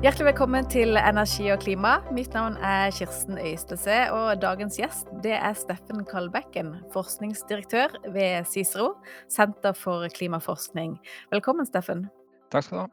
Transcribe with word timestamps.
Hjertelig 0.00 0.30
velkommen 0.30 0.64
til 0.72 0.96
Energi 0.96 1.50
og 1.52 1.58
klima. 1.60 1.98
Mitt 2.16 2.32
navn 2.32 2.54
er 2.64 2.88
Kirsten 2.96 3.36
Øystese, 3.36 3.98
og 4.16 4.38
dagens 4.40 4.78
gjest 4.80 5.10
det 5.20 5.34
er 5.36 5.52
Steffen 5.52 6.06
Kalbekken, 6.08 6.70
forskningsdirektør 6.94 7.98
ved 8.14 8.48
CICERO, 8.48 8.94
Senter 9.28 9.76
for 9.76 10.08
klimaforskning. 10.16 10.94
Velkommen, 11.28 11.68
Steffen. 11.68 12.06
Takk 12.48 12.64
skal 12.64 12.78
du 12.78 12.82
ha. 12.86 12.88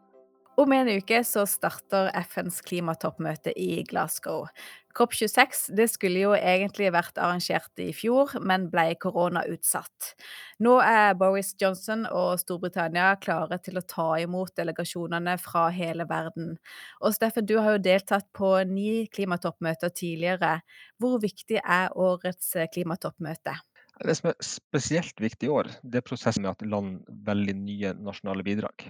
Om 0.59 0.75
en 0.75 0.91
uke 0.97 1.21
så 1.23 1.45
starter 1.47 2.11
FNs 2.27 2.59
klimatoppmøte 2.67 3.55
i 3.55 3.85
Glasgow. 3.87 4.49
COP26 4.97 5.67
det 5.77 5.85
skulle 5.91 6.23
jo 6.23 6.31
egentlig 6.33 6.89
vært 6.95 7.19
arrangert 7.21 7.81
i 7.83 7.91
fjor, 7.93 8.33
men 8.41 8.65
ble 8.73 8.95
koronautsatt. 9.01 10.13
Nå 10.65 10.77
er 10.81 11.13
Boris 11.19 11.53
Johnson 11.61 12.07
og 12.09 12.39
Storbritannia 12.41 13.11
klare 13.21 13.59
til 13.61 13.77
å 13.77 13.85
ta 13.85 14.07
imot 14.23 14.55
delegasjonene 14.57 15.37
fra 15.41 15.67
hele 15.75 16.07
verden. 16.09 16.55
Og 17.03 17.13
Steffen, 17.13 17.45
du 17.45 17.59
har 17.61 17.77
jo 17.77 17.85
deltatt 17.89 18.29
på 18.33 18.55
ni 18.71 19.05
klimatoppmøter 19.13 19.93
tidligere. 19.93 20.57
Hvor 20.97 21.19
viktig 21.21 21.61
er 21.61 21.93
årets 21.93 22.55
klimatoppmøte? 22.73 23.53
Det 24.05 24.13
som 24.17 24.29
er 24.29 24.35
spesielt 24.45 25.21
viktig 25.21 25.47
i 25.47 25.53
år, 25.53 25.69
det 25.81 26.01
er 26.01 26.05
prosessen 26.05 26.43
med 26.45 26.53
at 26.53 26.65
land 26.69 26.99
velger 27.25 27.57
nye 27.57 27.93
nasjonale 27.97 28.45
bidrag. 28.45 28.89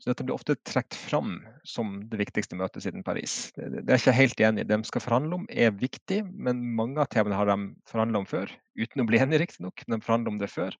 Så 0.00 0.10
dette 0.10 0.24
blir 0.26 0.36
ofte 0.36 0.56
trukket 0.68 0.96
fram 0.96 1.38
som 1.64 1.98
det 2.10 2.18
viktigste 2.20 2.56
møtet 2.56 2.84
siden 2.84 3.04
Paris. 3.04 3.50
Det, 3.56 3.80
er 3.80 3.94
jeg 3.94 4.02
ikke 4.02 4.16
helt 4.16 4.42
enig 4.48 4.64
i. 4.64 4.68
Det 4.68 4.76
de 4.76 4.88
skal 4.88 5.04
forhandle 5.04 5.38
om 5.40 5.46
er 5.48 5.76
viktig, 5.76 6.22
men 6.32 6.60
mange 6.76 7.00
av 7.00 7.08
temaene 7.12 7.38
har 7.38 7.48
de 7.48 7.56
forhandla 7.88 8.20
om 8.20 8.28
før. 8.28 8.52
Uten 8.76 9.04
å 9.04 9.08
bli 9.08 9.20
enige, 9.24 9.40
riktignok, 9.44 9.84
men 9.86 9.98
de 9.98 10.08
forhandla 10.08 10.34
om 10.34 10.40
det 10.42 10.52
før. 10.52 10.76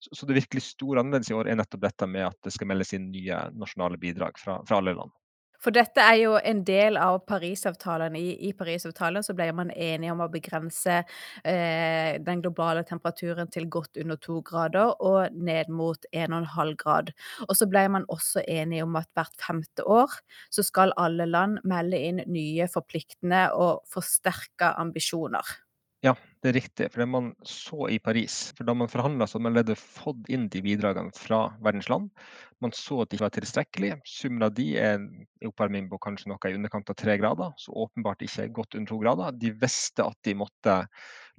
Så, 0.00 0.12
så, 0.12 0.28
det 0.28 0.40
virkelig 0.42 0.66
store 0.68 1.04
annerledes 1.04 1.32
i 1.32 1.36
år 1.36 1.48
er 1.48 1.60
nettopp 1.60 1.86
dette 1.86 2.08
med 2.08 2.28
at 2.28 2.38
det 2.44 2.52
skal 2.56 2.68
meldes 2.70 2.92
inn 2.96 3.08
nye 3.12 3.46
nasjonale 3.56 4.00
bidrag 4.00 4.40
fra, 4.40 4.60
fra 4.68 4.82
alle 4.82 4.96
land. 5.00 5.16
For 5.58 5.74
dette 5.74 6.02
er 6.02 6.20
jo 6.20 6.36
en 6.38 6.60
del 6.66 6.98
av 7.00 7.18
Parisavtalen. 7.26 8.14
I, 8.18 8.36
i 8.48 8.52
Parisavtalen 8.56 9.24
så 9.26 9.34
ble 9.36 9.48
man 9.58 9.72
enige 9.74 10.14
om 10.14 10.22
å 10.22 10.30
begrense 10.30 11.00
eh, 11.00 12.18
den 12.22 12.42
globale 12.44 12.84
temperaturen 12.86 13.50
til 13.50 13.66
godt 13.72 13.98
under 13.98 14.20
to 14.22 14.38
grader 14.46 14.94
og 15.02 15.34
ned 15.34 15.72
mot 15.74 16.06
1,5 16.14 16.74
grad. 16.78 17.12
Og 17.48 17.54
så 17.58 17.66
ble 17.70 17.84
man 17.96 18.06
også 18.12 18.44
enige 18.46 18.86
om 18.86 18.98
at 19.00 19.10
hvert 19.18 19.34
femte 19.42 19.86
år 19.88 20.14
så 20.54 20.62
skal 20.66 20.94
alle 21.00 21.26
land 21.26 21.58
melde 21.68 21.98
inn 22.06 22.22
nye 22.30 22.70
forpliktende 22.70 23.48
og 23.58 23.82
forsterka 23.90 24.76
ambisjoner. 24.78 25.56
Ja, 26.06 26.14
det 26.42 26.50
er 26.50 26.56
riktig. 26.58 26.88
For 26.92 27.02
det 27.02 27.08
man 27.10 27.30
så 27.46 27.88
i 27.90 27.98
Paris 28.02 28.36
for 28.56 28.68
Da 28.68 28.74
man 28.76 28.90
forhandla, 28.90 29.26
hadde 29.26 29.42
man 29.42 29.54
allerede 29.54 29.78
fått 29.78 30.28
inn 30.32 30.48
de 30.52 30.62
bidragene 30.64 31.14
fra 31.16 31.40
verdens 31.64 31.88
land. 31.90 32.10
Man 32.62 32.74
så 32.74 33.02
at 33.02 33.10
de 33.10 33.18
ikke 33.18 33.26
var 33.26 33.34
tilstrekkelige. 33.36 34.00
Summen 34.08 34.46
av 34.46 34.54
de 34.56 34.68
er 34.78 34.98
en 34.98 35.08
oppvarming 35.48 35.88
på 35.90 36.00
kanskje 36.02 36.32
noe 36.32 36.50
i 36.50 36.58
underkant 36.58 36.90
av 36.90 36.98
tre 36.98 37.18
grader, 37.20 37.54
så 37.58 37.74
åpenbart 37.84 38.22
ikke 38.26 38.48
godt 38.54 38.78
under 38.78 38.92
to 38.92 39.00
grader. 39.02 39.34
De 39.38 39.54
visste 39.62 40.06
at 40.06 40.18
de 40.26 40.36
måtte 40.38 40.78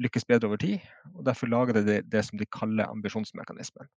lykkes 0.04 0.26
bedre 0.30 0.50
over 0.50 0.60
tid. 0.62 0.84
og 1.14 1.26
Derfor 1.28 1.50
lager 1.52 1.78
de 1.78 1.84
det, 1.86 1.98
det 2.12 2.24
som 2.26 2.40
de 2.40 2.48
kaller 2.52 2.90
ambisjonsmekanismen. 2.90 3.90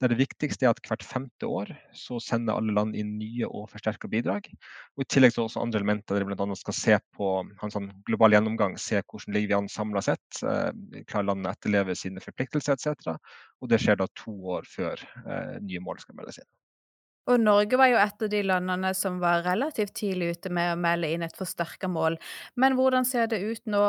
Der 0.00 0.12
det 0.12 0.18
viktigste 0.20 0.66
er 0.66 0.72
at 0.72 0.80
hvert 0.86 1.04
femte 1.04 1.48
år 1.48 1.72
så 1.96 2.18
sender 2.22 2.56
alle 2.56 2.74
land 2.74 2.96
inn 2.98 3.16
nye 3.18 3.48
og 3.48 3.68
forsterka 3.72 4.10
bidrag. 4.12 4.48
og 4.96 5.04
I 5.04 5.08
tillegg 5.12 5.34
så 5.34 5.46
også 5.46 5.62
andre 5.62 5.82
elementer 5.82 6.16
der 6.16 6.24
de 6.24 6.30
bl.a. 6.32 6.56
skal 6.58 6.78
se 6.78 6.98
på 7.16 7.30
en 7.42 7.74
sånn 7.74 7.90
global 8.08 8.36
gjennomgang, 8.36 8.78
se 8.80 9.02
hvordan 9.02 9.36
ligger 9.36 9.52
vi 9.52 9.58
an 9.60 9.70
samla 9.72 10.02
sett. 10.04 10.42
Eh, 10.42 11.04
klarer 11.04 11.30
landene 11.30 11.52
å 11.52 11.56
etterleve 11.56 11.96
sine 11.98 12.24
forpliktelser 12.24 12.78
etc. 12.78 13.16
Og 13.60 13.70
det 13.72 13.82
skjer 13.82 14.00
da 14.00 14.08
to 14.16 14.34
år 14.56 14.68
før 14.68 15.00
eh, 15.26 15.56
nye 15.60 15.84
mål 15.84 16.00
skal 16.02 16.18
meldes 16.18 16.42
inn. 16.42 16.50
Og 17.30 17.38
Norge 17.38 17.78
var 17.78 17.90
jo 17.92 17.98
et 18.02 18.24
av 18.24 18.30
de 18.32 18.42
landene 18.42 18.92
som 18.98 19.20
var 19.22 19.44
relativt 19.46 19.94
tidlig 20.00 20.32
ute 20.36 20.50
med 20.54 20.72
å 20.72 20.78
melde 20.80 21.10
inn 21.14 21.22
et 21.22 21.36
forsterka 21.38 21.90
mål. 21.90 22.18
Men 22.58 22.74
hvordan 22.78 23.06
ser 23.06 23.30
det 23.30 23.42
ut 23.44 23.62
nå 23.70 23.82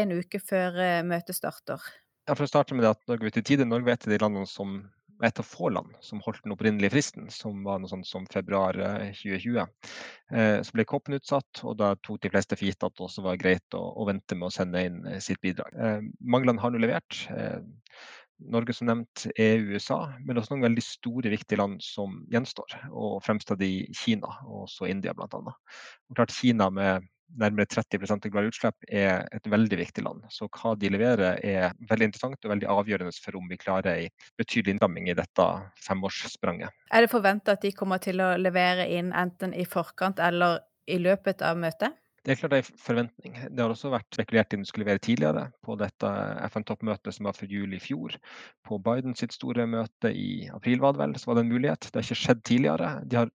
en 0.00 0.14
uke 0.16 0.40
før 0.40 0.78
eh, 0.80 1.00
møtet 1.04 1.36
starter? 1.36 1.82
Ja, 2.28 2.36
for 2.36 2.46
å 2.46 2.50
starte 2.50 2.76
med 2.76 2.84
det 2.84 2.94
at 2.94 3.04
Norge 3.08 3.28
ute 3.28 3.42
i 3.42 3.50
tide, 3.50 3.68
Norge 3.68 3.88
var 3.88 3.98
et 3.98 4.08
av 4.08 4.14
de 4.14 4.22
landene 4.22 4.48
som 4.48 4.80
et 5.26 5.40
av 5.42 5.42
få 5.42 5.66
land 5.74 5.96
som 6.04 6.20
holdt 6.22 6.44
den 6.44 6.52
opprinnelige 6.54 6.92
fristen, 6.92 7.24
som 7.34 7.64
var 7.66 7.80
noe 7.82 7.90
sånt 7.90 8.06
som 8.06 8.26
februar 8.30 8.76
2020. 9.18 9.56
Eh, 9.58 10.38
eh, 10.38 10.58
så 10.64 10.76
ble 10.76 10.86
COP-en 10.88 11.18
utsatt, 11.18 11.64
og 11.66 11.74
da 11.80 11.90
tok 12.06 12.22
de 12.22 12.30
fleste 12.32 12.56
for 12.56 12.70
gitt 12.70 12.86
at 12.86 12.94
det 12.94 13.04
også 13.04 13.24
var 13.26 13.40
greit 13.40 13.76
å, 13.76 13.82
å, 13.98 14.06
vente 14.08 14.38
med 14.38 14.48
å 14.48 14.54
sende 14.54 14.84
inn 14.86 15.02
sitt 15.24 15.42
bidrag. 15.44 15.74
Mange 16.20 16.48
land 16.48 16.62
har 16.62 16.72
nå 16.72 16.80
levert. 16.80 17.26
Norge 18.38 18.74
som 18.76 18.86
nevnt, 18.86 19.26
EU, 19.34 19.74
USA, 19.74 19.98
men 20.24 20.38
også 20.38 20.54
noen 20.54 20.68
veldig 20.68 20.84
store, 20.84 21.32
viktige 21.32 21.58
land 21.58 21.82
som 21.82 22.20
gjenstår. 22.32 22.76
Og 22.90 23.18
fremst 23.24 23.50
av 23.50 23.58
de 23.60 23.88
Kina, 23.96 24.30
og 24.46 24.66
også 24.68 24.88
India 24.90 25.14
bl.a. 25.16 25.54
Klart 26.14 26.34
Kina 26.34 26.70
med 26.70 27.08
nærmere 27.36 27.66
30 27.68 28.06
av 28.08 28.22
globale 28.24 28.48
utslipp 28.48 28.86
er 28.88 29.26
et 29.34 29.48
veldig 29.50 29.78
viktig 29.82 30.04
land. 30.04 30.24
Så 30.32 30.48
hva 30.48 30.74
de 30.78 30.90
leverer 30.92 31.40
er 31.44 31.74
veldig 31.90 32.08
interessant 32.08 32.44
og 32.44 32.54
veldig 32.54 32.70
avgjørende 32.72 33.12
for 33.20 33.36
om 33.36 33.50
vi 33.50 33.60
klarer 33.60 34.04
en 34.06 34.26
betydelig 34.40 34.76
innramming 34.76 35.10
i 35.10 35.16
dette 35.18 35.48
femårsspranget. 35.84 36.72
Er 36.92 37.04
det 37.04 37.12
forventa 37.12 37.58
at 37.58 37.64
de 37.66 37.74
kommer 37.76 38.00
til 38.02 38.22
å 38.24 38.34
levere 38.40 38.88
inn 38.96 39.12
enten 39.12 39.52
i 39.52 39.66
forkant 39.68 40.22
eller 40.24 40.62
i 40.88 41.00
løpet 41.02 41.44
av 41.44 41.58
møtet? 41.60 41.98
Det 42.28 42.34
er 42.34 42.40
klart 42.42 42.52
det 42.52 42.58
er 42.60 42.66
en 42.66 42.80
forventning. 42.84 43.36
Det 43.56 43.62
har 43.64 43.72
også 43.72 43.88
vært 43.88 44.12
spekulert 44.12 44.52
i 44.52 44.58
om 44.58 44.64
det 44.64 44.68
skulle 44.68 44.84
levere 44.84 45.00
tidligere. 45.00 45.46
På 45.64 45.78
dette 45.80 46.08
FN-toppmøtet 46.50 47.16
som 47.16 47.24
var 47.24 47.36
for 47.38 47.48
jul 47.48 47.72
i 47.72 47.80
fjor. 47.80 48.18
På 48.68 48.76
Bidens 48.84 49.24
store 49.32 49.64
møte 49.64 50.10
i 50.12 50.44
april 50.52 50.82
var 50.82 50.92
det 50.92 51.00
vel, 51.00 51.14
så 51.16 51.30
var 51.30 51.38
det 51.38 51.46
en 51.46 51.54
mulighet. 51.54 51.88
Det 51.88 51.96
har 51.96 52.04
ikke 52.04 52.18
skjedd 52.26 52.42
tidligere. 52.50 52.90
De 53.08 53.16
har 53.22 53.32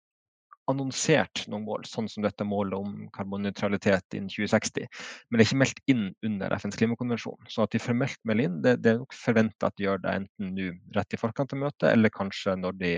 annonsert 0.74 1.44
noen 1.46 1.68
mål, 1.68 1.86
sånn 1.86 2.10
som 2.10 2.26
dette 2.26 2.42
målet 2.42 2.82
om 2.82 3.06
karbonnøytralitet 3.14 4.18
innen 4.18 4.32
2060. 4.34 4.90
Men 5.30 5.38
det 5.38 5.44
er 5.44 5.48
ikke 5.52 5.62
meldt 5.62 5.84
inn 5.94 6.04
under 6.26 6.58
FNs 6.58 6.82
klimakonvensjon. 6.82 7.46
Så 7.46 7.62
at 7.68 7.76
de 7.76 7.84
formelt 7.86 8.18
melder 8.26 8.50
inn, 8.50 8.58
det, 8.66 8.76
det 8.82 8.96
er 8.96 9.00
nok 9.04 9.14
forventa 9.14 9.70
at 9.70 9.78
de 9.78 9.86
gjør 9.86 10.02
det 10.02 10.18
enten 10.24 10.52
nå 10.58 10.68
rett 10.98 11.14
i 11.14 11.22
forkant 11.22 11.54
av 11.54 11.62
møtet, 11.62 11.92
eller 11.92 12.14
kanskje 12.18 12.58
når 12.58 12.82
de 12.82 12.92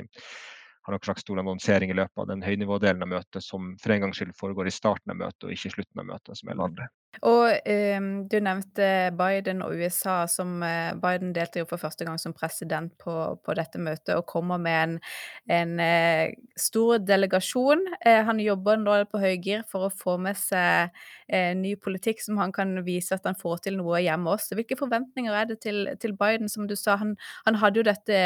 har 0.82 0.96
nok 0.96 1.04
slags 1.06 1.22
stor 1.24 1.38
annonsering 1.42 1.92
i 1.92 1.96
løpet 1.98 2.18
av 2.18 2.28
den 2.30 2.42
høynivådelen 2.42 3.04
av 3.06 3.12
møtet 3.14 3.44
som 3.44 3.72
for 3.82 3.94
en 3.94 4.06
gangs 4.06 4.18
skyld 4.18 4.34
foregår 4.38 4.70
i 4.70 4.74
starten 4.74 5.14
av 5.14 5.20
møtet 5.20 5.46
og 5.46 5.54
ikke 5.54 5.70
i 5.70 5.76
slutten 5.76 6.02
av 6.02 6.08
møtet, 6.10 6.38
som 6.38 6.50
alle 6.50 6.66
vanlig. 6.66 6.88
Og 7.20 7.68
eh, 7.68 8.00
du 8.00 8.36
nevnte 8.40 8.86
Biden 9.18 9.60
og 9.62 9.76
USA. 9.76 10.26
som 10.26 10.62
eh, 10.64 10.94
Biden 10.96 11.34
delte 11.36 11.60
jo 11.60 11.68
for 11.68 11.76
første 11.76 12.06
gang 12.08 12.18
som 12.18 12.32
president 12.32 12.94
på, 12.98 13.14
på 13.44 13.54
dette 13.54 13.78
møtet 13.78 14.14
og 14.16 14.26
kommer 14.26 14.58
med 14.58 14.78
en, 14.82 14.96
en 15.52 15.74
eh, 15.80 16.32
stor 16.56 16.98
delegasjon. 17.04 17.84
Uh, 18.06 18.22
han 18.26 18.40
jobber 18.40 18.80
nå 18.80 18.96
på 19.10 19.20
høygir 19.20 19.66
for 19.68 19.86
å 19.86 19.92
få 19.92 20.16
med 20.20 20.38
seg 20.38 20.90
ny 21.32 21.72
politikk 21.80 22.20
som 22.20 22.36
han 22.36 22.52
kan 22.52 22.74
vise 22.84 23.14
at 23.16 23.24
han 23.24 23.38
får 23.38 23.62
til 23.64 23.78
noe 23.78 24.02
hjemme 24.04 24.34
også. 24.34 24.56
Hvilke 24.58 24.76
forventninger 24.76 25.32
er 25.32 25.46
det 25.48 25.62
til, 25.64 25.86
til 26.00 26.12
Biden? 26.18 26.50
Som 26.52 26.66
du 26.68 26.74
sa, 26.76 26.98
han, 27.00 27.14
han 27.46 27.56
hadde 27.62 27.80
jo 27.80 27.86
dette 27.88 28.18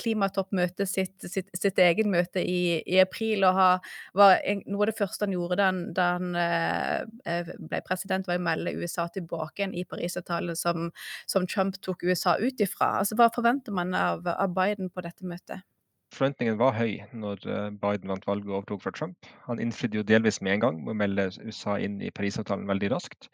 klimatoppmøtet 0.00 0.88
sitt, 0.88 1.14
sitt, 1.28 1.50
sitt 1.56 1.78
egen 1.82 2.10
møte 2.12 2.42
i, 2.42 2.80
i 2.88 2.98
april. 3.02 3.44
og 3.48 3.56
ha, 3.58 3.68
var 4.16 4.38
en, 4.48 4.62
Noe 4.66 4.86
av 4.86 4.92
det 4.92 4.98
første 4.98 5.26
han 5.26 5.34
gjorde 5.34 5.58
da 5.60 5.68
han, 5.68 5.80
da 5.96 6.08
han 6.16 6.38
eh, 6.38 7.52
ble 7.58 7.82
president, 7.86 8.28
var 8.32 8.40
å 8.40 8.46
melde 8.50 8.76
USA 8.78 9.08
tilbake 9.12 9.62
igjen 9.62 9.76
i 9.76 9.84
Parisavtalen, 9.88 10.56
som, 10.58 10.90
som 11.26 11.46
Trump 11.46 11.78
tok 11.84 12.04
USA 12.08 12.36
ut 12.40 12.60
ifra. 12.60 12.98
Altså, 13.02 13.18
hva 13.18 13.30
forventer 13.34 13.74
man 13.76 13.94
av, 13.98 14.26
av 14.28 14.56
Biden 14.56 14.90
på 14.90 15.04
dette 15.04 15.28
møtet? 15.28 15.66
Forventningen 16.12 16.58
var 16.60 16.74
høy 16.76 16.98
når 17.16 17.44
eh, 17.48 17.68
Biden 17.80 18.10
vant 18.12 18.26
valget 18.28 18.50
og 18.50 18.58
overtok 18.58 18.82
for 18.84 18.96
Trump. 18.96 19.28
Han 19.46 19.60
innfridde 19.62 19.96
jo 19.96 20.04
delvis 20.04 20.42
med 20.44 20.58
en 20.58 20.64
gang 20.64 20.80
med 20.82 20.92
å 20.92 20.96
melde 21.00 21.24
USA 21.40 21.78
inn 21.80 21.96
i 22.04 22.10
Parisavtalen 22.12 22.68
veldig 22.68 22.90
raskt. 22.92 23.30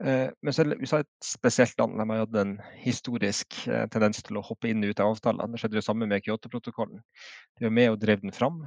Men 0.00 0.32
men 0.42 0.56
er 0.72 0.80
USA 0.80 0.98
et 1.04 1.10
spesielt 1.22 1.76
land. 1.78 2.00
De 2.00 2.06
har 2.08 2.24
hatt 2.24 2.38
en 2.40 2.56
historisk 2.80 3.60
eh, 3.68 3.84
tendens 3.92 4.24
til 4.24 4.40
å 4.40 4.44
hoppe 4.46 4.72
inn 4.72 4.82
og 4.82 4.94
ut 4.94 5.02
av 5.04 5.12
avtaler. 5.12 5.52
Det 5.52 5.60
skjedde 5.60 5.78
det 5.78 5.84
samme 5.86 6.08
med 6.10 6.24
Kyoto-protokollen. 6.24 7.04
De 7.60 7.68
var 7.68 7.76
med 7.76 7.92
og 7.92 8.00
drev 8.02 8.24
den 8.24 8.34
fram. 8.34 8.64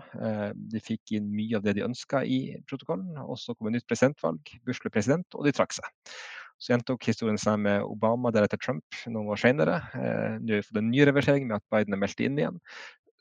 De 0.72 0.82
fikk 0.84 1.18
inn 1.18 1.34
mye 1.34 1.58
av 1.58 1.66
det 1.66 1.76
de 1.80 1.86
ønska 1.88 2.22
i 2.24 2.42
protokollen. 2.70 3.18
Og 3.26 3.42
så 3.42 3.58
kom 3.58 3.72
et 3.72 3.80
nytt 3.80 3.90
presidentvalg. 3.90 4.54
Bush 4.70 4.86
ble 4.86 4.94
president, 4.94 5.28
og 5.34 5.50
de 5.50 5.56
trakk 5.58 5.76
seg. 5.76 5.90
Så 6.58 6.72
gjentok 6.72 7.06
historien 7.06 7.38
seg 7.38 7.60
med 7.62 7.84
Obama, 7.86 8.32
deretter 8.34 8.58
Trump 8.62 9.02
noen 9.06 9.28
år 9.30 9.42
senere. 9.42 9.82
Nå 9.94 10.56
har 10.56 10.62
vi 10.62 10.64
fått 10.66 10.80
en 10.82 10.90
ny 10.90 11.04
reversering 11.06 11.46
med 11.50 11.60
at 11.60 11.68
Biden 11.74 11.94
er 11.94 12.02
meldt 12.02 12.24
inn 12.24 12.40
igjen. 12.40 12.58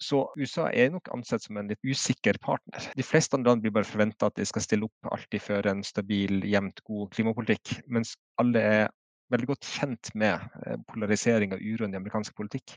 Så 0.02 0.26
USA 0.36 0.68
er 0.76 0.90
nok 0.92 1.08
ansett 1.14 1.46
som 1.46 1.56
en 1.56 1.70
litt 1.70 1.80
usikker 1.86 2.36
partner. 2.42 2.84
De 2.96 3.04
fleste 3.06 3.38
land 3.40 3.64
blir 3.64 3.72
bare 3.74 3.88
forventa 3.88 4.28
at 4.28 4.36
de 4.36 4.44
skal 4.48 4.64
stille 4.64 4.88
opp 4.88 5.10
alltid 5.14 5.42
føre 5.42 5.72
en 5.72 5.82
stabil, 5.86 6.42
jevnt 6.44 6.82
god 6.88 7.10
klimapolitikk, 7.16 7.78
mens 7.88 8.14
alle 8.40 8.62
er 8.62 8.88
veldig 9.32 9.48
godt 9.50 9.66
kjent 9.66 10.12
med 10.14 10.42
eh, 10.66 10.78
polarisering 10.90 11.54
og 11.56 11.62
uroen 11.64 11.96
i 11.96 12.00
amerikansk 12.00 12.36
politikk. 12.38 12.76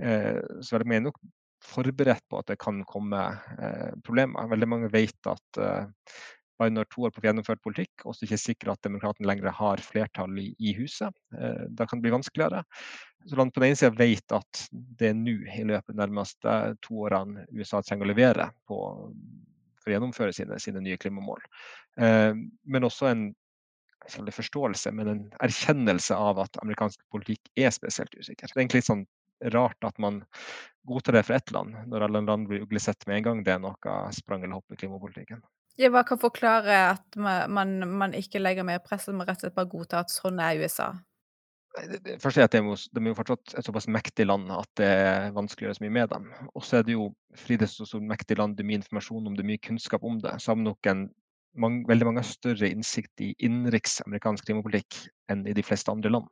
Eh, 0.00 0.40
så 0.64 0.76
er 0.76 0.82
mange 0.84 0.98
er 0.98 1.04
nok 1.08 1.20
forberedt 1.64 2.24
på 2.28 2.40
at 2.40 2.50
det 2.50 2.58
kan 2.60 2.80
komme 2.88 3.20
eh, 3.58 3.92
problemer. 4.04 4.50
Veldig 4.50 4.70
mange 4.70 4.90
vet 4.92 5.30
at 5.30 5.60
Biden 6.60 6.78
har 6.78 6.88
to 6.90 7.06
år 7.06 7.12
på 7.12 7.18
å 7.18 7.22
få 7.22 7.28
gjennomført 7.28 7.62
politikk, 7.64 8.04
og 8.04 8.14
så 8.14 8.26
ikke 8.26 8.40
sikre 8.40 8.74
at 8.74 8.82
demokratene 8.86 9.28
lenger 9.28 9.54
har 9.58 9.82
flertall 9.82 10.36
i, 10.40 10.50
i 10.58 10.74
huset. 10.78 11.14
Eh, 11.34 11.64
da 11.74 11.86
kan 11.86 11.98
det 11.98 12.06
bli 12.06 12.14
vanskeligere. 12.14 12.62
Så 13.26 13.38
land 13.40 13.54
på 13.54 13.62
den 13.62 13.72
ene 13.72 13.80
sida 13.80 13.94
vet 13.98 14.36
at 14.36 14.66
det 14.70 15.10
er 15.10 15.16
nå, 15.18 15.38
i 15.54 15.64
løpet 15.66 15.90
av 15.90 15.96
de 15.96 16.02
nærmeste 16.02 16.58
to 16.84 17.06
årene, 17.08 17.46
USA 17.56 17.82
trenger 17.82 18.06
å 18.06 18.12
levere 18.12 18.50
på 18.68 18.78
for 19.84 19.92
å 19.92 19.96
gjennomføre 19.98 20.32
sine, 20.32 20.58
sine 20.62 20.80
nye 20.80 21.00
klimamål. 21.00 21.42
Eh, 22.00 22.32
men 22.64 22.88
også 22.88 23.10
en 23.10 23.26
forståelse, 24.08 24.92
men 24.92 25.10
en 25.10 25.26
erkjennelse 25.44 26.16
av 26.16 26.40
at 26.44 26.56
amerikansk 26.62 27.00
politikk 27.12 27.50
er 27.56 27.72
spesielt 27.74 28.14
usikker. 28.16 28.48
Det 28.48 28.56
er 28.56 28.64
egentlig 28.64 28.82
litt 28.84 28.92
sånn 28.92 29.06
rart 29.52 29.84
at 29.84 29.98
man 30.00 30.22
godtar 30.88 31.18
det 31.18 31.24
for 31.26 31.36
ett 31.36 31.52
land, 31.52 31.76
når 31.90 32.06
alle 32.06 32.22
land 32.24 32.48
blir 32.48 32.64
uglesett 32.64 33.06
med 33.06 33.18
en 33.18 33.28
gang 33.28 33.44
det 33.44 33.54
er 33.54 33.62
noe 33.64 33.96
sprang 34.16 34.44
eller 34.44 34.60
hopp 34.60 34.72
i 34.72 34.80
klimapolitikken. 34.80 35.42
Ja, 35.80 35.90
bare 35.90 36.06
kan 36.06 36.20
forklare 36.22 36.76
at 36.92 37.16
man, 37.18 37.80
man 37.98 38.14
ikke 38.14 38.42
legger 38.42 38.66
mer 38.66 38.78
press, 38.84 39.08
men 39.10 39.26
rett 39.26 39.40
og 39.40 39.48
slett 39.48 39.56
bare 39.56 39.70
godtar 39.72 40.04
at 40.04 40.14
sånn 40.14 40.38
er 40.42 40.60
USA? 40.62 40.92
Det 41.74 42.14
er 42.14 42.44
at 42.44 42.52
de 42.54 42.60
er, 42.60 42.68
jo, 42.68 43.16
fortsatt 43.18 43.56
et 43.58 43.66
såpass 43.66 43.88
mektig 43.90 44.28
land 44.28 44.46
at 44.54 44.68
det 44.78 44.86
er 44.86 45.32
vanskelig 45.34 45.66
å 45.66 45.68
gjøre 45.68 45.78
så 45.80 45.82
mye 45.82 45.96
med 45.96 46.12
dem. 46.12 46.28
Og 46.54 46.62
så 46.62 46.78
er 46.78 46.86
det 46.86 46.94
jo 46.94 47.08
fordi 47.34 47.58
det 47.58 47.66
er 47.66 47.72
så, 47.72 47.86
så 47.90 47.98
mektig 47.98 48.38
land, 48.38 48.54
det 48.54 48.62
er 48.62 48.68
mye 48.68 48.78
informasjon 48.78 49.26
om 49.26 49.34
det, 49.34 49.46
mye 49.48 49.62
kunnskap 49.64 50.06
om 50.06 50.20
det, 50.22 50.36
så 50.38 50.52
har 50.52 50.60
nok 50.62 50.90
en 50.92 51.08
mange, 51.60 51.82
veldig 51.88 52.08
mange 52.08 52.24
større 52.26 52.68
innsikt 52.70 53.22
i 53.22 53.32
innenriks 53.46 54.00
amerikansk 54.04 54.46
klimapolitikk 54.48 55.00
enn 55.32 55.44
i 55.48 55.54
de 55.56 55.64
fleste 55.66 55.92
andre 55.92 56.12
land. 56.12 56.30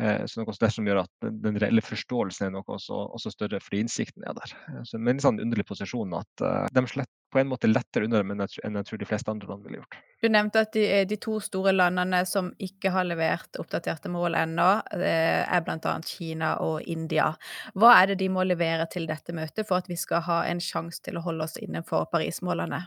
Eh, 0.00 0.24
så 0.28 0.40
noe 0.40 0.56
det 0.60 0.72
som 0.74 0.88
gjør 0.88 1.02
at 1.04 1.28
den, 1.44 1.58
reelle 1.62 1.84
forståelsen 1.84 2.48
er 2.48 2.54
noe 2.56 2.76
også, 2.76 2.98
også 3.16 3.32
større 3.34 3.60
fordi 3.64 3.84
innsikten 3.84 4.26
er 4.26 4.36
der. 4.36 4.56
Så 4.82 4.96
det 4.96 5.00
er 5.00 5.04
en 5.04 5.12
litt 5.12 5.26
sånn 5.26 5.42
underlig 5.44 5.66
posisjon 5.68 6.16
at 6.18 6.44
uh, 6.44 6.64
de 6.72 6.84
slett 6.90 7.12
på 7.36 7.42
en 7.42 7.50
måte 7.50 7.68
lettere 7.68 8.06
unna 8.08 8.22
dem 8.22 8.32
enn 8.32 8.78
jeg 8.80 8.88
tror 8.88 9.00
de 9.02 9.08
fleste 9.08 9.32
andre 9.32 9.50
land 9.50 9.66
ville 9.66 9.82
gjort. 9.82 9.98
Du 10.24 10.28
nevnte 10.32 10.62
at 10.64 10.72
de, 10.72 10.86
de, 11.10 11.18
to 11.20 11.36
store 11.44 11.74
landene 11.76 12.22
som 12.28 12.48
ikke 12.64 12.92
har 12.94 13.04
levert 13.04 13.60
oppdaterte 13.60 14.08
mål 14.12 14.38
ennå, 14.40 14.68
er 14.96 15.66
bl.a. 15.66 15.94
Kina 16.06 16.54
og 16.64 16.80
India. 16.88 17.28
Hva 17.76 17.92
er 18.00 18.12
det 18.12 18.20
de 18.24 18.30
må 18.32 18.46
levere 18.48 18.88
til 18.92 19.04
dette 19.10 19.36
møtet 19.36 19.68
for 19.68 19.82
at 19.82 19.92
vi 19.92 20.00
skal 20.00 20.24
ha 20.24 20.42
en 20.48 20.62
sjanse 20.64 21.04
til 21.04 21.20
å 21.20 21.26
holde 21.28 21.44
oss 21.44 21.60
innenfor 21.60 22.08
Paris-målene? 22.12 22.86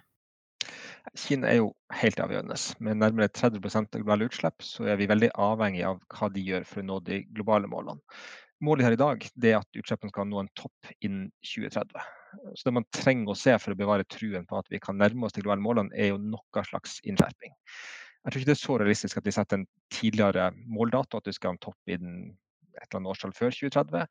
Kina 1.17 1.49
er 1.49 1.61
jo 1.61 1.71
helt 2.01 2.19
avgjørende. 2.21 2.57
Med 2.85 2.99
nærmere 3.01 3.29
30 3.29 3.61
av 3.77 3.87
globale 3.93 4.27
utslipp, 4.29 4.65
så 4.65 4.89
er 4.89 4.99
vi 4.99 5.09
veldig 5.09 5.31
avhengig 5.37 5.85
av 5.87 6.01
hva 6.09 6.29
de 6.33 6.43
gjør 6.45 6.65
for 6.67 6.81
å 6.81 6.89
nå 6.89 6.99
de 7.05 7.23
globale 7.37 7.69
målene. 7.69 8.01
Målet 8.65 8.85
her 8.85 8.95
i 8.95 8.99
dag 8.99 9.23
er 9.23 9.57
at 9.59 9.79
utslippene 9.79 10.11
skal 10.11 10.27
nå 10.27 10.41
en 10.41 10.51
topp 10.59 10.89
innen 11.05 11.29
2030. 11.45 11.95
Så 12.55 12.67
Det 12.67 12.75
man 12.75 12.87
trenger 12.93 13.31
å 13.31 13.39
se 13.39 13.55
for 13.61 13.73
å 13.73 13.79
bevare 13.79 14.07
truen 14.11 14.45
på 14.49 14.59
at 14.59 14.67
vi 14.69 14.81
kan 14.83 14.99
nærme 14.99 15.25
oss 15.25 15.35
de 15.35 15.43
globale 15.45 15.63
målene, 15.63 15.95
er 15.95 16.11
jo 16.11 16.19
noe 16.19 16.65
slags 16.67 16.99
innskjerping. 17.07 17.55
Jeg 18.19 18.33
tror 18.33 18.41
ikke 18.41 18.49
det 18.49 18.57
er 18.57 18.65
så 18.65 18.75
realistisk 18.81 19.17
at 19.17 19.25
de 19.25 19.33
setter 19.33 19.61
en 19.61 19.69
tidligere 19.95 20.49
måldato, 20.67 21.17
at 21.17 21.29
vi 21.29 21.33
skal 21.37 21.53
ha 21.53 21.55
en 21.55 21.63
topp 21.63 21.95
innen 21.95 22.35
et 22.79 22.85
eller 22.85 22.99
annet 22.99 23.11
årstall 23.13 23.33
før 23.35 23.55
2030, 23.55 24.05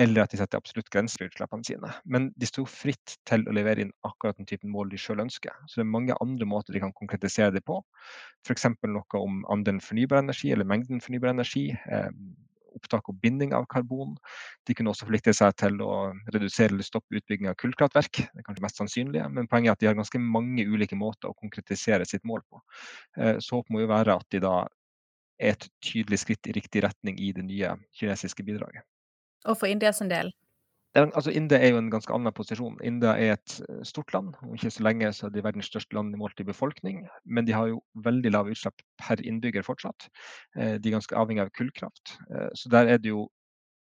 eller 0.00 0.24
at 0.24 0.32
de 0.32 0.40
setter 0.40 0.60
absolutt 0.60 0.90
grenser 0.92 1.24
i 1.24 1.28
utslippene 1.28 1.66
sine. 1.66 1.92
Men 2.04 2.30
de 2.40 2.48
står 2.48 2.68
fritt 2.72 3.16
til 3.28 3.44
å 3.44 3.54
levere 3.54 3.84
inn 3.84 3.92
akkurat 4.08 4.38
den 4.40 4.48
typen 4.48 4.72
mål 4.72 4.92
de 4.92 5.00
selv 5.00 5.24
ønsker. 5.26 5.54
Så 5.68 5.80
det 5.80 5.84
er 5.84 5.92
mange 5.92 6.16
andre 6.24 6.48
måter 6.48 6.76
de 6.76 6.82
kan 6.82 6.94
konkretisere 6.96 7.52
det 7.54 7.62
på. 7.68 7.78
F.eks. 8.46 8.66
noe 8.88 9.20
om 9.20 9.42
andelen 9.52 9.82
fornybar 9.84 10.22
energi 10.24 10.52
eller 10.54 10.68
mengden 10.68 11.04
fornybar 11.04 11.34
energi. 11.34 11.68
Opptak 12.80 13.12
og 13.12 13.20
binding 13.20 13.52
av 13.56 13.66
karbon. 13.70 14.16
De 14.66 14.74
kunne 14.76 14.92
også 14.92 15.06
forplikte 15.06 15.34
seg 15.36 15.54
til 15.60 15.80
å 15.84 16.10
redusere 16.32 16.72
eller 16.72 16.86
stoppe 16.86 17.20
utbygging 17.20 17.50
av 17.50 17.58
kullkraftverk. 17.60 18.22
Det 18.24 18.42
er 18.42 18.46
kanskje 18.46 18.64
mest 18.64 18.80
sannsynlige, 18.80 19.28
men 19.36 19.48
poenget 19.50 19.70
er 19.70 19.76
at 19.76 19.84
de 19.84 19.90
har 19.90 19.98
ganske 19.98 20.22
mange 20.24 20.66
ulike 20.66 20.98
måter 20.98 21.30
å 21.30 21.36
konkretisere 21.38 22.08
sitt 22.08 22.24
mål 22.28 22.44
på. 22.48 22.62
Eh, 23.20 23.36
så 23.38 23.60
håpet 23.60 23.74
må 23.74 23.84
jo 23.84 23.92
være 23.92 24.16
at 24.16 24.28
de 24.32 24.42
da 24.44 24.54
er 25.40 25.54
et 25.54 25.68
tydelig 25.84 26.20
skritt 26.24 26.48
i 26.50 26.56
riktig 26.56 26.84
retning 26.84 27.20
i 27.20 27.32
det 27.36 27.44
nye 27.46 27.76
kinesiske 27.96 28.44
bidraget. 28.44 28.84
Og 29.48 29.56
for 29.56 29.72
Indias 29.72 30.02
del? 30.04 30.32
Er, 30.94 31.06
altså 31.14 31.30
India 31.30 31.58
er 31.58 31.70
jo 31.70 31.78
en 31.78 31.90
ganske 31.90 32.12
annen 32.14 32.34
posisjon. 32.34 32.78
India 32.82 33.12
er 33.14 33.36
et 33.36 33.56
eh, 33.68 33.82
stort 33.86 34.10
land. 34.14 34.32
og 34.42 34.56
Ikke 34.56 34.72
så 34.74 34.82
lenge 34.82 35.12
så 35.14 35.28
er 35.28 35.34
de 35.34 35.44
verdens 35.46 35.70
største 35.70 35.94
land 35.94 36.16
målt 36.18 36.40
i 36.42 36.46
befolkning. 36.46 37.04
Men 37.24 37.46
de 37.46 37.54
har 37.54 37.70
jo 37.70 37.82
veldig 38.04 38.32
lave 38.34 38.54
utslipp 38.54 38.82
per 38.98 39.22
innbygger 39.22 39.66
fortsatt. 39.66 40.08
Eh, 40.58 40.78
de 40.82 40.90
er 40.90 40.96
ganske 40.96 41.16
avhengig 41.16 41.44
av 41.44 41.52
kullkraft. 41.54 42.16
Eh, 42.34 42.48
så 42.58 42.72
der 42.74 42.90
er 42.90 42.98
det 42.98 43.14
jo 43.14 43.28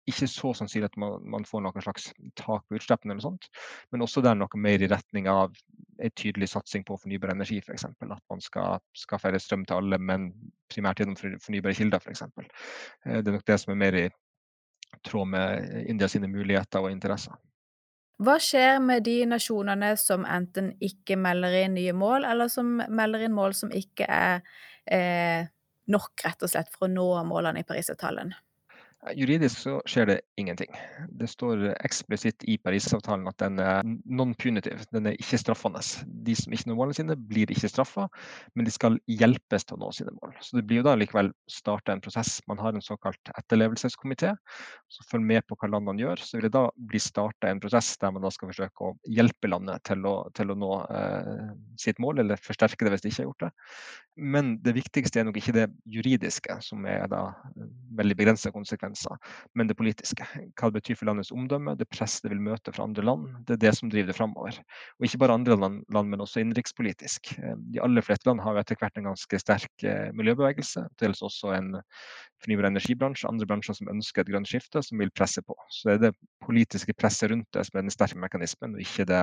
ikke 0.07 0.27
så 0.27 0.51
sannsynlig 0.55 0.89
at 0.91 0.97
man, 0.99 1.19
man 1.31 1.45
får 1.47 1.61
noen 1.63 1.83
slags 1.83 2.09
tak 2.39 2.65
på 2.67 2.75
utslippene, 2.75 3.13
eller 3.13 3.23
sånt, 3.23 3.45
men 3.91 4.03
også 4.03 4.19
der 4.23 4.35
noe 4.35 4.59
mer 4.59 4.81
i 4.83 4.89
retning 4.91 5.29
av 5.31 5.55
en 6.03 6.15
tydelig 6.19 6.49
satsing 6.51 6.83
på 6.87 6.97
fornybar 6.99 7.31
energi, 7.31 7.61
f.eks. 7.63 7.85
At 7.87 8.03
man 8.11 8.43
skal 8.43 8.81
skaffe 8.99 9.31
strøm 9.39 9.63
til 9.67 9.79
alle, 9.79 9.99
men 9.99 10.33
primært 10.71 10.99
gjennom 10.99 11.15
fornybare 11.15 11.77
kilder, 11.77 12.03
f.eks. 12.03 12.25
Det 13.05 13.23
er 13.23 13.31
nok 13.31 13.47
det 13.47 13.59
som 13.63 13.71
er 13.75 13.79
mer 13.79 13.99
i 14.01 14.09
tråd 15.05 15.27
med 15.33 15.83
India 15.89 16.09
sine 16.11 16.29
muligheter 16.31 16.83
og 16.83 16.91
interesser. 16.91 17.35
Hva 18.23 18.37
skjer 18.39 18.77
med 18.79 19.03
de 19.07 19.23
nasjonene 19.27 19.95
som 19.99 20.25
enten 20.29 20.71
ikke 20.83 21.17
melder 21.19 21.63
inn 21.63 21.75
nye 21.75 21.95
mål, 21.97 22.27
eller 22.29 22.51
som 22.51 22.77
melder 22.77 23.25
inn 23.25 23.35
mål 23.35 23.55
som 23.57 23.73
ikke 23.73 24.05
er 24.05 24.43
eh, 24.85 25.49
nok, 25.91 26.13
rett 26.23 26.45
og 26.45 26.51
slett, 26.51 26.71
for 26.71 26.87
å 26.87 26.93
nå 26.93 27.07
målene 27.27 27.63
i 27.63 27.67
Parisavtalen? 27.67 28.31
Juridisk 29.11 29.59
så 29.59 29.73
skjer 29.89 30.07
det 30.07 30.15
ingenting. 30.39 30.71
Det 31.19 31.27
står 31.27 31.65
eksplisitt 31.83 32.45
i 32.47 32.55
Parisavtalen 32.61 33.27
at 33.27 33.39
den 33.41 33.59
er 33.59 33.81
non-punitive, 33.83 34.85
den 34.95 35.09
er 35.09 35.17
ikke 35.19 35.39
straffende. 35.41 35.81
De 36.23 36.35
som 36.39 36.55
ikke 36.55 36.69
når 36.69 36.77
målene 36.79 36.97
sine, 36.97 37.17
blir 37.17 37.51
ikke 37.51 37.71
straffa, 37.71 38.05
men 38.55 38.67
de 38.67 38.73
skal 38.73 38.95
hjelpes 39.11 39.67
til 39.67 39.75
å 39.75 39.81
nå 39.81 39.89
sine 39.95 40.13
mål. 40.21 40.37
Så 40.39 40.55
det 40.55 40.63
blir 40.69 40.79
jo 40.79 40.85
da 40.87 40.95
likevel 40.95 41.33
starta 41.51 41.91
en 41.91 42.03
prosess. 42.03 42.37
Man 42.47 42.61
har 42.63 42.71
en 42.71 42.85
såkalt 42.85 43.33
etterlevelseskomité 43.35 44.31
som 44.93 45.09
følger 45.11 45.29
med 45.33 45.47
på 45.49 45.59
hva 45.59 45.73
landene 45.73 46.05
gjør. 46.05 46.23
Så 46.23 46.39
vil 46.39 46.47
det 46.47 46.55
da 46.55 46.63
bli 46.93 47.03
starta 47.03 47.51
en 47.51 47.61
prosess 47.63 47.91
der 47.99 48.15
man 48.15 48.23
da 48.23 48.31
skal 48.31 48.53
forsøke 48.53 48.87
å 48.87 48.95
hjelpe 49.11 49.51
landet 49.51 49.83
til 49.89 50.07
å, 50.07 50.15
til 50.37 50.53
å 50.53 50.57
nå 50.59 50.71
eh, 50.87 51.51
sitt 51.81 51.99
mål, 52.03 52.23
eller 52.23 52.39
forsterke 52.39 52.87
det 52.87 52.95
hvis 52.95 53.03
de 53.03 53.11
ikke 53.11 53.23
har 53.25 53.29
gjort 53.31 53.47
det. 53.49 53.53
Men 54.33 54.55
det 54.63 54.75
viktigste 54.77 55.19
er 55.19 55.27
nok 55.27 55.39
ikke 55.41 55.55
det 55.55 55.67
juridiske, 55.89 56.59
som 56.61 56.85
er 56.85 57.07
da 57.09 57.25
veldig 57.97 58.17
begrensa 58.19 58.51
konsekvenser, 58.93 59.17
men 59.55 59.67
det 59.67 59.77
politiske. 59.77 60.25
Hva 60.59 60.69
det 60.69 60.81
betyr 60.81 60.97
for 60.97 61.09
landets 61.09 61.31
omdømme, 61.31 61.75
det 61.77 61.89
press 61.89 62.21
det 62.21 62.31
vil 62.31 62.41
møte 62.41 62.71
fra 62.73 62.83
andre 62.83 63.03
land. 63.03 63.27
Det 63.47 63.57
er 63.57 63.61
det 63.69 63.75
som 63.77 63.89
driver 63.89 64.11
det 64.11 64.17
framover. 64.17 64.59
Og 64.99 65.07
ikke 65.07 65.19
bare 65.19 65.33
andre 65.33 65.57
land, 65.57 65.83
land, 65.93 66.09
men 66.09 66.21
også 66.21 66.41
innenrikspolitisk. 66.41 67.33
Eh, 67.39 67.55
de 67.73 67.81
aller 67.81 68.01
fleste 68.01 68.29
land 68.29 68.41
har 68.41 68.53
jo 68.53 68.63
etter 68.63 68.79
hvert 68.79 68.97
en 68.97 69.09
ganske 69.11 69.39
sterk 69.39 69.83
eh, 69.83 70.11
miljøbevegelse, 70.13 70.87
dels 71.01 71.21
også 71.21 71.53
en 71.57 71.73
fornybar 72.43 72.67
energibransje, 72.67 73.27
andre 73.29 73.47
bransjer 73.47 73.77
som 73.77 73.89
ønsker 73.91 74.23
et 74.23 74.31
grønt 74.33 74.49
skifte, 74.49 74.81
som 74.83 74.99
vil 74.99 75.11
presse 75.15 75.41
på. 75.45 75.55
Så 75.71 75.89
det 75.89 75.93
er 75.95 76.01
det 76.09 76.13
politiske 76.43 76.95
presset 76.97 77.31
rundt 77.31 77.47
det 77.55 77.63
som 77.67 77.79
er 77.79 77.85
den 77.85 77.93
sterke 77.93 78.19
mekanismen, 78.19 78.75
og 78.75 78.83
ikke 78.83 79.05
det 79.07 79.21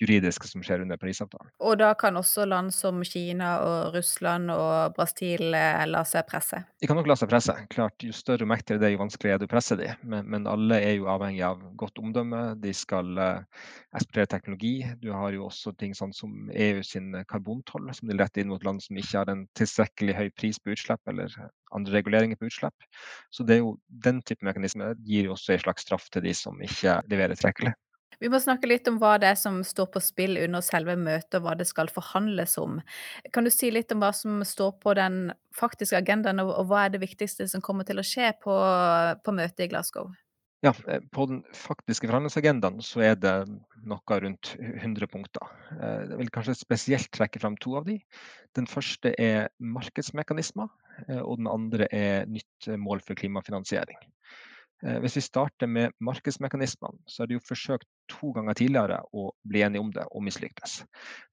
juridiske 0.00 0.48
som 0.48 0.64
skjer 0.64 0.84
under 0.84 1.00
Parisavtalen. 1.00 1.50
Og 1.60 1.76
da 1.80 1.92
kan 1.98 2.16
også 2.16 2.46
land 2.48 2.72
som 2.74 3.02
Kina 3.04 3.58
og 3.64 3.96
Russland 3.96 4.52
og 4.54 4.96
Brasil 4.96 5.52
eh, 5.54 5.84
la 5.88 6.04
seg 6.08 6.24
presse? 6.28 6.62
De 6.80 6.88
kan 6.88 6.98
nok 6.98 7.10
la 7.10 7.18
seg 7.18 7.30
presse. 7.30 7.54
Klart, 7.72 8.00
Jo 8.04 8.14
større 8.16 8.46
og 8.46 8.52
mektigere 8.52 8.82
det 8.82 8.87
er, 8.88 8.94
jo 8.94 9.02
vanskeligere 9.02 9.42
det 9.42 9.48
å 9.48 9.52
presse 9.52 9.76
dem. 9.78 10.02
Men, 10.08 10.26
men, 10.32 10.46
alle 10.50 10.78
er 10.82 10.94
jo 10.96 11.08
avhengig 11.12 11.42
av 11.46 11.62
godt 11.80 12.00
omdømme. 12.02 12.42
De 12.62 12.72
skal 12.76 13.10
uh, 13.20 13.64
eksportere 13.92 14.30
teknologi. 14.34 14.74
Du 15.02 15.10
har 15.14 15.36
jo 15.36 15.46
også 15.48 15.74
ting 15.78 15.94
sånn 15.96 16.14
som 16.16 16.50
EU 16.52 16.82
sin 16.86 17.12
karbontoll, 17.30 17.90
som 17.96 18.10
de 18.10 18.18
retter 18.18 18.44
inn 18.44 18.52
mot 18.52 18.64
land 18.66 18.82
som 18.84 18.98
ikke 18.98 19.22
har 19.22 19.32
en 19.32 19.46
tilstrekkelig 19.58 20.16
høy 20.18 20.28
pris 20.38 20.60
på 20.62 20.74
utslipp, 20.74 21.02
eller 21.10 21.34
andre 21.76 21.98
reguleringer 22.00 22.40
på 22.40 22.48
utslipp. 22.50 22.88
Så 23.34 23.46
det 23.46 23.58
er 23.58 23.64
jo 23.64 23.76
den 24.06 24.22
type 24.26 24.46
mekanismer 24.46 24.96
gir 25.06 25.28
jo 25.28 25.36
også 25.36 25.54
en 25.54 25.66
slags 25.66 25.86
straff 25.86 26.08
til 26.12 26.24
de 26.26 26.34
som 26.36 26.58
ikke 26.64 27.00
leverer 27.10 27.36
tilstrekkelig. 27.36 27.76
Vi 28.18 28.30
må 28.32 28.40
snakke 28.42 28.66
litt 28.66 28.88
om 28.90 28.96
hva 28.98 29.14
det 29.20 29.28
er 29.30 29.36
som 29.38 29.60
står 29.66 29.90
på 29.94 30.02
spill 30.02 30.38
under 30.42 30.64
selve 30.64 30.96
møtet, 30.98 31.38
og 31.38 31.44
hva 31.46 31.54
det 31.58 31.68
skal 31.68 31.90
forhandles 31.92 32.56
om. 32.58 32.80
Kan 33.34 33.46
du 33.46 33.52
si 33.54 33.70
litt 33.70 33.92
om 33.94 34.02
hva 34.02 34.10
som 34.16 34.40
står 34.46 34.72
på 34.82 34.94
den 34.98 35.28
faktiske 35.54 36.00
agendaen, 36.00 36.42
og 36.42 36.64
hva 36.70 36.86
er 36.86 36.96
det 36.96 37.02
viktigste 37.04 37.46
som 37.50 37.62
kommer 37.64 37.86
til 37.86 38.00
å 38.00 38.06
skje 38.06 38.32
på, 38.42 38.56
på 39.22 39.36
møtet 39.36 39.68
i 39.68 39.70
Glasgow? 39.70 40.10
Ja, 40.60 40.72
eh, 40.88 41.00
På 41.14 41.26
den 41.26 41.44
faktiske 41.54 42.08
forhandlingsagendaen 42.08 42.82
så 42.82 43.04
er 43.06 43.14
det 43.14 43.34
noe 43.86 44.18
rundt 44.24 44.56
100 44.58 45.06
punkter. 45.06 45.52
Eh, 45.78 46.08
jeg 46.10 46.18
vil 46.18 46.32
kanskje 46.34 46.56
spesielt 46.58 47.10
trekke 47.14 47.38
fram 47.38 47.56
to 47.62 47.76
av 47.78 47.86
de. 47.86 48.00
Den 48.58 48.66
første 48.66 49.14
er 49.22 49.52
markedsmekanismer, 49.62 50.66
eh, 51.06 51.20
og 51.22 51.38
den 51.38 51.46
andre 51.46 51.86
er 51.94 52.26
nytt 52.26 52.72
mål 52.74 53.04
for 53.06 53.14
klimafinansiering. 53.14 54.02
Hvis 54.78 55.16
vi 55.18 55.24
starter 55.24 55.66
med 55.66 55.94
markedsmekanismene, 56.06 57.00
så 57.10 57.24
er 57.24 57.30
det 57.30 57.38
jo 57.38 57.46
forsøkt 57.48 57.88
to 58.12 58.30
ganger 58.36 58.54
tidligere 58.58 59.00
å 59.10 59.30
bli 59.48 59.64
enige 59.66 59.82
om 59.82 59.90
det, 59.94 60.04
og 60.14 60.22
mislyktes. 60.22 60.84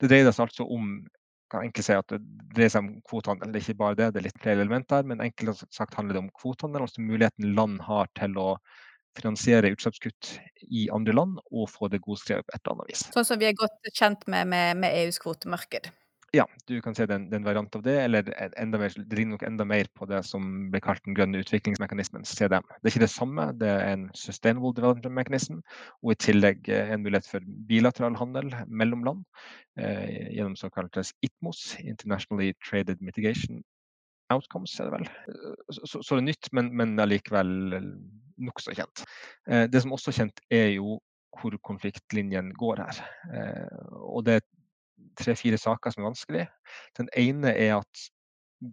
Det 0.02 0.10
dreier 0.10 0.32
seg 0.32 0.48
altså 0.48 0.66
om 0.66 0.96
kan 1.54 1.68
enkelt 1.68 1.86
si 1.86 1.94
at 1.94 2.10
det 2.10 2.20
dreier 2.56 2.74
seg 2.74 2.88
om 2.88 2.96
kvotehandel. 3.06 3.52
Det 3.54 3.60
er 3.60 3.68
ikke 3.68 3.82
bare 3.84 3.98
det, 4.00 4.10
det 4.16 4.22
er 4.22 4.28
litt 4.28 4.42
flere 4.42 4.66
elementer, 4.66 5.06
men 5.08 5.22
enkelt 5.24 5.62
sagt 5.74 5.98
handler 5.98 6.18
det 6.18 6.24
om 6.24 6.34
kvotehandel. 6.42 6.88
Altså 6.88 7.06
muligheten 7.06 7.54
land 7.58 7.84
har 7.86 8.10
til 8.18 8.40
å 8.42 8.48
finansiere 9.16 9.72
utslippskutt 9.72 10.34
i 10.66 10.88
andre 10.92 11.14
land 11.16 11.38
og 11.46 11.70
få 11.72 11.88
det 11.92 12.02
godskrevet 12.04 12.48
på 12.48 12.56
et 12.56 12.64
eller 12.64 12.76
annet 12.76 12.92
vis. 12.92 13.06
Sånn 13.16 13.28
som 13.28 13.40
vi 13.40 13.48
er 13.48 13.56
godt 13.58 13.94
kjent 13.94 14.26
med 14.32 14.50
med, 14.52 14.82
med 14.82 14.98
EUs 15.04 15.22
kvotemarked? 15.24 15.88
Ja, 16.36 16.44
du 16.68 16.74
kan 16.84 16.96
se 16.98 17.06
det 17.08 17.16
er 17.16 17.36
en 17.38 17.46
variant 17.46 17.76
av 17.78 17.84
det, 17.86 17.94
eller 18.04 18.28
enda 18.60 18.80
mer, 18.82 18.94
det 18.98 19.18
ligner 19.18 19.36
nok 19.36 19.46
enda 19.48 19.66
mer 19.68 19.88
på 19.96 20.08
det 20.10 20.20
som 20.28 20.68
ble 20.74 20.82
kalt 20.84 21.04
den 21.06 21.16
grønne 21.16 21.40
utviklingsmekanismen, 21.44 22.26
CDM. 22.28 22.66
Det 22.82 22.90
er 22.90 22.94
ikke 22.94 23.04
det 23.06 23.12
samme, 23.14 23.46
det 23.62 23.70
er 23.72 23.94
en 23.94 24.08
sustainable 24.18 24.74
development 24.76 25.16
mechanism, 25.16 25.62
og 26.04 26.16
i 26.16 26.18
tillegg 26.26 26.68
eh, 26.74 26.92
en 26.92 27.06
mulighet 27.06 27.30
for 27.30 27.46
bilateral 27.70 28.18
handel 28.20 28.52
mellom 28.68 29.06
land 29.08 29.24
eh, 29.80 30.34
gjennom 30.36 30.58
såkalte 30.60 31.06
ITMOS, 31.24 31.64
Internationally 31.86 32.52
Traded 32.66 33.00
Mitigation 33.06 33.64
Outcomes, 34.34 34.76
er 34.80 34.90
det 34.90 35.00
vel. 35.00 35.10
Så, 35.70 35.82
så, 35.86 36.02
så 36.02 36.18
det 36.18 36.24
er 36.26 36.30
nytt, 36.34 36.52
men, 36.58 36.74
men 36.76 37.00
allikevel 37.00 37.52
nokså 38.44 38.76
kjent. 38.76 39.06
Eh, 39.48 39.70
det 39.72 39.86
som 39.86 39.96
også 39.96 40.12
er 40.12 40.20
kjent, 40.24 40.48
er 40.52 40.72
jo 40.76 41.00
hvor 41.36 41.56
konfliktlinjen 41.68 42.54
går 42.56 42.82
her. 42.84 43.00
Eh, 43.36 43.88
og 44.08 44.26
det 44.28 44.40
er 44.40 44.46
tre-fire 45.20 45.60
saker 45.62 45.94
som 45.94 46.04
er 46.04 46.10
vanskelig. 46.10 46.46
Den 47.00 47.10
ene 47.20 47.54
er 47.54 47.78
at 47.80 48.06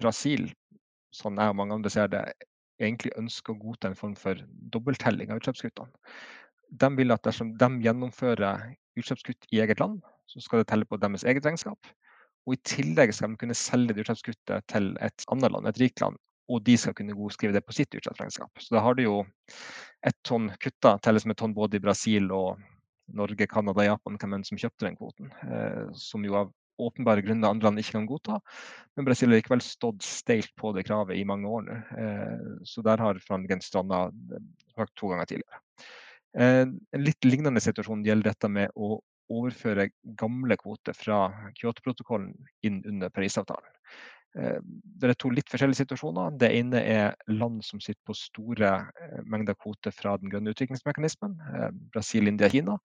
Brasil, 0.02 0.48
sånn 1.14 1.40
jeg 1.40 1.52
og 1.52 1.58
mange 1.58 1.76
andre 1.76 1.92
ser 1.92 2.10
det, 2.12 2.22
egentlig 2.82 3.14
ønsker 3.20 3.54
å 3.54 3.60
godta 3.60 3.90
en 3.90 3.98
form 3.98 4.14
for 4.18 4.38
dobbelttelling 4.74 5.30
av 5.30 5.42
utslippskuttene. 5.42 5.92
De 6.72 6.88
vil 6.96 7.14
at 7.14 7.24
dersom 7.26 7.52
de 7.60 7.68
gjennomfører 7.84 8.72
utslippskutt 8.98 9.50
i 9.52 9.60
eget 9.62 9.80
land, 9.82 10.00
så 10.30 10.40
skal 10.40 10.62
det 10.62 10.70
telle 10.70 10.88
på 10.88 10.98
deres 11.00 11.26
eget 11.28 11.46
regnskap. 11.46 11.90
Og 12.48 12.56
i 12.56 12.62
tillegg 12.66 13.12
skal 13.14 13.32
de 13.32 13.38
kunne 13.38 13.56
selge 13.58 13.94
det 13.94 14.04
utslippskuttet 14.04 14.66
til 14.72 14.92
et 15.04 15.26
annet 15.30 15.52
land, 15.52 15.68
et 15.68 15.80
rikt 15.82 16.02
land, 16.02 16.18
og 16.50 16.64
de 16.66 16.74
skal 16.80 16.96
kunne 16.98 17.16
godskrive 17.16 17.54
det 17.54 17.62
på 17.66 17.76
sitt 17.76 17.94
utslippsregnskap. 17.94 18.50
Så 18.58 18.74
da 18.74 18.82
har 18.82 18.96
du 18.98 19.04
jo 19.04 19.18
ett 20.06 20.18
tonn 20.26 20.50
kutta 20.62 20.96
telles 21.04 21.26
med 21.28 21.38
tonn 21.38 21.54
både 21.54 21.78
i 21.78 21.84
Brasil 21.84 22.32
og 22.34 22.58
Norge, 23.08 23.46
Canada, 23.50 23.84
Japan, 23.86 24.18
hvem 24.20 24.36
enn 24.38 24.44
som 24.46 24.60
kjøpte 24.60 24.86
den 24.86 24.98
kvoten. 24.98 25.32
Eh, 25.46 25.88
som 25.98 26.24
jo 26.26 26.36
av 26.38 26.52
åpenbare 26.82 27.22
grunner 27.22 27.52
andre 27.52 27.68
land 27.68 27.82
ikke 27.82 27.96
kan 27.98 28.08
godta. 28.08 28.38
Men 28.96 29.06
Brasil 29.06 29.30
har 29.30 29.40
likevel 29.40 29.62
stått 29.64 30.04
steilt 30.06 30.52
på 30.58 30.72
det 30.76 30.86
kravet 30.88 31.18
i 31.18 31.26
mange 31.28 31.48
år 31.48 31.66
nå. 31.66 31.78
Eh, 31.98 32.46
så 32.68 32.84
der 32.86 33.02
har 33.02 33.20
forhandlingene 33.22 33.64
stranda 33.64 34.06
eh, 34.08 34.86
to 34.96 35.12
ganger 35.12 35.28
tidligere. 35.28 35.62
En 36.32 36.78
litt 36.96 37.26
lignende 37.28 37.60
situasjon 37.60 38.06
gjelder 38.06 38.30
dette 38.30 38.48
med 38.48 38.72
å 38.72 38.96
overføre 39.32 39.90
gamle 40.18 40.56
kvoter 40.60 40.96
fra 40.96 41.26
Kyoto-protokollen 41.58 42.32
inn 42.64 42.80
under 42.88 43.12
Parisavtalen. 43.12 43.68
Eh, 44.38 44.60
det 44.64 45.10
er 45.10 45.18
to 45.20 45.30
litt 45.32 45.50
forskjellige 45.52 45.82
situasjoner. 45.82 46.36
Det 46.40 46.48
ene 46.56 46.80
er 46.88 47.16
land 47.28 47.60
som 47.66 47.80
sitter 47.84 48.00
på 48.08 48.16
store 48.16 48.70
eh, 48.80 49.18
mengder 49.28 49.56
kvoter 49.60 49.92
fra 49.92 50.14
den 50.20 50.32
grønne 50.32 50.54
utviklingsmekanismen, 50.54 51.36
eh, 51.52 51.68
Brasil, 51.92 52.30
India, 52.30 52.48
Kina, 52.52 52.78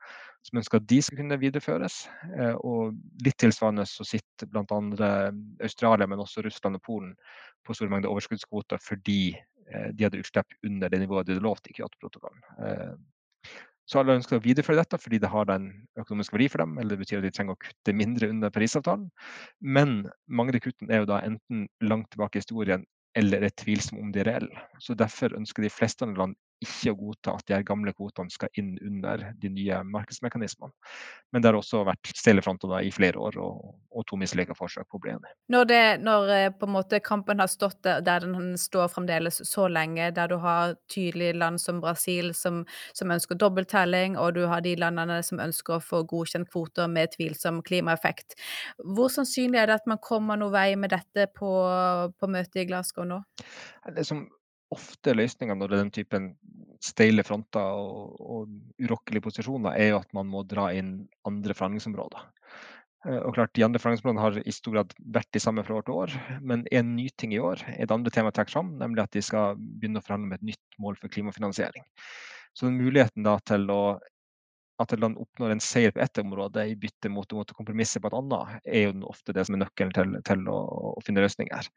som 0.47 0.59
ønsker 0.61 0.81
at 0.81 0.87
de 0.91 0.99
skal 1.03 1.21
kunne 1.21 1.39
videreføres. 1.39 2.01
Og 2.67 2.95
litt 3.23 3.37
tilsvarende 3.41 3.87
så 3.89 4.05
sitter 4.07 4.47
bl.a. 4.51 5.11
Australia, 5.63 6.07
men 6.07 6.23
også 6.23 6.43
Russland 6.45 6.79
og 6.79 6.83
Polen 6.87 7.13
på 7.67 7.75
store 7.75 7.91
mengder 7.91 8.11
overskuddskvoter 8.13 8.79
fordi 8.79 9.35
de 9.67 10.05
hadde 10.05 10.21
utslipp 10.21 10.53
under 10.63 10.87
det 10.87 11.01
nivået 11.01 11.27
de 11.27 11.35
hadde 11.35 11.43
lovt 11.43 11.67
i 11.67 11.75
Kyoto-protokollen. 11.75 12.45
Så 13.87 14.01
alle 14.01 14.17
ønsker 14.19 14.37
å 14.37 14.43
videreføre 14.43 14.81
dette 14.81 14.99
fordi 14.99 15.19
det 15.23 15.31
har 15.31 15.49
en 15.53 15.69
økonomisk 15.99 16.33
verdi 16.35 16.49
for 16.51 16.63
dem, 16.63 16.75
eller 16.77 16.95
det 16.95 17.05
betyr 17.05 17.21
at 17.21 17.27
de 17.27 17.31
trenger 17.35 17.55
å 17.55 17.61
kutte 17.61 17.95
mindre 17.95 18.29
under 18.33 18.51
Parisavtalen. 18.51 19.07
Men 19.63 20.01
mange 20.27 20.51
av 20.51 20.57
de 20.57 20.63
kuttene 20.65 20.93
er 20.93 21.03
jo 21.03 21.09
da 21.13 21.21
enten 21.23 21.67
langt 21.87 22.11
tilbake 22.11 22.39
i 22.39 22.43
historien 22.43 22.83
eller 23.17 23.47
er 23.47 23.55
tvilsomme 23.57 24.03
om 24.03 24.11
de 24.13 24.21
er 24.21 24.29
reelle. 24.29 24.65
Så 24.83 24.93
derfor 24.97 25.33
ønsker 25.39 25.63
de 25.65 25.71
fleste 25.73 26.05
andre 26.05 26.21
land 26.21 26.37
ikke 26.63 26.93
å 26.93 26.97
godta 26.97 27.35
at 27.37 27.45
de 27.47 27.53
her 27.53 27.65
gamle 27.65 27.93
kvotene 27.93 28.33
skal 28.33 28.49
inn 28.57 28.75
under 28.81 29.27
de 29.37 29.49
nye 29.53 29.81
markedsmekanismene. 29.85 30.73
Men 31.31 31.43
det 31.43 31.51
har 31.51 31.57
også 31.59 31.83
vært 31.85 32.09
stille 32.17 32.41
fronter 32.41 32.71
i 32.81 32.89
flere 32.93 33.19
år 33.21 33.37
og, 33.43 33.75
og 33.93 34.05
to 34.09 34.17
mislykka 34.17 34.55
forsøk 34.57 34.87
på 34.89 34.97
å 34.97 35.03
bli 35.03 35.13
enig. 35.13 35.33
Når, 35.53 35.67
det, 35.69 35.81
når 36.05 36.31
eh, 36.33 36.67
måte 36.71 37.01
kampen 37.03 37.43
har 37.43 37.51
stått 37.51 37.81
der, 37.85 38.01
der 38.05 38.25
den 38.25 38.55
står 38.57 38.89
fremdeles 38.93 39.41
så 39.45 39.67
lenge, 39.69 40.09
der 40.15 40.31
du 40.31 40.37
har 40.41 40.77
tydelige 40.91 41.37
land 41.37 41.61
som 41.61 41.81
Brasil 41.83 42.33
som, 42.37 42.63
som 42.97 43.13
ønsker 43.13 43.37
dobbelttelling, 43.37 44.17
og 44.17 44.33
du 44.37 44.45
har 44.49 44.65
de 44.65 44.73
landene 44.79 45.19
som 45.25 45.41
ønsker 45.43 45.77
å 45.77 45.83
få 45.83 46.01
godkjent 46.09 46.49
kvoter 46.49 46.89
med 46.91 47.13
tvilsom 47.13 47.61
klimaeffekt, 47.67 48.37
hvor 48.83 49.11
sannsynlig 49.13 49.61
er 49.61 49.69
det 49.69 49.81
at 49.81 49.89
man 49.89 50.01
kommer 50.01 50.39
noen 50.39 50.55
vei 50.55 50.71
med 50.79 50.95
dette 50.95 51.29
på, 51.37 51.51
på 52.17 52.31
møtet 52.31 52.63
i 52.63 52.67
Glasgow 52.69 53.05
nå? 53.07 53.21
Det 53.93 54.05
som 54.07 54.25
ofte 54.73 55.15
løsninga 55.15 55.55
når 55.55 55.69
det 55.69 55.77
er 55.77 55.83
den 55.85 55.93
typen 55.95 56.31
steile 56.83 57.23
fronter 57.25 57.63
og, 57.63 58.17
og 58.21 58.81
urokkelige 58.83 59.25
posisjoner, 59.25 59.77
er 59.79 59.93
jo 59.93 60.01
at 60.01 60.11
man 60.15 60.27
må 60.29 60.43
dra 60.45 60.69
inn 60.75 60.99
andre 61.27 61.55
forhandlingsområder. 61.57 62.27
Eh, 63.07 63.19
og 63.21 63.33
klart, 63.37 63.53
De 63.55 63.65
andre 63.65 63.81
forhandlingsområdene 63.81 64.25
har 64.25 64.39
i 64.43 64.55
stor 64.55 64.77
grad 64.77 64.93
vært 65.17 65.31
de 65.33 65.41
samme 65.43 65.63
fra 65.65 65.79
år 65.79 65.87
til 65.87 66.01
år. 66.03 66.17
Men 66.41 66.67
en 66.71 66.93
ny 66.97 67.07
ting 67.17 67.33
i 67.33 67.41
år 67.41 67.63
er 67.73 67.85
et 67.87 67.95
andre 67.95 68.13
tema 68.13 68.33
trekker 68.33 68.57
fram, 68.57 68.75
nemlig 68.81 69.05
at 69.05 69.15
de 69.15 69.23
skal 69.25 69.57
begynne 69.57 70.03
å 70.03 70.05
forhandle 70.05 70.33
med 70.33 70.41
et 70.41 70.51
nytt 70.53 70.79
mål 70.83 70.99
for 71.01 71.13
klimafinansiering. 71.13 71.87
Så 72.53 72.69
den 72.69 72.79
muligheten 72.81 73.25
da 73.27 73.37
til 73.45 73.67
å 73.73 73.81
at 74.77 74.93
et 74.93 75.01
land 75.01 75.17
oppnår 75.17 75.55
en 75.55 75.63
seier 75.63 75.93
på 75.93 76.01
ett 76.03 76.19
område 76.21 76.67
i 76.69 76.75
bytte 76.77 77.09
mot 77.09 77.31
å 77.33 77.45
kompromisse 77.57 77.97
på 77.97 78.11
et 78.11 78.17
annet, 78.17 78.57
er 78.61 78.83
jo 78.85 79.09
ofte 79.09 79.33
det 79.33 79.47
som 79.47 79.57
er 79.57 79.63
nøkkelen 79.63 79.93
til, 79.95 80.13
til 80.27 80.43
å, 80.53 80.57
å, 80.91 81.01
finne 81.05 81.23
løsninger. 81.25 81.69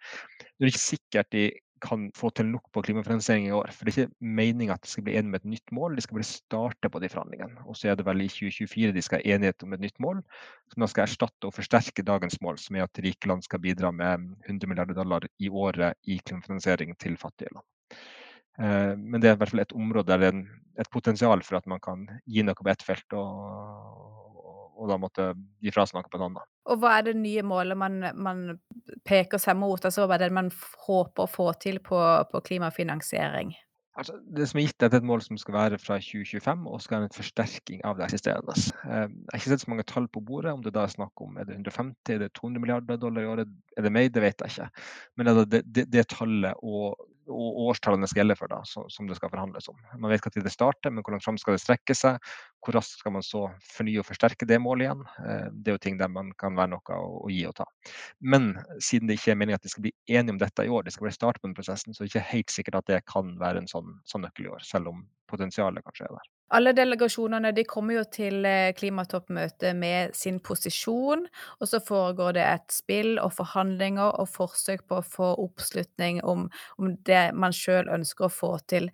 Det 0.43 0.67
er 0.67 0.73
ikke 0.73 0.83
sikkert 0.83 1.31
de 1.33 1.47
kan 1.83 2.09
få 2.17 2.31
til 2.37 2.49
nok 2.51 2.69
på 2.75 2.83
klimafinansiering 2.87 3.49
i 3.49 3.55
år. 3.57 3.73
For 3.75 3.87
det 3.87 3.93
er 3.93 4.07
ikke 4.07 4.31
meninga 4.39 4.77
at 4.77 4.85
de 4.85 4.93
skal 4.93 5.05
bli 5.07 5.17
enige 5.19 5.33
med 5.33 5.43
et 5.43 5.51
nytt 5.55 5.75
mål, 5.77 5.97
de 5.97 6.05
skal 6.05 6.19
bare 6.19 6.29
starte 6.29 6.91
på 6.93 7.03
de 7.03 7.11
forhandlingene. 7.13 7.65
Og 7.67 7.79
så 7.79 7.91
er 7.91 7.99
det 7.99 8.07
vel 8.09 8.25
i 8.25 8.29
2024 8.31 8.95
de 8.97 9.05
skal 9.07 9.23
ha 9.23 9.35
enighet 9.37 9.67
om 9.67 9.77
et 9.77 9.85
nytt 9.85 10.01
mål, 10.03 10.23
som 10.73 10.85
da 10.85 10.91
skal 10.93 11.07
erstatte 11.07 11.49
og 11.49 11.57
forsterke 11.57 12.07
dagens 12.07 12.41
mål, 12.45 12.61
som 12.63 12.79
er 12.79 12.87
at 12.87 13.03
rike 13.05 13.31
land 13.31 13.47
skal 13.47 13.63
bidra 13.65 13.93
med 13.95 14.29
100 14.49 14.71
milliarder 14.71 14.99
dollar 14.99 15.27
i 15.39 15.49
året 15.49 15.99
i 16.07 16.21
klimafinansiering 16.21 16.97
til 17.01 17.19
fattige 17.21 17.55
land. 17.57 17.67
Eh, 18.61 18.95
men 18.97 19.21
det 19.21 19.31
er 19.31 19.39
i 19.39 19.41
hvert 19.41 19.55
fall 19.55 19.65
et 19.65 19.77
område 19.77 20.11
der 20.11 20.25
det 20.25 20.33
er 20.33 20.85
et 20.85 20.93
potensial 20.93 21.43
for 21.47 21.61
at 21.61 21.69
man 21.71 21.81
kan 21.83 22.07
gi 22.27 22.45
noe 22.45 22.57
på 22.57 22.71
ett 22.73 22.83
felt, 22.85 23.17
og, 23.17 24.75
og 24.77 24.91
da 24.91 24.99
måtte 25.01 25.33
gi 25.61 25.73
fra 25.75 25.87
seg 25.87 26.01
noe 26.01 26.11
på 26.11 26.21
et 26.21 26.27
annet. 26.29 26.50
Og 26.69 26.83
hva 26.83 26.99
er 26.99 27.09
det 27.09 27.17
nye 27.17 27.43
målet 27.47 27.79
man, 27.79 28.03
man 28.21 28.45
peker 29.09 29.41
seg 29.41 29.57
mot? 29.59 29.81
Altså 29.81 30.05
hva 30.07 30.19
er 30.19 30.27
det 30.27 30.37
man 30.37 30.51
håper 30.87 31.25
å 31.25 31.31
få 31.31 31.51
til 31.63 31.81
på, 31.85 31.99
på 32.31 32.43
klimafinansiering? 32.51 33.55
Altså, 33.99 34.15
det 34.37 34.47
som 34.49 34.61
er 34.61 34.69
gitt, 34.69 34.85
er 34.87 34.95
et 34.97 35.05
mål 35.05 35.21
som 35.25 35.39
skal 35.41 35.57
være 35.57 35.79
fra 35.83 35.97
2025 36.01 36.63
og 36.71 36.81
skal 36.81 37.01
være 37.01 37.09
en 37.09 37.17
forsterking 37.17 37.81
av 37.85 37.99
det 37.99 38.07
eksisterende. 38.07 38.55
Eh, 38.87 39.03
jeg 39.11 39.33
har 39.33 39.41
ikke 39.41 39.53
sett 39.53 39.65
så 39.65 39.73
mange 39.73 39.87
tall 39.91 40.07
på 40.15 40.23
bordet, 40.25 40.53
om 40.55 40.63
det 40.65 40.73
da 40.77 40.87
er 40.87 40.95
snakk 40.95 41.25
om 41.25 41.37
er 41.37 41.49
det 41.49 41.59
150 41.59 42.15
er 42.15 42.23
det 42.23 42.31
200 42.39 42.63
milliarder 42.63 43.01
dollar 43.03 43.27
i 43.27 43.31
året, 43.33 43.51
er 43.77 43.85
det 43.85 43.93
mer, 43.93 44.07
det 44.09 44.23
vet 44.25 44.45
jeg 44.47 44.55
ikke. 44.55 44.85
Men 45.19 45.33
det, 45.43 45.63
det, 45.67 45.85
det 45.91 46.07
tallet 46.15 46.63
og 46.63 47.03
årstallene 47.31 48.09
skal 48.11 48.23
gjelde 48.23 48.37
for, 48.39 48.51
da, 48.53 48.61
som 48.65 49.09
det 49.09 49.17
skal 49.19 49.33
forhandles 49.33 49.69
om. 49.73 49.79
Man 49.97 50.13
vet 50.13 50.27
når 50.27 50.47
det 50.47 50.53
starter, 50.55 50.93
men 50.93 51.05
hvor 51.05 51.15
langt 51.15 51.25
fram 51.25 51.39
skal 51.41 51.57
det 51.57 51.63
strekke 51.63 51.97
seg? 51.97 52.19
Hvor 52.65 52.77
raskt 52.77 53.01
skal 53.01 53.15
man 53.15 53.25
så 53.27 53.47
fornye 53.73 54.03
og 54.03 54.09
forsterke 54.09 54.49
det 54.49 54.61
målet 54.63 54.89
igjen? 54.89 55.05
Eh, 55.25 55.47
det 55.53 55.73
er 55.73 55.79
jo 55.79 55.85
ting 55.87 56.01
der 56.01 56.13
man 56.13 56.33
kan 56.41 56.59
være 56.59 56.75
noe 56.75 56.99
å, 56.99 57.29
gi 57.33 57.45
og 57.49 57.57
ta. 57.61 57.69
Men 58.21 58.53
siden 58.83 59.11
det 59.11 59.21
ikke 59.21 59.35
er 59.35 59.41
meningen 59.41 59.61
at 59.61 59.67
de 59.67 59.73
skal 59.73 59.87
bli 59.87 59.95
enige 60.11 60.37
om 60.37 60.43
dette 60.43 60.67
i 60.67 60.73
år, 60.73 60.85
de 60.87 60.95
skal 60.95 61.09
bli 61.09 61.15
start 61.17 61.41
på 61.41 61.49
den 61.49 61.57
prosessen, 61.57 61.95
så 61.95 62.03
er 62.03 62.09
det 62.09 62.15
ikke 62.15 62.27
helt 62.35 62.57
sikkert 62.57 62.83
at 62.83 62.93
det 62.93 63.01
kan 63.11 63.37
være 63.41 63.65
en 63.65 63.71
sånn, 63.71 63.97
sånn 64.09 64.29
år, 64.29 64.63
selv 64.67 64.93
om 64.93 65.07
potensialet 65.31 65.85
kanskje 65.87 66.09
er 66.09 66.19
der. 66.19 66.31
Alle 66.51 66.73
delegasjonene 66.75 67.53
de 67.55 67.63
kommer 67.69 67.95
jo 68.01 68.03
til 68.11 68.45
eh, 68.49 68.73
klimatoppmøtet 68.75 69.77
med 69.79 70.15
sin 70.19 70.41
posisjon, 70.43 71.23
og 71.61 71.71
så 71.71 71.79
foregår 71.87 72.35
det 72.39 72.45
et 72.47 72.75
spill 72.75 73.21
og 73.23 73.33
forhandlinger 73.37 74.17
og 74.19 74.29
forsøk 74.35 74.83
på 74.91 74.99
å 74.99 75.07
få 75.07 75.31
oppslutning 75.45 76.19
om, 76.27 76.49
om 76.79 76.95
det 77.07 77.23
man 77.39 77.55
sjøl 77.55 77.91
ønsker 77.95 78.27
å 78.27 78.33
få 78.35 78.53
til. 78.73 78.91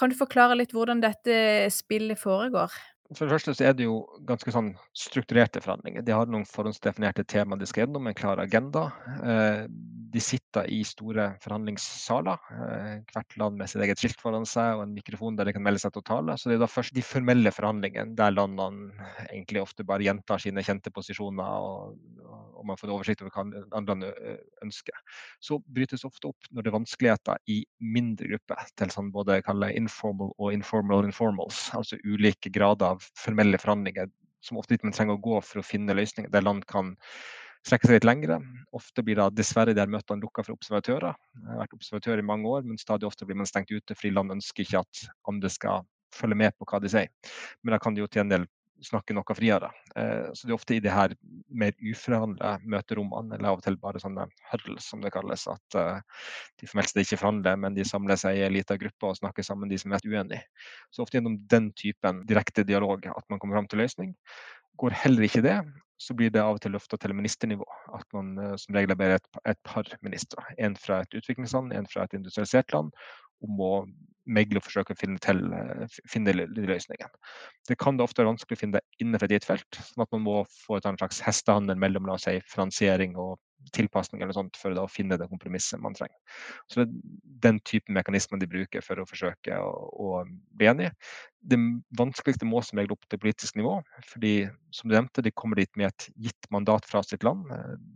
Kan 0.00 0.12
du 0.12 0.16
forklare 0.18 0.56
litt 0.56 0.72
hvordan 0.76 1.04
dette 1.04 1.68
spillet 1.74 2.20
foregår? 2.22 2.72
For 3.14 3.26
det 3.26 3.36
første 3.36 3.52
så 3.54 3.68
er 3.68 3.74
det 3.78 3.84
jo 3.86 4.00
ganske 4.26 4.50
sånn 4.50 4.72
strukturerte 4.96 5.60
forhandlinger. 5.62 6.02
De 6.02 6.14
har 6.14 6.26
noen 6.30 6.46
forhåndsdefinerte 6.48 7.22
tema 7.30 7.58
de 7.58 7.68
skal 7.68 7.84
gjennom, 7.84 8.08
en 8.08 8.16
klar 8.18 8.40
agenda. 8.42 8.88
Eh, 9.22 9.66
de 10.16 10.22
sitter 10.22 10.66
i 10.72 10.80
store 10.86 11.28
forhandlingssaler, 11.44 12.40
eh, 12.56 12.96
hvert 13.12 13.36
land 13.38 13.60
med 13.60 13.70
sitt 13.70 13.84
eget 13.84 14.02
skilt 14.02 14.22
foran 14.22 14.46
seg 14.48 14.78
og 14.78 14.86
en 14.86 14.96
mikrofon 14.96 15.38
der 15.38 15.46
de 15.46 15.54
kan 15.54 15.62
melde 15.62 15.82
seg 15.84 15.94
til 15.94 16.02
å 16.02 16.08
tale. 16.08 16.34
Så 16.34 16.50
det 16.50 16.56
er 16.56 16.64
da 16.64 16.70
først 16.70 16.94
de 16.96 17.04
formelle 17.04 17.52
forhandlingene 17.54 18.16
der 18.18 18.34
landene 18.34 18.90
egentlig 19.28 19.62
ofte 19.62 19.86
bare 19.86 20.06
gjentar 20.06 20.42
sine 20.42 20.64
kjente 20.66 20.90
posisjoner, 20.90 21.46
og, 21.46 21.94
man 22.66 22.78
får 22.80 22.90
oversikt 22.90 23.20
over 23.22 23.30
hva 23.30 23.44
andre 23.78 23.94
land 23.94 24.06
ønsker. 24.64 24.96
Så 25.38 25.60
brytes 25.70 26.02
ofte 26.08 26.32
opp 26.32 26.48
når 26.50 26.64
det 26.64 26.70
er 26.72 26.74
vanskeligheter 26.74 27.52
i 27.52 27.60
mindre 27.78 28.26
grupper, 28.32 28.64
til 28.74 28.90
sånn 28.90 29.12
både 29.14 29.36
informal 29.76 30.32
og 30.34 30.50
informal 30.56 31.06
informals, 31.06 31.68
altså 31.76 32.00
ulike 32.02 32.50
grader 32.50 32.95
av 32.96 33.04
formelle 33.18 33.60
forhandlinger 33.62 34.10
som 34.44 34.60
ofte 34.60 34.78
man 34.82 34.94
trenger 34.94 35.16
å 35.16 35.22
gå 35.22 35.40
for 35.44 35.60
å 35.60 35.66
finne 35.66 35.96
løsninger 35.96 36.30
der 36.32 36.44
land 36.44 36.66
kan 36.70 36.94
strekke 37.66 37.88
seg 37.88 37.96
litt 37.96 38.06
lengre. 38.06 38.38
Ofte 38.76 39.02
blir 39.02 39.18
da 39.18 39.26
dessverre 39.32 39.74
de 39.74 39.86
møtene 39.90 40.22
lukka 40.22 40.44
for 40.46 40.54
observatører. 40.54 41.16
Jeg 41.40 41.50
har 41.50 41.62
vært 41.64 41.74
observatør 41.78 42.22
i 42.22 42.26
mange 42.26 42.50
år, 42.50 42.66
men 42.66 42.78
stadig 42.78 43.08
ofte 43.08 43.26
blir 43.26 43.38
man 43.40 43.48
stengt 43.50 43.72
ute 43.74 43.96
fordi 43.96 44.14
land 44.14 44.36
ønsker 44.36 44.66
ikke 44.66 44.84
at 44.84 45.06
andre 45.30 45.50
skal 45.50 45.86
følge 46.14 46.38
med 46.38 46.54
på 46.56 46.68
hva 46.70 46.80
de 46.82 46.92
sier. 46.92 47.10
Men 47.62 47.74
da 47.74 47.80
kan 47.82 47.96
de 47.96 48.04
jo 48.04 48.10
til 48.10 48.22
en 48.22 48.32
del 48.32 48.46
snakke 48.84 49.14
noe 49.16 49.36
friere. 49.36 49.70
Eh, 49.96 50.28
så 50.34 50.46
det 50.46 50.52
er 50.52 50.56
ofte 50.56 50.76
i 50.76 50.82
de 50.82 50.92
her 50.92 51.14
mer 51.48 51.72
uforhandla 51.80 52.56
møterommene, 52.64 53.36
eller 53.36 53.52
av 53.52 53.60
og 53.60 53.64
til 53.64 53.78
bare 53.80 54.02
sånne 54.02 54.26
huddles, 54.50 54.88
som 54.90 55.02
det 55.04 55.12
kalles, 55.14 55.46
at 55.50 55.78
uh, 55.78 56.26
de 56.60 56.68
formelt 56.68 56.92
sett 56.92 57.02
ikke 57.04 57.20
forhandler, 57.22 57.56
men 57.62 57.76
de 57.76 57.86
samler 57.88 58.20
seg 58.20 58.38
i 58.38 58.44
en 58.46 58.54
liten 58.56 58.80
gruppe 58.80 59.10
og 59.10 59.18
snakker 59.20 59.46
sammen 59.46 59.72
de 59.72 59.78
som 59.80 59.94
er 59.96 60.04
uenige. 60.04 60.42
Så 60.94 61.04
ofte 61.04 61.18
gjennom 61.18 61.38
den 61.52 61.70
typen 61.78 62.22
direkte 62.28 62.66
dialog 62.66 63.08
at 63.12 63.26
man 63.32 63.40
kommer 63.40 63.58
fram 63.58 63.70
til 63.70 63.82
løsning. 63.84 64.14
Går 64.80 64.96
heller 65.04 65.28
ikke 65.28 65.44
det, 65.46 65.60
så 66.02 66.16
blir 66.16 66.32
det 66.32 66.42
av 66.42 66.58
og 66.58 66.64
til 66.64 66.74
løfta 66.76 66.98
til 67.00 67.16
ministernivå. 67.16 67.66
At 67.96 68.06
man 68.16 68.34
uh, 68.40 68.56
som 68.60 68.76
regel 68.76 68.92
er 68.92 69.00
bare 69.00 69.20
et, 69.20 69.30
et 69.48 69.62
par 69.64 69.88
ministre. 70.04 70.44
En 70.58 70.76
fra 70.80 71.00
et 71.04 71.16
utviklingsland, 71.16 71.72
en 71.72 71.88
fra 71.88 72.04
et 72.04 72.18
industrialisert 72.18 72.76
land, 72.76 72.92
om 73.44 73.64
å 73.64 73.72
megle 74.26 74.60
og 74.60 74.66
forsøke 74.66 74.94
å 74.94 74.98
finne, 74.98 75.18
til, 75.22 75.42
eh, 75.54 75.98
finne 76.10 76.34
løsningen. 76.34 77.10
Det 77.68 77.78
kan 77.78 77.96
det 77.96 78.06
ofte 78.06 78.22
være 78.22 78.34
vanskelig 78.34 78.58
å 78.58 78.62
finne 78.64 78.84
innenfor 79.00 79.28
et 79.28 79.36
gitt 79.38 79.48
felt, 79.48 79.80
sånn 79.80 80.06
at 80.06 80.12
man 80.12 80.24
må 80.26 80.38
få 80.66 80.78
et 80.78 80.88
slags 80.88 81.20
hestehandel 81.26 81.78
mellom 81.78 82.06
la 82.06 82.18
oss 82.18 82.26
si, 82.28 82.38
finansiering 82.52 83.16
og 83.16 83.38
tilpasning 83.74 84.22
eller 84.22 84.36
sånt 84.36 84.58
for 84.60 84.76
å 84.78 84.86
finne 84.90 85.18
det 85.18 85.28
kompromisset 85.30 85.80
man 85.82 85.96
trenger. 85.96 86.16
Så 86.70 86.82
Det 86.82 86.86
er 86.86 87.16
den 87.46 87.60
typen 87.60 87.96
mekanismer 87.96 88.40
de 88.40 88.48
bruker 88.50 88.84
for 88.84 89.00
å 89.00 89.06
forsøke 89.08 89.56
å, 89.58 89.70
å 89.90 90.24
bli 90.56 90.68
enige. 90.70 90.92
Det 91.46 91.58
vanskeligste 91.98 92.46
må 92.48 92.62
som 92.64 92.78
regel 92.78 92.96
opp 92.96 93.04
til 93.10 93.20
politisk 93.22 93.58
nivå, 93.58 93.76
fordi 94.10 94.48
som 94.74 94.90
du 94.90 94.96
nevnte, 94.96 95.22
de 95.22 95.34
kommer 95.34 95.60
dit 95.60 95.70
med 95.78 95.92
et 95.92 96.08
gitt 96.26 96.48
mandat 96.50 96.86
fra 96.88 97.02
sitt 97.06 97.22
land. 97.26 97.46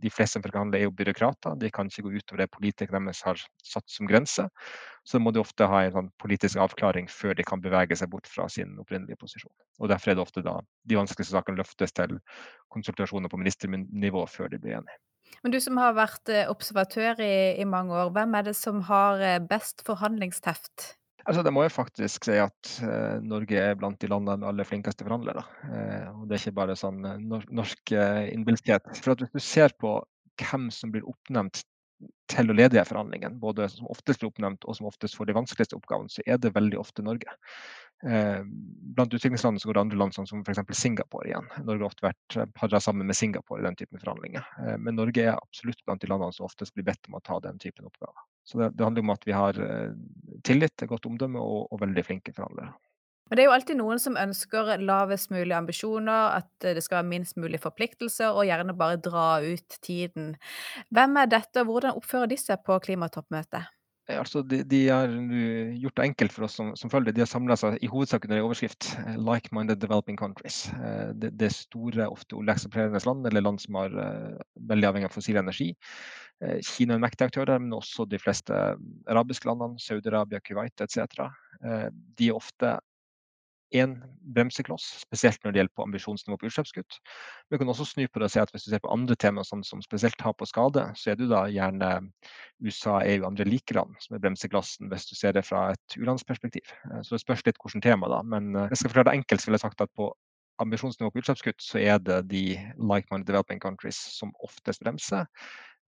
De 0.01 0.11
fleste 0.13 0.39
som 0.39 0.45
forhandler 0.45 0.79
er 0.79 0.87
jo 0.87 0.95
byråkrater, 0.95 1.57
de 1.59 1.71
kan 1.73 1.91
ikke 1.91 2.05
gå 2.07 2.15
utover 2.15 2.45
det 2.45 2.51
politikerne 2.55 3.11
deres 3.11 3.23
har 3.27 3.41
satt 3.63 3.87
som 3.91 4.07
grense. 4.09 4.47
Så 5.03 5.19
må 5.19 5.33
de 5.33 5.41
ofte 5.41 5.67
ha 5.67 5.83
en 5.83 5.97
sånn 5.97 6.11
politisk 6.21 6.61
avklaring 6.61 7.09
før 7.11 7.35
de 7.37 7.45
kan 7.47 7.61
bevege 7.63 7.97
seg 7.97 8.11
bort 8.11 8.29
fra 8.29 8.47
sin 8.51 8.77
opprinnelige 8.81 9.19
posisjon. 9.21 9.53
Og 9.79 9.91
Derfor 9.91 10.11
er 10.11 10.19
det 10.19 10.25
ofte 10.25 10.45
da 10.45 10.59
de 10.87 10.99
vanskeligste 10.99 11.35
sakene 11.35 11.61
løftes 11.61 11.95
til 11.97 12.19
konsultasjoner 12.73 13.31
på 13.31 13.39
ministernivå 13.41 14.25
før 14.29 14.53
de 14.53 14.61
blir 14.61 14.79
enige. 14.79 14.99
Men 15.41 15.53
du 15.53 15.59
som 15.63 15.77
har 15.79 15.93
vært 15.95 16.29
eh, 16.29 16.47
observatør 16.51 17.21
i, 17.23 17.61
i 17.61 17.67
mange 17.67 17.95
år, 17.95 18.11
hvem 18.15 18.33
er 18.37 18.49
det 18.49 18.55
som 18.57 18.81
har 18.89 19.21
eh, 19.23 19.39
best 19.39 19.85
forhandlingsteft? 19.87 20.95
Altså, 21.21 21.43
det 21.45 21.53
må 21.53 21.63
jeg 21.63 21.73
faktisk 21.73 22.25
si 22.27 22.37
at 22.41 22.71
eh, 22.85 23.17
Norge 23.23 23.59
er 23.61 23.77
blant 23.77 23.99
de 24.01 24.09
landene 24.09 24.41
med 24.41 24.49
aller 24.49 24.67
flinkeste 24.67 25.05
forhandlere. 25.05 25.43
Eh, 25.69 26.07
og 26.15 26.25
det 26.27 26.37
er 26.37 26.43
ikke 26.43 26.57
bare 26.57 26.77
sånn 26.79 27.03
norsk, 27.29 27.51
norsk 27.61 27.93
uh, 27.93 28.23
innbilskhet. 28.31 28.89
For 28.97 29.13
at 29.13 29.21
hvis 29.21 29.35
du 29.35 29.45
ser 29.45 29.75
på 29.81 29.99
hvem 30.41 30.69
som 30.73 30.93
blir 30.93 31.05
oppnevnt 31.09 31.61
til 32.31 32.51
å 32.51 32.55
lede 32.55 32.83
forhandlingene, 32.87 33.39
både 33.41 33.67
som 33.71 33.89
oftest 33.91 34.21
blir 34.21 34.31
oppnevnt 34.31 34.65
og 34.65 34.77
som 34.77 34.87
oftest 34.89 35.17
får 35.17 35.29
de 35.29 35.37
vanskeligste 35.37 35.77
oppgavene, 35.77 36.11
så 36.11 36.23
er 36.25 36.39
det 36.41 36.53
veldig 36.55 36.79
ofte 36.79 37.03
Norge. 37.05 37.35
Eh, 38.07 38.41
blant 38.95 39.13
utviklingslandene 39.13 39.61
så 39.61 39.69
går 39.69 39.77
det 39.77 39.83
andre 39.85 39.99
land, 40.01 40.15
sånn 40.15 40.29
som 40.29 40.41
f.eks. 40.41 40.63
Singapore 40.77 41.29
igjen. 41.29 41.49
Norge 41.67 41.83
har 41.83 41.91
ofte 41.91 42.07
vært 42.07 42.37
eh, 42.37 42.47
para 42.57 42.81
sammen 42.81 43.09
med 43.09 43.17
Singapore 43.17 43.61
i 43.61 43.67
den 43.67 43.77
typen 43.77 44.01
forhandlinger. 44.01 44.47
Eh, 44.63 44.77
men 44.81 44.97
Norge 44.97 45.27
er 45.27 45.35
absolutt 45.35 45.83
blant 45.85 46.01
de 46.01 46.09
landene 46.09 46.33
som 46.35 46.47
oftest 46.47 46.73
blir 46.77 46.87
bedt 46.87 47.11
om 47.11 47.19
å 47.19 47.25
ta 47.25 47.37
den 47.45 47.61
typen 47.61 47.89
oppgaver. 47.89 48.25
Så 48.47 48.57
det, 48.57 48.71
det 48.77 48.87
handler 48.87 49.05
om 49.05 49.13
at 49.13 49.27
vi 49.27 49.35
har 49.37 49.57
tillit, 50.47 50.87
godt 50.89 51.05
omdømme 51.05 51.43
og, 51.45 51.67
og 51.69 51.83
veldig 51.83 52.03
flinke 52.07 52.33
forhandlere. 52.33 52.73
Men 53.31 53.39
det 53.39 53.45
er 53.45 53.47
jo 53.47 53.55
alltid 53.55 53.77
noen 53.79 53.99
som 54.03 54.17
ønsker 54.19 54.73
lavest 54.83 55.31
mulig 55.31 55.55
ambisjoner, 55.55 56.41
at 56.41 56.65
det 56.75 56.83
skal 56.83 56.99
være 56.99 57.11
minst 57.13 57.37
mulig 57.39 57.61
forpliktelser, 57.63 58.35
og 58.35 58.43
gjerne 58.43 58.75
bare 58.75 58.99
dra 58.99 59.39
ut 59.39 59.77
tiden. 59.79 60.33
Hvem 60.91 61.15
er 61.21 61.29
dette, 61.31 61.63
og 61.63 61.69
hvordan 61.69 61.95
oppfører 61.95 62.27
de 62.27 62.37
seg 62.41 62.59
på 62.67 62.75
klimatoppmøtet? 62.83 63.71
Eh, 64.11 64.19
altså, 64.19 64.41
de, 64.43 64.61
de, 64.67 64.81
har 64.89 65.07
gjort 65.79 65.97
det 65.97 66.07
enkelt 66.09 66.35
for 66.35 66.47
oss 66.49 66.57
som, 66.59 66.73
som 66.75 66.91
følger. 66.91 67.15
De 67.15 67.23
har 67.23 67.29
samla 67.31 67.55
seg 67.59 67.79
i 67.79 67.89
hovedsak 67.91 68.27
under 68.27 68.41
en 68.41 68.49
overskrift 68.49 68.91
eh, 68.99 69.15
'Like-minded 69.15 69.79
developing 69.79 70.19
countries'. 70.19 70.65
Eh, 70.75 71.15
det, 71.15 71.31
det, 71.39 71.53
store, 71.55 72.09
ofte 72.11 72.35
oljeeksporterende 72.35 73.03
land, 73.05 73.31
eller 73.31 73.47
land 73.47 73.63
som 73.63 73.79
er 73.85 73.97
veldig 74.73 74.91
avhengig 74.91 75.11
av 75.11 75.15
fossil 75.15 75.39
energi. 75.39 75.71
Kina 76.65 76.95
er 76.95 76.97
en 76.97 77.03
mektig 77.03 77.27
aktør 77.27 77.45
der, 77.45 77.59
men 77.61 77.75
også 77.77 78.07
de 78.09 78.17
fleste 78.17 78.55
arabiske 79.07 79.45
landene, 79.45 79.77
Saudi-Arabia, 79.77 80.39
Kuwait 80.41 80.81
etc. 80.81 81.27
De 82.17 82.31
er 82.31 82.33
ofte 82.33 82.71
én 83.71 83.95
bremsekloss, 84.35 84.83
spesielt 85.01 85.41
når 85.43 85.53
det 85.53 85.61
gjelder 85.61 85.75
på 85.75 85.85
ambisjonsnivå 85.85 86.37
på 86.39 86.47
utslippskutt. 86.49 86.97
Vi 87.51 87.59
kan 87.59 87.71
også 87.71 87.87
snu 87.87 88.03
på 88.07 88.21
det 88.21 88.27
og 88.27 88.33
si 88.33 88.41
at 88.41 88.51
hvis 88.53 88.65
du 88.67 88.71
ser 88.73 88.83
på 88.83 88.91
andre 88.93 89.15
temaer 89.19 89.47
sånn 89.47 89.63
som 89.67 89.83
spesielt 89.85 90.17
tap 90.21 90.43
og 90.43 90.49
skade, 90.49 90.83
så 90.99 91.13
er 91.13 91.19
du 91.19 91.25
da 91.31 91.45
gjerne 91.51 91.91
USA, 92.63 92.99
EU 93.07 93.21
og 93.23 93.29
andre 93.31 93.47
likeland 93.47 93.95
som 94.03 94.17
er 94.17 94.23
bremseklassen 94.23 94.91
hvis 94.91 95.07
du 95.09 95.15
ser 95.17 95.37
det 95.37 95.45
fra 95.47 95.69
et 95.75 95.97
u-landsperspektiv. 95.97 96.75
Eh, 96.91 97.01
så 97.01 97.15
det 97.15 97.23
spørs 97.23 97.45
litt 97.47 97.59
hvilket 97.61 97.87
tema, 97.87 98.11
da. 98.11 98.21
Men 98.23 98.53
eh, 98.55 98.69
jeg 98.71 98.81
skal 98.81 98.93
forklare 98.93 99.11
det 99.11 99.21
enkelt, 99.21 99.43
så 99.43 99.51
vil 99.51 99.59
jeg 99.59 99.65
sagt 99.65 99.87
at 99.87 99.95
på 99.97 100.11
ambisjonsnivå 100.61 101.11
på 101.11 101.23
utslippskutt, 101.23 101.63
så 101.63 101.81
er 101.81 101.99
det 102.03 102.21
de 102.29 102.45
like-minded 102.77 103.27
developing 103.27 103.61
countries 103.63 103.99
som 104.19 104.33
oftest 104.45 104.83
bremser. 104.83 105.27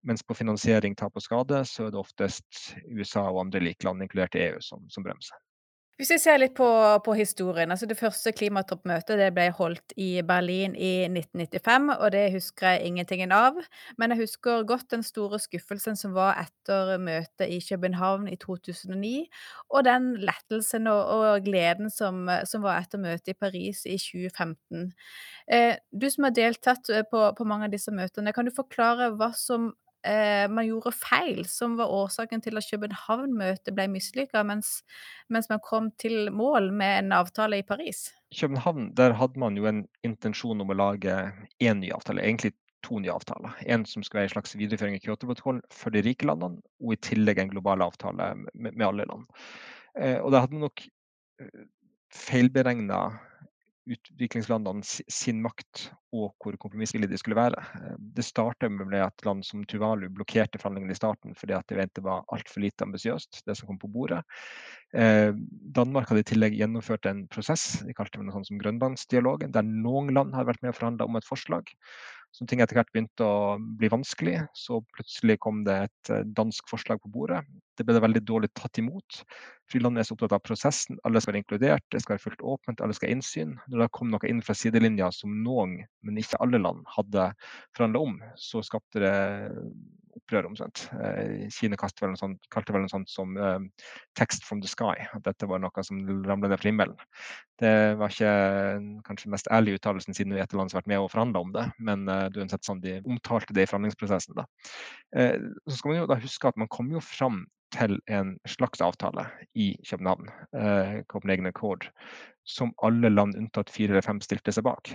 Mens 0.03 0.23
på 0.23 0.35
finansiering, 0.35 0.97
tap 0.99 1.15
og 1.15 1.23
skade, 1.23 1.61
så 1.67 1.87
er 1.87 1.93
det 1.93 2.01
oftest 2.01 2.73
USA 2.91 3.29
og 3.29 3.45
andre 3.45 3.61
likeland, 3.63 4.03
inkludert 4.03 4.35
EU, 4.35 4.59
som, 4.63 4.83
som 4.91 5.05
bremser. 5.05 5.37
Hvis 5.93 6.09
vi 6.09 6.15
ser 6.17 6.39
litt 6.41 6.55
på, 6.57 6.65
på 7.05 7.13
historien. 7.13 7.69
altså 7.69 7.85
Det 7.85 7.99
første 7.99 8.31
klimatoppmøtet 8.33 9.19
det 9.19 9.27
ble 9.35 9.43
holdt 9.53 9.93
i 10.01 10.23
Berlin 10.25 10.73
i 10.73 11.05
1995, 11.05 11.91
og 11.93 12.07
det 12.15 12.23
husker 12.33 12.73
jeg 12.73 12.87
ingenting 12.89 13.21
av. 13.29 13.59
Men 14.01 14.15
jeg 14.15 14.23
husker 14.23 14.65
godt 14.65 14.87
den 14.89 15.05
store 15.05 15.37
skuffelsen 15.43 15.99
som 15.99 16.15
var 16.17 16.39
etter 16.41 16.95
møtet 16.97 17.45
i 17.45 17.61
København 17.61 18.25
i 18.31 18.39
2009. 18.41 19.13
Og 19.69 19.85
den 19.85 20.09
lettelsen 20.17 20.89
og, 20.89 21.13
og 21.13 21.45
gleden 21.45 21.93
som, 21.93 22.25
som, 22.49 22.65
var 22.65 22.81
etter 22.81 22.97
møtet 22.97 23.35
i 23.35 23.37
Paris 23.37 23.85
i 23.85 23.99
2015. 24.01 24.89
Eh, 25.45 25.77
du 25.93 26.09
som 26.09 26.25
har 26.25 26.33
deltatt 26.33 26.89
på, 27.11 27.23
på 27.37 27.45
mange 27.45 27.69
av 27.69 27.77
disse 27.77 27.93
møtene, 27.93 28.33
kan 28.33 28.49
du 28.49 28.55
forklare 28.55 29.13
hva 29.13 29.29
som 29.37 29.69
eh, 30.07 30.45
man 30.51 30.67
gjorde 30.67 30.93
feil, 30.95 31.43
som 31.49 31.77
var 31.79 31.91
årsaken 31.91 32.43
til 32.43 32.59
at 32.59 32.67
København-møtet 32.69 33.75
ble 33.75 33.87
mislykka, 33.91 34.43
mens, 34.47 34.81
mens, 35.33 35.49
man 35.51 35.61
kom 35.63 35.91
til 36.01 36.31
mål 36.31 36.71
med 36.73 37.05
en 37.05 37.15
avtale 37.19 37.61
i 37.61 37.67
Paris? 37.67 38.09
København, 38.35 38.91
der 38.97 39.15
hadde 39.19 39.39
man 39.39 39.57
jo 39.57 39.67
en 39.69 39.85
intensjon 40.03 40.61
om 40.61 40.73
å 40.73 40.77
lage 40.77 41.17
én 41.61 41.81
ny 41.81 41.91
avtale, 41.95 42.23
egentlig 42.23 42.55
to 42.83 42.99
nye 42.99 43.13
avtaler. 43.13 43.55
En 43.65 43.85
som 43.87 44.03
skulle 44.03 44.23
være 44.23 44.31
en 44.31 44.35
slags 44.35 44.57
videreføring 44.59 44.97
av 44.97 45.05
Kyoto-protokollen 45.05 45.63
for 45.71 45.95
de 45.95 46.03
rike 46.03 46.27
landene, 46.27 46.59
og 46.83 46.95
i 46.95 47.01
tillegg 47.07 47.39
en 47.39 47.53
global 47.53 47.85
avtale 47.85 48.33
med, 48.35 48.73
med 48.73 48.87
alle 48.87 49.07
land. 49.09 49.29
Eh, 49.99 50.19
og 50.19 50.33
da 50.33 50.43
hadde 50.43 50.57
man 50.57 50.67
nok 50.67 50.83
eh, 50.83 51.63
feilberegna 52.13 53.05
utviklingslandene 53.89 54.83
sin 54.85 55.41
makt 55.43 55.89
og 56.13 56.31
hvor 56.41 56.55
kompromissvillige 56.61 57.11
de 57.11 57.19
skulle 57.19 57.37
være. 57.39 57.59
Eh, 57.79 57.95
det 58.17 58.25
startet 58.25 58.71
med 58.71 58.95
at 59.01 59.25
land 59.25 59.43
som 59.47 59.65
Tuvalu 59.67 60.07
blokkerte 60.13 60.61
forhandlingene 60.61 60.95
i 60.95 60.99
starten 60.99 61.35
fordi 61.37 61.57
at 61.57 61.67
de 61.69 61.79
mente 61.79 62.03
var 62.05 62.23
altfor 62.33 62.63
lite 62.63 62.87
ambisiøst, 62.87 63.43
det 63.47 63.57
som 63.59 63.69
kom 63.69 63.81
på 63.81 63.91
bordet. 63.91 64.23
Eh, 64.95 65.31
Danmark 65.75 66.09
hadde 66.09 66.23
i 66.23 66.29
tillegg 66.33 66.57
gjennomført 66.59 67.09
en 67.09 67.25
prosess 67.33 67.83
de 67.83 67.95
kalte 67.97 68.19
det 68.19 68.27
noe 68.27 68.37
sånt 68.37 68.51
som 68.51 68.61
Grønlandsdialogen, 68.61 69.53
der 69.55 69.67
noen 69.67 70.13
land 70.15 70.35
har 70.37 70.47
vært 70.47 70.63
med 70.63 70.73
og 70.73 70.79
forhandla 70.79 71.09
om 71.09 71.19
et 71.19 71.27
forslag 71.27 71.73
som 72.33 72.49
ting 72.49 72.63
etter 72.63 72.79
hvert 72.79 72.89
begynte 72.93 73.25
å 73.25 73.57
bli 73.77 73.89
vanskelig, 73.93 74.39
så 74.57 74.79
plutselig 74.95 75.37
kom 75.43 75.61
det 75.67 75.75
et 75.85 76.11
eh, 76.13 76.23
dansk 76.37 76.69
forslag 76.71 77.01
på 77.03 77.11
bordet. 77.13 77.43
Det 77.77 77.85
ble 77.85 77.95
det 77.95 78.03
veldig 78.03 78.23
dårlig 78.25 78.49
tatt 78.57 78.79
imot. 78.81 79.21
Fordi 79.69 79.83
landet 79.85 80.03
er 80.03 80.07
så 80.09 80.15
opptatt 80.17 80.35
av 80.37 80.41
prosessen. 80.45 80.97
Alle 81.05 81.21
skal 81.21 81.33
være 81.33 81.43
inkludert, 81.43 81.85
det 81.93 82.01
skal 82.01 82.15
være 82.15 82.23
fullt 82.25 82.45
åpent, 82.55 82.81
alle 82.81 82.97
skal 82.97 83.09
ha 83.09 83.17
innsyn. 83.17 83.53
Når 83.69 83.85
det 83.85 83.89
kom 83.97 84.09
noe 84.13 84.29
inn 84.29 84.41
fra 84.45 84.57
sidelinja 84.57 85.11
som 85.13 85.35
noen, 85.45 85.79
men 86.05 86.21
ikke 86.21 86.41
alle 86.43 86.61
land, 86.61 86.81
hadde 86.97 87.29
forhandla 87.77 88.01
om, 88.07 88.17
så 88.39 88.65
skapte 88.65 89.03
det 89.05 89.15
opprør 90.23 90.47
omtrent. 90.49 90.85
Kina 91.53 91.77
Kina 91.79 92.01
vel 92.03 92.15
sånt, 92.19 92.41
kalte 92.53 92.73
vel 92.73 92.85
noe 92.85 92.91
sånt 92.91 93.11
som 93.11 93.35
uh, 93.37 93.59
'text 94.17 94.45
from 94.47 94.61
the 94.63 94.69
sky'. 94.71 95.07
At 95.13 95.23
dette 95.27 95.47
var 95.49 95.59
noe 95.59 95.83
som 95.83 95.99
ramla 96.25 96.49
ned 96.49 96.59
fra 96.59 96.69
himmelen. 96.69 96.97
Det 97.59 97.73
var 97.99 98.11
ikke 98.11 98.33
kanskje 99.07 99.27
den 99.27 99.35
mest 99.35 99.49
ærlige 99.51 99.79
uttalelsen 99.79 100.15
siden 100.15 100.33
er 100.33 100.43
et 100.43 100.53
land 100.53 100.71
har 100.73 100.81
vært 100.81 100.91
med 100.91 101.03
og 101.03 101.11
forhandla 101.13 101.43
om 101.43 101.53
det, 101.53 101.65
men 101.79 102.07
uh, 102.09 102.29
du 102.29 102.39
har 102.41 102.49
sett 102.51 102.65
sånn 102.65 102.81
de 102.83 102.99
omtalte 103.03 103.53
det 103.53 103.67
i 103.67 103.71
forhandlingsprosessen. 103.71 104.39
Da. 104.39 104.47
Uh, 105.15 105.51
så 105.67 105.79
skal 105.79 105.93
man 105.93 106.01
jo 106.01 106.09
da 106.11 106.21
huske 106.23 106.49
at 106.49 106.59
man 106.59 106.71
kom 106.71 106.91
jo 106.93 107.03
fram 107.03 107.45
til 107.73 107.97
en 108.05 108.35
slags 108.45 108.83
avtale 108.85 109.25
i 109.57 109.71
København, 109.89 110.27
Copenhagen 111.09 111.49
Accord, 111.49 111.87
som 112.45 112.69
alle 112.85 113.09
land 113.09 113.33
unntatt 113.33 113.71
fire 113.73 113.95
eller 113.95 114.05
fem 114.05 114.21
stilte 114.21 114.53
seg 114.53 114.67
bak. 114.67 114.91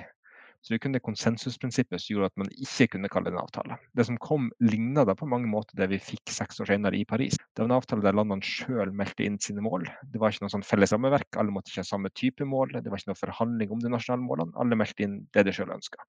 Så 0.60 0.74
det 0.74 0.80
kunne 0.82 1.00
konsensusprinsippet 1.00 2.02
som 2.02 2.12
gjorde 2.12 2.28
at 2.32 2.40
man 2.40 2.50
ikke 2.50 2.88
kunne 2.94 3.08
kalle 3.12 3.30
det 3.30 3.36
en 3.36 3.44
avtale. 3.44 3.76
Det 3.94 4.04
som 4.08 4.18
kom, 4.20 4.48
ligna 4.64 5.04
da 5.06 5.14
på 5.16 5.28
mange 5.30 5.48
måter 5.50 5.78
det 5.78 5.86
vi 5.92 6.00
fikk 6.02 6.32
seks 6.34 6.58
år 6.64 6.72
senere 6.72 6.98
i 6.98 7.04
Paris. 7.08 7.38
Det 7.38 7.62
var 7.62 7.70
en 7.70 7.76
avtale 7.78 8.04
der 8.04 8.16
landene 8.18 8.44
sjøl 8.44 8.92
meldte 8.96 9.24
inn 9.24 9.38
sine 9.42 9.62
mål. 9.64 9.86
Det 10.10 10.20
var 10.20 10.34
ikke 10.34 10.46
noe 10.46 10.54
sånn 10.56 10.66
felles 10.66 10.92
rammeverk, 10.94 11.30
alle 11.38 11.54
måtte 11.54 11.72
ikke 11.72 11.86
ha 11.86 11.90
samme 11.92 12.10
type 12.10 12.48
mål. 12.48 12.74
Det 12.74 12.90
var 12.90 13.00
ikke 13.00 13.12
noe 13.12 13.22
forhandling 13.22 13.74
om 13.74 13.84
de 13.84 13.94
nasjonale 13.94 14.26
målene. 14.26 14.56
Alle 14.58 14.78
meldte 14.82 15.06
inn 15.06 15.18
det 15.36 15.46
de 15.46 15.54
sjøl 15.54 15.72
ønska. 15.78 16.02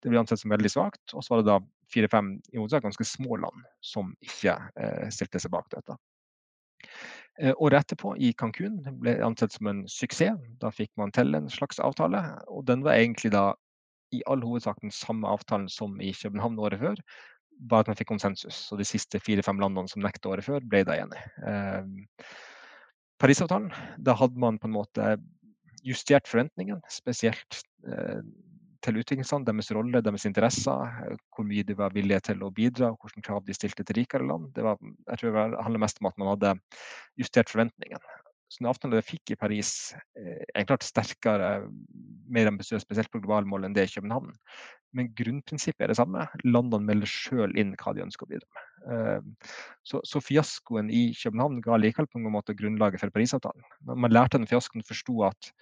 Det 0.00 0.10
ble 0.10 0.22
ansett 0.22 0.40
som 0.40 0.54
veldig 0.56 0.72
svakt. 0.72 1.04
Og 1.12 1.24
så 1.24 1.34
var 1.34 1.42
det 1.42 1.50
da 1.52 1.60
fire-fem 1.92 2.34
i 2.54 2.58
hovedsak 2.58 2.86
ganske 2.88 3.06
små 3.06 3.36
land 3.44 3.66
som 3.84 4.14
ikke 4.24 4.56
eh, 4.80 5.08
stilte 5.12 5.42
seg 5.42 5.52
bak 5.52 5.68
dette. 5.76 6.00
Eh, 7.40 7.54
året 7.56 7.84
etterpå, 7.84 8.16
i 8.16 8.32
Cancún, 8.36 8.80
ble 9.00 9.20
ansett 9.24 9.54
som 9.54 9.68
en 9.70 9.84
suksess. 9.88 10.40
Da 10.60 10.72
fikk 10.74 10.90
man 11.00 11.12
til 11.14 11.36
en 11.36 11.48
slags 11.52 11.80
avtale, 11.80 12.22
og 12.48 12.66
den 12.68 12.82
var 12.84 12.98
egentlig 12.98 13.32
da 13.36 13.50
i 14.16 14.22
all 14.30 14.42
hovedsak 14.44 14.80
den 14.82 14.94
samme 14.94 15.28
avtalen 15.30 15.68
som 15.70 15.98
i 16.02 16.12
København 16.16 16.58
året 16.58 16.82
før, 16.82 17.02
bare 17.70 17.84
at 17.84 17.90
man 17.92 17.98
fikk 17.98 18.10
konsensus. 18.12 18.62
Og 18.72 18.80
de 18.80 18.88
siste 18.88 19.20
fire-fem 19.22 19.60
landene 19.60 19.90
som 19.90 20.02
nekta 20.04 20.32
året 20.32 20.46
før, 20.46 20.64
ble 20.64 20.82
da 20.88 20.96
enige. 21.00 21.24
Eh, 21.46 22.30
Parisavtalen, 23.20 23.72
da 24.00 24.16
hadde 24.16 24.40
man 24.40 24.58
på 24.58 24.70
en 24.70 24.78
måte 24.78 25.10
justert 25.84 26.28
forventningene, 26.28 26.80
spesielt 26.92 27.60
eh, 27.88 28.22
til 28.80 28.96
utviklingsland, 28.96 29.44
deres 29.44 29.70
rolle, 29.76 30.00
deres 30.04 30.24
interesser, 30.28 30.94
hvor 31.34 31.44
mye 31.44 31.64
de 31.68 31.76
var 31.76 31.92
villige 31.92 32.22
til 32.30 32.44
å 32.44 32.52
bidra, 32.54 32.94
hvilke 32.96 33.22
krav 33.26 33.44
de 33.44 33.56
stilte 33.56 33.84
til 33.84 34.00
rikere 34.00 34.24
land. 34.24 34.48
Det, 34.56 34.64
var, 34.64 34.80
jeg 35.10 35.20
tror 35.20 35.36
det 35.36 35.64
handler 35.66 35.84
mest 35.84 36.00
om 36.00 36.08
at 36.08 36.20
man 36.20 36.32
hadde 36.32 36.54
justert 37.20 37.52
forventningene. 37.52 38.19
Så 38.50 38.58
den 38.58 38.68
avtalen 38.70 38.98
de 38.98 39.06
fikk 39.06 39.30
i 39.30 39.38
Paris, 39.38 39.92
eh, 40.18 40.42
er 40.58 40.66
klart 40.66 40.82
sterkere, 40.82 41.68
mer 42.30 42.50
ambisiøs, 42.50 42.82
spesielt 42.82 43.10
på 43.12 43.20
globale 43.22 43.46
mål, 43.46 43.68
enn 43.68 43.76
det 43.76 43.86
i 43.86 43.92
København. 43.94 44.32
Men 44.98 45.12
grunnprinsippet 45.14 45.84
er 45.86 45.92
det 45.92 45.98
samme. 46.00 46.24
Landene 46.42 46.82
melder 46.88 47.10
sjøl 47.10 47.54
inn 47.58 47.76
hva 47.78 47.94
de 47.94 48.02
ønsker 48.02 48.26
å 48.26 48.32
bidra 48.32 48.48
med. 48.56 48.66
Eh, 48.90 49.52
så, 49.86 50.00
så 50.06 50.22
fiaskoen 50.24 50.90
i 50.90 51.10
København 51.14 51.60
ga 51.62 51.78
likevel 51.78 52.10
på 52.10 52.18
en 52.18 52.32
måte 52.34 52.56
grunnlaget 52.58 53.04
for 53.04 53.14
Parisavtalen. 53.14 53.62
Man 53.86 54.10
lærte 54.10 54.40
den 54.40 54.50
fiaskoen 54.50 54.82
og 54.82 54.90
forsto 54.90 55.22
at 55.30 55.52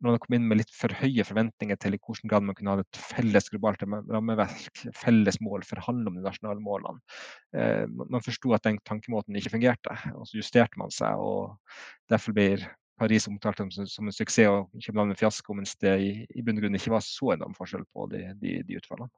når 0.00 0.14
man 0.14 0.20
kom 0.22 0.36
inn 0.36 0.48
med 0.48 0.60
litt 0.60 0.72
for 0.72 0.92
høye 0.96 1.24
forventninger 1.28 1.78
til 1.80 1.96
i 1.96 2.00
hvilken 2.00 2.30
grad 2.32 2.46
man 2.46 2.56
kunne 2.56 2.74
ha 2.74 2.84
et 2.84 3.00
felles 3.10 3.50
globalt 3.52 3.84
rammeverk, 3.84 4.82
felles 4.96 5.40
mål, 5.44 5.64
forhandle 5.68 6.10
om 6.10 6.18
de 6.18 6.24
nasjonale 6.24 6.64
målene. 6.64 7.02
Eh, 7.56 7.84
man 8.00 8.24
forsto 8.24 8.54
at 8.56 8.64
den 8.66 8.80
tankemåten 8.88 9.36
ikke 9.36 9.54
fungerte, 9.56 9.96
og 10.14 10.28
så 10.28 10.40
justerte 10.40 10.80
man 10.80 10.92
seg. 10.94 11.20
og 11.20 11.58
Derfor 12.12 12.36
blir 12.36 12.64
Paris 13.00 13.28
omtalt 13.28 13.60
som, 13.60 13.86
som 13.88 14.08
en 14.08 14.16
suksess 14.16 14.48
og 14.48 14.72
København 14.84 15.14
en 15.14 15.20
fiasko, 15.20 15.56
mens 15.56 15.76
det 15.80 15.96
i, 16.00 16.12
i 16.36 16.44
bunn 16.44 16.60
og 16.60 16.66
grunn 16.66 16.80
ikke 16.80 16.94
var 16.96 17.04
så 17.04 17.34
enorm 17.36 17.56
forskjell 17.56 17.86
på 17.92 18.08
de, 18.12 18.26
de, 18.40 18.60
de 18.66 18.80
utfallene. 18.80 19.12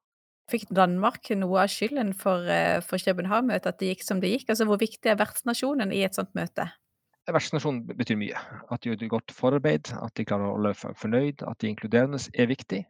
Fikk 0.50 0.66
Danmark 0.74 1.30
noe 1.38 1.62
av 1.62 1.70
skylden 1.70 2.10
for, 2.18 2.46
eh, 2.50 2.82
for 2.84 3.02
København-møtet, 3.02 3.70
at 3.70 3.80
det 3.80 3.92
gikk 3.94 4.06
som 4.06 4.20
det 4.22 4.34
gikk? 4.34 4.50
Altså, 4.50 4.66
Hvor 4.68 4.80
viktig 4.82 5.10
er 5.10 5.18
vertsnasjonen 5.20 5.94
i 5.94 6.02
et 6.06 6.18
sånt 6.18 6.34
møte? 6.38 6.68
Vertsnasjon 7.30 7.84
betyr 7.86 8.16
mye. 8.18 8.38
At 8.74 8.82
de 8.82 8.90
gjør 8.90 8.96
et 8.98 9.10
godt 9.12 9.32
forarbeid, 9.36 9.92
at 9.94 10.14
de 10.18 10.24
klarer 10.26 10.48
å 10.48 10.56
holde 10.56 10.72
fornøyd, 10.74 11.44
at 11.46 11.60
de 11.60 11.68
er 11.68 11.70
inkluderende, 11.70 12.18
er 12.34 12.48
viktig. 12.50 12.80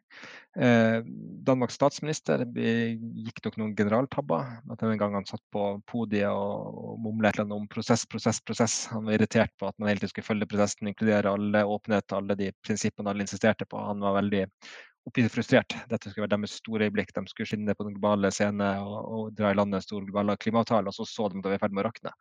Eh, 0.56 1.04
Danmarks 1.44 1.76
statsminister 1.76 2.44
gikk 2.56 3.42
nok 3.44 3.58
noen 3.60 3.74
generaltabber. 3.76 4.54
At 4.72 4.80
denne 4.80 4.96
gang 5.00 5.18
han 5.18 5.28
satt 5.28 5.44
på 5.52 5.66
podiet 5.90 6.32
og, 6.32 6.78
og 6.80 7.02
mumlet 7.04 7.42
et 7.42 7.52
om 7.58 7.68
prosess, 7.72 8.06
prosess, 8.08 8.40
prosess. 8.40 8.78
Han 8.94 9.04
var 9.08 9.18
irritert 9.18 9.52
på 9.60 9.68
at 9.68 9.76
man 9.76 9.92
hele 9.92 10.00
tiden 10.00 10.14
skulle 10.14 10.30
følge 10.30 10.48
prosessen, 10.54 10.88
inkludere 10.88 11.36
alle, 11.36 11.66
åpenhet, 11.68 12.16
alle 12.16 12.38
de 12.40 12.48
prinsippene 12.64 13.12
alle 13.12 13.28
insisterte 13.28 13.68
på. 13.68 13.84
Han 13.84 14.00
var 14.00 14.16
veldig 14.22 14.46
oppgitt 15.08 15.32
frustrert. 15.34 15.74
Dette 15.90 16.10
skulle 16.10 16.26
være 16.26 16.36
deres 16.36 16.58
store 16.60 16.86
øyeblikk. 16.86 17.10
De 17.16 17.24
skulle 17.30 17.48
skinne 17.50 17.74
på 17.74 17.86
den 17.86 17.96
globale 17.96 18.30
scene 18.34 18.68
og, 18.82 18.98
og 19.02 19.32
dra 19.38 19.50
i 19.50 19.56
land 19.58 19.74
en 19.74 19.84
stor 19.84 20.04
global 20.06 20.34
klimaavtale, 20.38 20.92
og 20.92 20.96
så 20.96 21.06
så 21.08 21.28
de 21.28 21.40
at 21.40 21.46
det 21.46 21.52
var 21.52 21.58
i 21.58 21.62
ferd 21.62 21.74
med 21.74 21.82
å 21.82 21.88
rakne. 21.88 22.12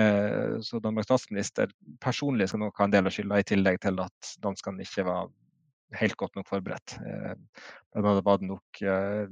Eh, 0.00 0.58
så 0.66 0.80
Danmarks 0.84 1.08
statsminister 1.08 1.72
personlig 2.04 2.50
skal 2.50 2.64
nok 2.66 2.80
ha 2.80 2.88
en 2.88 2.96
del 2.96 3.08
av 3.08 3.16
skylda, 3.16 3.40
i 3.40 3.48
tillegg 3.52 3.80
til 3.84 4.02
at 4.04 4.34
danskene 4.44 4.84
ikke 4.84 5.06
var 5.08 5.32
helt 6.00 6.18
godt 6.20 6.36
nok 6.36 6.50
forberedt. 6.50 6.98
Eh, 7.00 7.32
blant 7.96 8.26
var 8.26 8.44
nok 8.44 8.84
eh, 8.84 9.24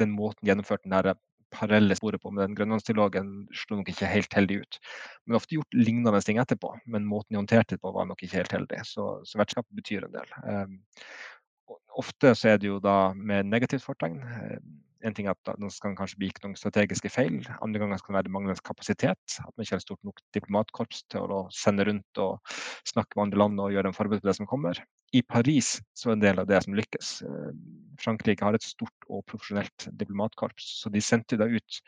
den 0.00 0.14
måten 0.14 0.46
gjennomført 0.46 0.86
den 0.86 0.94
der 0.96 1.14
parallelle 1.50 1.96
sporet 1.98 2.22
på 2.22 2.30
med 2.30 2.44
den 2.44 2.54
grønlandsdialogen 2.58 3.30
slo 3.56 3.80
nok 3.80 3.90
ikke 3.90 4.08
helt 4.10 4.34
heldig 4.36 4.60
ut. 4.62 4.78
Men 5.26 5.38
ofte 5.38 5.56
gjort 5.56 5.74
lignende 5.76 6.22
ting 6.22 6.38
etterpå, 6.38 6.72
men 6.86 7.08
måten 7.08 7.34
de 7.34 7.40
håndterte 7.40 7.74
det 7.74 7.82
på 7.82 7.90
var 7.96 8.06
nok 8.06 8.22
ikke 8.22 8.38
helt 8.38 8.54
heldig. 8.54 8.80
Så, 8.86 9.08
så 9.26 9.40
vertskapet 9.40 9.74
betyr 9.76 10.06
en 10.06 10.14
del. 10.14 10.34
Um, 10.46 10.76
ofte 12.00 12.34
så 12.38 12.54
er 12.54 12.60
det 12.60 12.70
jo 12.70 12.78
da 12.82 13.12
med 13.16 13.48
negativt 13.50 13.84
fortegn. 13.86 14.20
Eh, 14.20 14.60
en 15.06 15.14
ting 15.16 15.28
er 15.30 15.32
at 15.32 15.60
det 15.60 15.70
skal 15.72 15.94
kanskje 15.96 16.18
begikk 16.20 16.42
noen 16.42 16.56
strategiske 16.58 17.08
feil. 17.12 17.38
Andre 17.64 17.80
ganger 17.80 18.02
kan 18.02 18.12
det 18.12 18.18
være 18.18 18.32
manglende 18.34 18.64
kapasitet. 18.66 19.36
At 19.40 19.52
man 19.54 19.64
ikke 19.64 19.78
har 19.78 19.84
stort 19.84 20.02
nok 20.04 20.20
diplomatkorps 20.36 21.04
til 21.12 21.32
å 21.32 21.40
sende 21.54 21.86
rundt 21.88 22.20
og 22.20 22.52
snakke 22.88 23.16
med 23.16 23.28
andre 23.28 23.40
land 23.40 23.62
og 23.64 23.72
gjøre 23.72 23.92
en 23.92 23.96
forberedt 23.96 24.24
på 24.24 24.30
det 24.30 24.36
som 24.36 24.50
kommer. 24.50 24.82
I 25.16 25.22
Paris 25.26 25.78
så 25.96 26.10
er 26.10 26.18
en 26.18 26.24
del 26.26 26.42
av 26.42 26.50
det 26.50 26.60
som 26.66 26.76
lykkes. 26.76 27.14
Eh, 27.26 27.52
Frankrike 28.02 28.44
har 28.44 28.56
et 28.56 28.66
stort 28.66 29.08
og 29.08 29.24
profesjonelt 29.30 29.88
diplomatkorps, 30.00 30.68
så 30.82 30.92
de 30.92 31.02
sendte 31.04 31.40
da 31.40 31.48
ut 31.48 31.80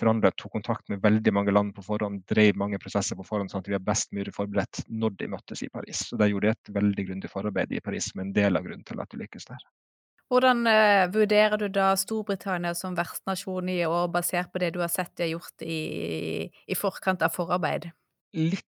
forhandlet, 0.00 0.36
tok 0.40 0.54
kontakt 0.56 0.88
med 0.92 1.02
veldig 1.04 1.34
mange 1.36 1.54
land 1.54 1.74
på 1.76 1.84
forhånd, 1.86 2.24
drev 2.30 2.58
mange 2.60 2.80
prosesser 2.82 3.18
på 3.18 3.26
forhånd, 3.26 3.52
sånn 3.52 3.64
at 3.64 3.70
vi 3.70 3.76
er 3.78 3.84
best 3.84 4.10
mulig 4.16 4.34
forberedt 4.36 4.82
når 4.88 5.14
de 5.20 5.28
møttes 5.34 5.62
i 5.66 5.70
Paris. 5.72 6.06
Så 6.08 6.18
Der 6.20 6.32
gjorde 6.32 6.50
de 6.50 6.56
et 6.56 6.72
veldig 6.80 7.06
grundig 7.10 7.30
forarbeid 7.32 7.76
i 7.76 7.84
Paris, 7.84 8.10
som 8.10 8.24
en 8.24 8.32
del 8.36 8.58
av 8.58 8.66
grunnen 8.66 8.86
til 8.88 9.02
at 9.02 9.12
du 9.12 9.20
lykkes 9.20 9.50
der. 9.52 9.68
Hvordan 10.30 10.66
eh, 10.70 11.08
vurderer 11.10 11.58
du 11.58 11.66
da 11.74 11.92
Storbritannia 11.98 12.74
som 12.78 12.94
vertsnasjon 12.94 13.68
i 13.72 13.80
år, 13.86 14.10
basert 14.14 14.52
på 14.52 14.62
det 14.62 14.72
du 14.76 14.80
har 14.82 14.92
sett 14.92 15.10
de 15.18 15.26
har 15.26 15.32
gjort 15.34 15.64
i, 15.66 16.46
i 16.46 16.78
forkant 16.78 17.24
av 17.26 17.34
forarbeid? 17.34 17.90
Litt 18.38 18.66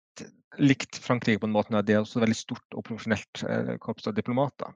likt 0.60 0.98
Frankrike 1.00 1.39
på 1.39 1.48
en 1.48 1.56
måte. 1.56 1.82
Det 1.86 1.96
er 1.96 2.02
også 2.04 2.22
veldig 2.24 2.38
stort 2.38 2.76
og 2.76 2.84
profesjonelt 2.88 3.44
eh, 3.48 3.76
korps 3.82 4.10
av 4.10 4.17
diplomater. 4.17 4.74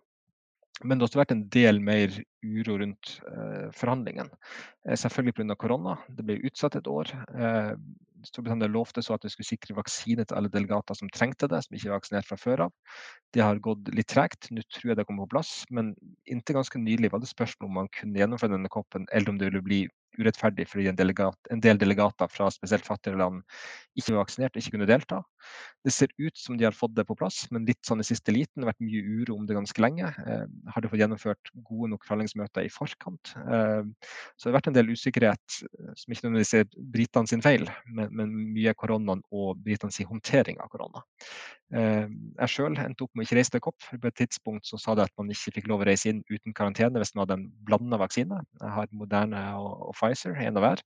Men 0.83 0.97
det 0.97 1.05
har 1.05 1.09
også 1.09 1.21
vært 1.21 1.35
en 1.35 1.45
del 1.53 1.77
mer 1.83 2.15
uro 2.43 2.79
rundt 2.81 3.13
eh, 3.31 3.67
forhandlingene. 3.75 4.35
Eh, 4.87 4.97
selvfølgelig 4.99 5.37
pga. 5.37 5.55
korona. 5.55 5.95
Det 6.09 6.25
ble 6.27 6.41
utsatt 6.49 6.75
et 6.75 6.89
år. 6.91 7.13
Eh, 7.31 7.71
Storbritannia 8.25 8.67
lovte 8.67 9.03
så 9.05 9.15
at 9.15 9.23
de 9.23 9.29
skulle 9.31 9.47
sikre 9.47 9.77
vaksine 9.77 10.25
til 10.25 10.37
alle 10.37 10.51
delegater 10.51 10.97
som 10.97 11.11
trengte 11.13 11.47
det, 11.51 11.61
som 11.63 11.77
ikke 11.77 11.91
var 11.91 11.99
vaksinert 12.01 12.27
fra 12.27 12.37
før 12.41 12.65
av. 12.67 12.73
Det 13.33 13.43
har 13.45 13.61
gått 13.63 13.91
litt 13.95 14.09
tregt. 14.11 14.49
Nå 14.51 14.65
tror 14.73 14.91
jeg 14.91 14.99
det 14.99 15.05
kommer 15.07 15.29
på 15.29 15.37
plass, 15.37 15.53
men 15.69 15.93
inntil 16.27 16.59
ganske 16.59 16.81
nylig 16.81 17.13
var 17.13 17.23
det 17.23 17.31
spørsmål 17.31 17.69
om 17.69 17.79
man 17.83 17.91
kunne 17.95 18.19
gjennomføre 18.19 18.57
denne 18.57 18.73
koppen, 18.73 19.07
eller 19.13 19.31
om 19.31 19.39
det 19.39 19.51
ville 19.51 19.65
bli 19.65 19.81
urettferdig 20.19 20.67
fordi 20.69 20.89
en, 20.91 20.97
delegat, 20.97 21.37
en, 21.53 21.61
del 21.63 21.79
delegater 21.81 22.29
fra 22.31 22.49
spesielt 22.53 22.85
fattigere 22.87 23.19
land 23.21 23.43
ikke 23.95 24.13
var 24.13 24.23
vaksinert 24.25 24.55
og 24.55 24.61
ikke 24.61 24.75
kunne 24.75 24.89
delta. 24.89 25.21
Det 25.85 25.93
ser 25.93 26.11
ut 26.17 26.37
som 26.39 26.57
de 26.57 26.65
har 26.65 26.75
fått 26.75 26.95
det 26.97 27.05
på 27.07 27.15
plass, 27.17 27.43
men 27.53 27.67
litt 27.67 27.79
sånn 27.85 28.01
i 28.01 28.07
siste 28.07 28.33
liten. 28.33 28.59
Det 28.59 28.65
har 28.65 28.73
vært 28.73 28.83
mye 28.83 29.21
uro 29.21 29.37
om 29.37 29.45
det 29.47 29.57
ganske 29.57 29.83
lenge. 29.83 30.09
Eh, 30.25 30.45
har 30.73 30.83
de 30.83 30.91
fått 30.91 31.01
gjennomført 31.03 31.51
gode 31.67 31.91
nok 31.93 32.07
forhandlingsmøter 32.07 32.65
i 32.65 32.73
forkant? 32.73 33.35
Eh, 33.39 34.09
så 34.35 34.47
det 34.47 34.51
har 34.51 34.57
vært 34.57 34.71
en 34.71 34.77
del 34.79 34.91
usikkerhet, 34.91 35.59
eh, 35.69 35.91
som 35.95 36.15
ikke 36.15 36.25
nødvendigvis 36.25 36.55
er 36.59 36.89
britene 36.95 37.31
sin 37.31 37.45
feil, 37.45 37.69
men, 37.87 38.09
men 38.11 38.33
mye 38.55 38.73
koronaen 38.75 39.23
og 39.31 39.61
britene 39.63 39.93
sin 39.95 40.09
håndtering 40.09 40.59
av 40.63 40.73
korona. 40.73 41.05
Eh, 41.73 42.05
jeg 42.05 42.51
sjøl 42.51 42.75
endte 42.77 43.05
opp 43.05 43.15
med 43.15 43.23
å 43.23 43.25
ikke 43.25 43.37
reise 43.39 43.53
til 43.55 43.63
COP. 43.65 43.87
På 43.89 44.09
et 44.09 44.17
tidspunkt 44.19 44.67
så 44.69 44.77
sa 44.81 44.93
det 44.97 45.07
at 45.07 45.15
man 45.19 45.31
ikke 45.33 45.55
fikk 45.57 45.69
lov 45.71 45.81
å 45.81 45.87
reise 45.89 46.11
inn 46.11 46.21
uten 46.29 46.53
karantene 46.55 47.01
hvis 47.01 47.15
man 47.15 47.25
hadde 47.25 47.39
en 47.39 47.47
blanda 47.67 47.99
vaksine. 48.01 48.41
Jeg 48.61 48.73
har 48.75 48.91
Moderne 48.95 49.41
og, 49.59 49.71
og 49.89 49.97
Pfizer, 50.05 50.35
én 50.41 50.55
av 50.55 50.63
hver. 50.63 50.83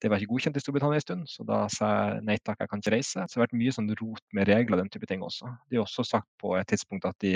Det 0.00 0.08
var 0.08 0.16
ikke 0.20 0.30
godkjent 0.32 0.56
i 0.56 0.62
Storbritannia 0.62 0.96
en 0.96 1.04
stund, 1.04 1.26
så 1.28 1.44
da 1.44 1.58
sa 1.72 1.88
jeg 1.90 2.22
nei 2.24 2.38
takk, 2.40 2.62
jeg 2.62 2.70
kan 2.70 2.80
ikke 2.80 2.94
reise. 2.94 3.26
Så 3.26 3.34
det 3.34 3.40
har 3.40 3.44
vært 3.44 3.58
mye 3.60 3.74
sånn 3.76 3.90
rot 3.98 4.24
med 4.36 4.48
regler 4.48 4.78
og 4.78 4.82
den 4.84 4.92
type 4.94 5.08
ting 5.10 5.24
også. 5.26 5.50
De 5.68 5.76
har 5.76 5.84
også 5.84 6.06
sagt 6.08 6.28
på 6.40 6.54
et 6.56 6.70
tidspunkt 6.72 7.04
at 7.08 7.18
de 7.20 7.34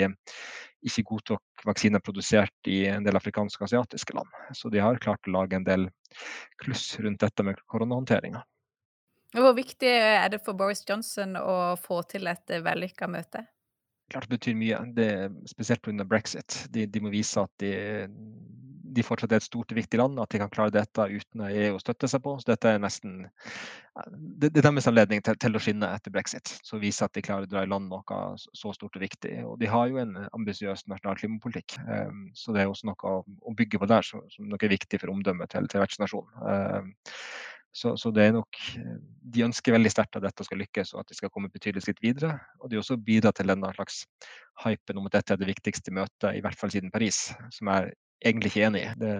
ikke 0.85 1.05
godtok 1.11 1.65
vaksiner 1.69 2.01
produsert 2.01 2.71
i 2.71 2.85
en 2.89 3.05
del 3.05 3.19
afrikanske 3.19 3.61
og 3.61 3.67
asiatiske 3.69 4.17
land. 4.17 4.33
Så 4.57 4.73
de 4.73 4.81
har 4.81 5.01
klart 5.03 5.29
å 5.29 5.35
lage 5.37 5.59
en 5.59 5.67
del 5.67 5.89
kluss 6.63 6.87
rundt 7.05 7.21
dette 7.21 7.45
med 7.45 7.61
koronahåndteringa. 7.69 8.41
Hvor 9.35 9.53
viktig 9.57 9.91
er 9.91 10.29
det 10.31 10.41
for 10.45 10.57
Boris 10.57 10.81
Johnson 10.87 11.35
å 11.37 11.75
få 11.77 12.01
til 12.09 12.29
et 12.31 12.57
vellykka 12.65 13.09
møte? 13.11 13.43
Klart 14.09 14.29
det 14.29 14.37
betyr 14.37 14.57
mye, 14.57 14.79
det, 14.93 15.09
spesielt 15.49 15.81
pga. 15.83 16.05
brexit. 16.05 16.65
De, 16.69 16.85
de, 16.85 17.01
må 17.01 17.09
vise 17.13 17.41
at 17.41 17.51
de, 17.61 17.71
de 18.95 19.03
fortsatt 19.05 19.33
er 19.33 19.41
et 19.41 19.45
stort 19.45 19.71
og 19.73 19.77
viktig 19.77 19.99
land, 19.99 20.19
at 20.21 20.31
de 20.31 20.39
kan 20.41 20.51
klare 20.51 20.73
dette 20.73 21.07
uten 21.11 21.43
EU 21.47 21.75
å 21.75 21.81
støtte 21.81 22.09
seg 22.11 22.23
på. 22.25 22.35
Så 22.41 22.49
dette 22.51 22.71
er 22.71 22.81
nesten 22.81 23.25
det, 23.25 24.49
det 24.49 24.59
er 24.59 24.67
deres 24.67 24.89
anledning 24.91 25.23
til, 25.23 25.37
til, 25.39 25.55
å 25.55 25.61
skinne 25.63 25.89
etter 25.95 26.13
brexit. 26.13 26.51
Så 26.67 26.79
vise 26.81 27.05
at 27.05 27.15
de 27.15 27.23
klarer 27.25 27.47
å 27.47 27.51
dra 27.51 27.63
i 27.63 27.69
land 27.71 27.89
noe 27.91 28.19
så 28.37 28.73
stort 28.75 28.97
og 28.99 29.05
viktig. 29.05 29.33
Og 29.47 29.57
de 29.61 29.71
har 29.71 29.89
jo 29.91 30.01
en 30.01 30.17
ambisiøs 30.35 30.85
nasjonal 30.91 31.19
klimapolitikk, 31.19 31.77
um, 31.87 32.29
så 32.35 32.55
det 32.55 32.63
er 32.63 32.71
også 32.71 32.91
noe 32.91 33.11
å, 33.11 33.23
å 33.23 33.55
bygge 33.57 33.81
på 33.81 33.89
der 33.91 34.05
som, 34.05 34.23
som 34.33 34.47
noe 34.51 34.61
er 34.61 34.75
viktig 34.75 35.01
for 35.01 35.13
omdømmet 35.15 35.53
til, 35.55 35.69
til 35.71 35.83
vertsnasjonen. 35.83 36.39
Um, 36.43 36.95
så, 37.75 37.97
så, 37.99 38.07
det 38.15 38.23
er 38.23 38.35
nok 38.37 38.55
De 39.35 39.41
ønsker 39.43 39.73
veldig 39.75 39.89
sterkt 39.91 40.15
at 40.15 40.23
dette 40.23 40.45
skal 40.47 40.61
lykkes 40.61 40.93
og 40.93 41.01
at 41.01 41.09
de 41.11 41.17
skal 41.17 41.31
komme 41.33 41.51
betydelig 41.51 41.83
skritt 41.83 41.99
videre. 42.03 42.37
Og 42.63 42.71
de 42.71 42.79
også 42.79 42.95
bidrar 42.95 43.35
til 43.35 43.51
denne 43.51 43.71
slags 43.75 44.05
hypen 44.63 45.01
om 45.01 45.09
at 45.09 45.17
dette 45.17 45.35
er 45.35 45.41
det 45.41 45.49
viktigste 45.49 45.91
møtet, 45.91 46.29
i 46.37 46.43
hvert 46.43 46.55
fall 46.55 46.71
siden 46.71 46.93
Paris, 46.93 47.33
som 47.51 47.71
jeg 47.73 47.91
egentlig 48.23 48.53
ikke 48.53 48.67
enig 48.69 48.85
i. 48.85 49.19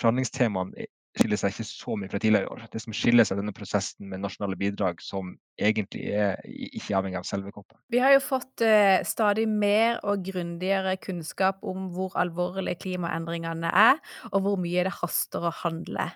Forhandlingstemaene 0.00 0.86
skiller 1.18 1.36
seg 1.36 1.52
ikke 1.52 1.66
så 1.68 1.94
mye 2.00 2.08
fra 2.08 2.20
tidligere 2.22 2.46
i 2.46 2.52
år. 2.54 2.62
Det 2.72 2.80
som 2.80 2.94
skiller 2.96 3.26
seg, 3.28 3.38
denne 3.40 3.52
prosessen 3.56 4.08
med 4.08 4.22
nasjonale 4.22 4.56
bidrag 4.60 5.02
som 5.04 5.34
egentlig 5.60 6.06
er 6.16 6.40
ikke 6.48 6.96
avhengig 6.96 7.20
av 7.20 7.26
selve 7.28 7.52
koppen. 7.52 7.76
Vi 7.92 8.00
har 8.00 8.14
jo 8.14 8.22
fått 8.24 8.64
eh, 8.64 9.02
stadig 9.08 9.44
mer 9.50 10.00
og 10.08 10.24
grundigere 10.24 10.96
kunnskap 11.02 11.60
om 11.68 11.90
hvor 11.92 12.16
alvorlige 12.20 12.80
klimaendringene 12.86 13.72
er, 13.82 14.00
og 14.32 14.46
hvor 14.46 14.56
mye 14.60 14.86
det 14.88 14.96
haster 15.02 15.44
å 15.44 15.52
handle. 15.62 16.08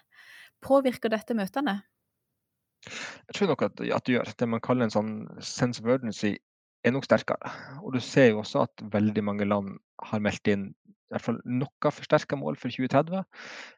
Påvirker 0.65 1.13
dette 1.13 1.37
møtene? 1.37 1.83
Jeg 2.87 3.37
tror 3.37 3.53
nok 3.53 3.67
at, 3.67 3.81
at 3.83 4.07
det 4.07 4.17
gjør. 4.17 4.33
Det 4.39 4.49
man 4.49 4.63
kaller 4.65 4.87
en 4.87 4.95
sånn 4.95 5.15
sense 5.45 5.83
of 5.83 5.91
urgency 5.91 6.37
er 6.87 6.95
nok 6.95 7.07
sterkere. 7.07 7.53
Og 7.83 7.95
du 7.97 8.01
ser 8.05 8.31
jo 8.31 8.43
også 8.43 8.65
at 8.67 8.85
veldig 8.93 9.25
mange 9.27 9.49
land 9.49 9.77
har 10.11 10.23
meldt 10.23 10.53
inn 10.53 10.71
i 11.07 11.15
hvert 11.15 11.23
fall 11.23 11.37
noe 11.47 11.91
forsterka 11.95 12.35
mål 12.39 12.57
for 12.59 12.75
2030. 12.75 13.23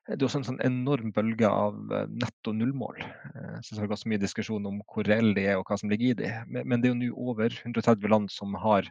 Det 0.09 0.17
er 0.17 0.25
også 0.25 0.41
en 0.41 0.47
sånn 0.47 0.63
enorm 0.65 1.13
bølge 1.13 1.49
av 1.49 1.77
eh, 1.93 2.09
netto 2.23 2.55
nullmål. 2.57 3.03
Eh, 3.05 3.59
så 3.61 3.77
det 3.77 3.85
er 3.85 4.01
så 4.01 4.09
mye 4.09 4.23
diskusjon 4.23 4.69
om 4.71 4.81
hvor 4.89 5.05
reelle 5.09 5.35
de 5.37 5.45
er 5.45 5.61
og 5.61 5.69
hva 5.69 5.77
som 5.81 5.93
ligger 5.93 6.15
i 6.15 6.19
de. 6.23 6.33
Men 6.57 6.81
det 6.81 6.89
er 6.89 6.95
jo 6.95 7.01
nå 7.03 7.11
over 7.29 7.53
130 7.53 8.09
land 8.09 8.33
som 8.33 8.57
har 8.65 8.89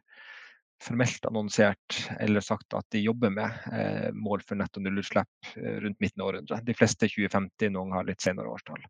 formelt 0.85 1.23
annonsert 1.25 1.95
eller 2.21 2.43
sagt 2.45 2.75
at 2.77 2.85
de 2.93 3.01
jobber 3.01 3.31
med 3.33 3.71
eh, 3.73 4.11
mål 4.13 4.45
for 4.45 4.59
netto 4.59 4.83
nullutslipp 4.85 5.55
rundt 5.57 5.97
midten 6.03 6.21
av 6.21 6.29
århundret. 6.29 6.67
De 6.67 6.77
fleste 6.77 7.09
2050, 7.09 7.73
noen 7.73 7.95
har 7.97 8.05
litt 8.05 8.21
senere 8.21 8.53
årstall. 8.53 8.85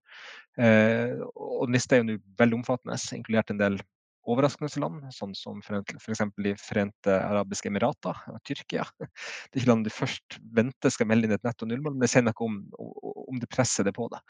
Og 0.60 1.70
lista 1.72 1.96
er 1.96 2.02
jo 2.02 2.10
nå 2.10 2.18
veldig 2.42 2.60
omfattende, 2.60 3.00
inkludert 3.16 3.54
en 3.54 3.62
del 3.62 3.80
overraskende 4.28 4.82
land, 4.84 5.08
sånn 5.16 5.34
som 5.38 5.62
f.eks. 5.64 6.24
De 6.44 6.54
forente 6.60 7.16
arabiske 7.16 7.72
emirater 7.72 8.22
og 8.34 8.40
Tyrkia. 8.48 8.86
Det 9.00 9.08
er 9.08 9.62
ikke 9.62 9.72
land 9.72 9.88
de 9.88 9.94
først 9.94 10.40
venter 10.58 10.94
skal 10.94 11.10
melde 11.10 11.30
inn 11.30 11.38
et 11.38 11.48
netto 11.48 11.68
nullmål, 11.70 11.96
men 11.96 12.04
det 12.04 12.12
sier 12.12 12.26
noe 12.28 12.46
om, 12.46 12.62
om 12.78 13.42
det 13.42 13.50
presser 13.52 13.88
det 13.88 13.96
på 13.98 14.10
det. 14.12 14.22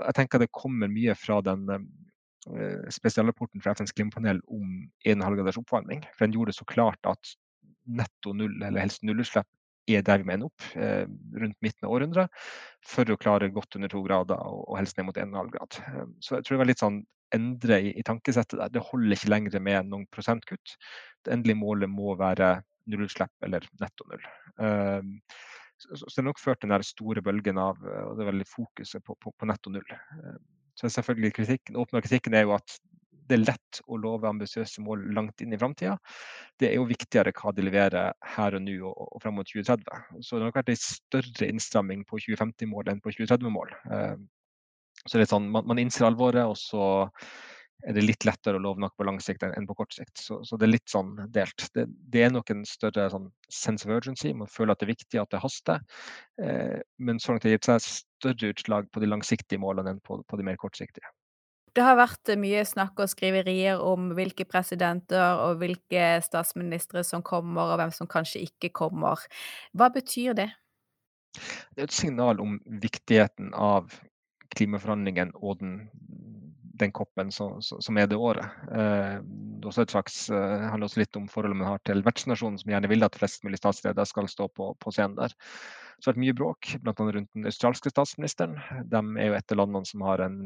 Jeg 0.00 0.18
tenker 0.18 0.42
det 0.42 0.52
kommer 0.56 0.90
mye 0.92 1.14
fra 1.18 1.42
den 1.44 1.68
Eh, 2.46 2.90
spesialrapporten 2.90 3.60
fra 3.60 3.72
FNs 3.74 3.92
klimapanel 3.92 4.40
om 4.46 4.90
1,5 5.04 5.36
graders 5.36 5.58
oppvarming. 5.58 6.04
For 6.14 6.26
den 6.26 6.36
gjorde 6.36 6.52
det 6.52 6.60
så 6.60 6.64
klart 6.64 7.08
at 7.10 7.32
netto 7.86 8.34
null, 8.38 8.54
eller 8.62 8.84
helst 8.84 9.02
nullutslipp, 9.02 9.48
er 9.86 10.04
der 10.06 10.22
vi 10.22 10.28
mener 10.28 10.48
opp 10.48 10.64
eh, 10.74 11.04
rundt 11.40 11.58
midten 11.64 11.86
av 11.86 11.94
århundret 11.94 12.46
for 12.86 13.08
å 13.10 13.18
klare 13.20 13.50
godt 13.54 13.78
under 13.78 13.90
to 13.92 14.02
grader 14.06 14.38
og, 14.38 14.72
helst 14.78 14.98
ned 14.98 15.08
mot 15.08 15.20
1,5 15.20 15.52
grad. 15.54 15.78
Eh, 15.82 16.06
så 16.20 16.38
jeg 16.38 16.46
tror 16.46 16.56
det 16.56 16.62
var 16.62 16.70
litt 16.72 16.84
sånn 16.84 17.02
endre 17.34 17.80
i, 17.82 17.92
i, 17.98 18.06
tankesettet 18.06 18.58
der. 18.60 18.72
Det 18.74 18.84
holder 18.86 19.16
ikke 19.16 19.32
lenger 19.32 19.60
med 19.62 19.90
noen 19.90 20.06
prosentkutt. 20.14 20.76
Det 21.26 21.34
endelige 21.34 21.60
målet 21.60 21.90
må 21.90 22.14
være 22.18 22.56
nullutslipp 22.90 23.46
eller 23.46 23.66
netto 23.82 24.06
null. 24.10 24.26
Eh, 24.62 25.14
så, 25.76 25.92
så, 25.92 26.06
det 26.08 26.22
har 26.22 26.28
nok 26.30 26.40
ført 26.40 26.62
den 26.64 26.86
store 26.86 27.22
bølgen 27.22 27.58
av 27.60 27.82
og 27.84 28.14
det 28.16 28.24
er 28.24 28.30
veldig 28.30 28.46
fokuset 28.48 29.04
på, 29.04 29.16
på, 29.20 29.32
på 29.36 29.48
netto 29.48 29.72
null. 29.74 29.90
Um, 30.16 30.38
så 30.76 30.88
selvfølgelig 30.92 31.34
kritikken, 31.36 31.76
åpne 31.80 32.00
kritikken 32.04 32.36
er 32.36 32.46
jo 32.46 32.54
at 32.56 32.78
det 33.28 33.36
er 33.36 33.44
lett 33.44 33.80
å 33.90 33.98
love 34.00 34.28
ambisiøse 34.28 34.82
mål 34.84 35.02
langt 35.16 35.42
inn 35.42 35.54
i 35.54 35.58
framtida. 35.60 35.96
Det 36.58 36.70
er 36.70 36.78
jo 36.78 36.86
viktigere 36.88 37.34
hva 37.36 37.52
de 37.54 37.66
leverer 37.66 38.14
her 38.36 38.56
og 38.58 38.64
nå 38.64 38.76
og, 38.86 39.02
og 39.08 39.22
fram 39.24 39.36
mot 39.40 39.50
2030. 39.50 40.22
Så 40.22 40.36
det 40.36 40.44
har 40.44 40.48
nok 40.50 40.60
vært 40.60 40.72
en 40.72 40.80
større 40.82 41.50
innstramming 41.50 42.06
på 42.08 42.22
2050-mål 42.22 42.92
enn 42.92 43.02
på 43.04 43.12
2030-mål. 43.16 43.74
Eh, 43.90 44.16
så 45.04 45.18
det 45.18 45.26
er 45.26 45.34
sånn, 45.34 45.50
man, 45.52 45.66
man, 45.68 45.80
innser 45.82 46.08
alvoret, 46.08 46.46
og 46.46 46.56
så 46.58 46.86
er 47.86 47.94
det 47.94 48.06
litt 48.06 48.24
lettere 48.26 48.58
å 48.58 48.62
love 48.62 48.80
noe 48.80 48.94
på 48.96 49.04
lang 49.06 49.18
sikt 49.22 49.44
enn 49.46 49.68
på 49.68 49.76
kort 49.78 49.94
sikt. 49.94 50.16
Så, 50.18 50.40
så 50.48 50.56
det 50.58 50.66
er 50.66 50.72
litt 50.72 50.90
sånn 50.90 51.12
delt. 51.34 51.68
Det, 51.76 51.84
det 52.12 52.24
er 52.24 52.32
nok 52.34 52.50
en 52.54 52.64
større 52.66 53.06
sånn 53.12 53.28
sense 53.52 53.86
of 53.86 53.92
urgency. 53.94 54.32
Man 54.34 54.50
føler 54.50 54.74
at 54.74 54.82
det 54.82 54.88
er 54.88 54.94
viktig, 54.94 55.20
at 55.20 55.34
det 55.34 55.42
haster. 55.44 55.84
Eh, 56.42 56.80
men 56.98 57.20
så 57.22 57.32
langt 57.32 57.46
har 57.46 57.52
det 57.52 57.60
gitt 57.60 57.70
seg 57.70 57.86
større 57.86 58.54
utslag 58.54 58.90
på 58.90 59.04
de 59.04 59.12
langsiktige 59.12 59.62
målene 59.62 59.94
enn 59.94 60.02
på, 60.02 60.22
på 60.24 60.40
de 60.40 60.48
mer 60.48 60.58
kortsiktige. 60.60 61.12
Det 61.76 61.84
har 61.84 61.98
vært 61.98 62.30
mye 62.40 62.62
snakk 62.64 63.02
og 63.04 63.10
skriverier 63.12 63.82
om 63.84 64.08
hvilke 64.16 64.46
presidenter 64.48 65.42
og 65.44 65.58
hvilke 65.60 66.22
statsministre 66.24 67.02
som 67.04 67.24
kommer, 67.26 67.74
og 67.74 67.80
hvem 67.82 67.92
som 67.92 68.08
kanskje 68.08 68.46
ikke 68.46 68.72
kommer. 68.80 69.20
Hva 69.76 69.90
betyr 69.92 70.38
det? 70.38 70.48
Det 71.76 71.82
er 71.82 71.90
et 71.90 71.96
signal 71.98 72.40
om 72.40 72.56
viktigheten 72.80 73.50
av 73.52 73.92
klimaforhandlingene 74.56 75.36
og 75.36 75.60
den, 75.60 75.74
den 76.80 76.94
koppen 76.96 77.28
som, 77.34 77.58
som, 77.60 78.00
er 78.00 78.08
det 78.08 78.16
året. 78.16 78.56
Eh, 78.72 79.18
det 79.60 79.74
slags, 79.76 80.30
eh, 80.30 80.64
handler 80.70 80.88
også 80.88 81.02
litt 81.02 81.20
om 81.20 81.28
forholdet 81.28 81.60
man 81.60 81.74
har 81.74 81.84
til 81.84 82.00
vertsnasjonen, 82.06 82.56
som 82.62 82.72
gjerne 82.72 82.88
vil 82.88 83.04
at 83.04 83.20
flest 83.20 83.44
mulig 83.44 83.60
statsledere 83.60 84.08
skal 84.08 84.32
stå 84.32 84.48
på, 84.48 84.70
på 84.80 84.94
scenen 84.96 85.18
der. 85.20 85.36
Det 85.36 86.08
har 86.08 86.14
vært 86.14 86.24
mye 86.24 86.38
bråk, 86.40 86.72
bl.a. 86.80 86.96
rundt 86.96 87.36
den 87.36 87.52
australske 87.52 87.92
statsministeren. 87.92 88.56
De 88.88 89.04
er 89.20 89.30
jo 89.30 89.36
et 89.36 89.52
av 89.52 89.60
landene 89.60 89.88
som 89.88 90.08
har 90.08 90.24
en 90.24 90.40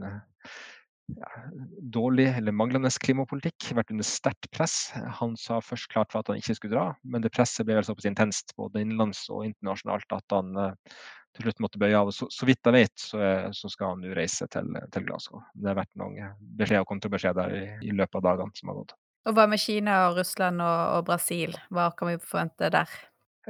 dårlig 1.94 2.28
eller 2.38 2.54
manglende 2.56 2.90
klimapolitikk, 3.02 3.70
vært 3.76 3.92
under 3.94 4.06
sterkt 4.06 4.50
press. 4.54 4.76
Han 5.20 5.36
sa 5.40 5.60
først 5.64 5.90
klart 5.92 6.12
for 6.12 6.22
at 6.22 6.30
han 6.30 6.40
ikke 6.40 6.56
skulle 6.58 6.76
dra, 6.76 6.86
men 7.02 7.24
det 7.24 7.32
presset 7.34 7.66
ble 7.68 7.78
vel 7.78 7.86
såpass 7.86 8.08
intenst 8.10 8.54
både 8.58 8.84
innenlands 8.84 9.24
og 9.32 9.44
internasjonalt 9.48 10.16
at 10.16 10.36
han 10.36 10.56
uh, 10.58 10.96
til 11.36 11.46
slutt 11.46 11.62
måtte 11.62 11.80
bøye 11.82 11.98
av. 11.98 12.10
Så, 12.14 12.28
så 12.32 12.48
vidt 12.48 12.66
jeg 12.66 12.76
vet, 12.76 12.96
så, 12.98 13.20
så 13.56 13.70
skal 13.72 13.94
han 13.94 14.02
nå 14.04 14.16
reise 14.16 14.48
til, 14.50 14.72
til, 14.94 15.06
Glasgow. 15.06 15.44
Det 15.54 15.70
har 15.72 15.78
vært 15.78 15.94
noen 16.00 16.34
beskjeder 16.58 16.84
og 16.84 16.90
kontrabeskjeder 16.90 17.54
i, 17.56 17.62
i 17.90 17.94
løpet 17.94 18.20
av 18.20 18.26
dagene 18.30 18.58
som 18.58 18.72
har 18.72 18.82
gått. 18.82 18.96
Og 19.28 19.36
Hva 19.36 19.44
med 19.52 19.60
Kina, 19.60 20.06
og 20.08 20.16
Russland 20.16 20.62
og, 20.64 20.82
og 20.96 21.06
Brasil, 21.10 21.54
hva 21.68 21.90
kan 21.96 22.08
vi 22.08 22.20
forvente 22.24 22.70
der? 22.72 22.94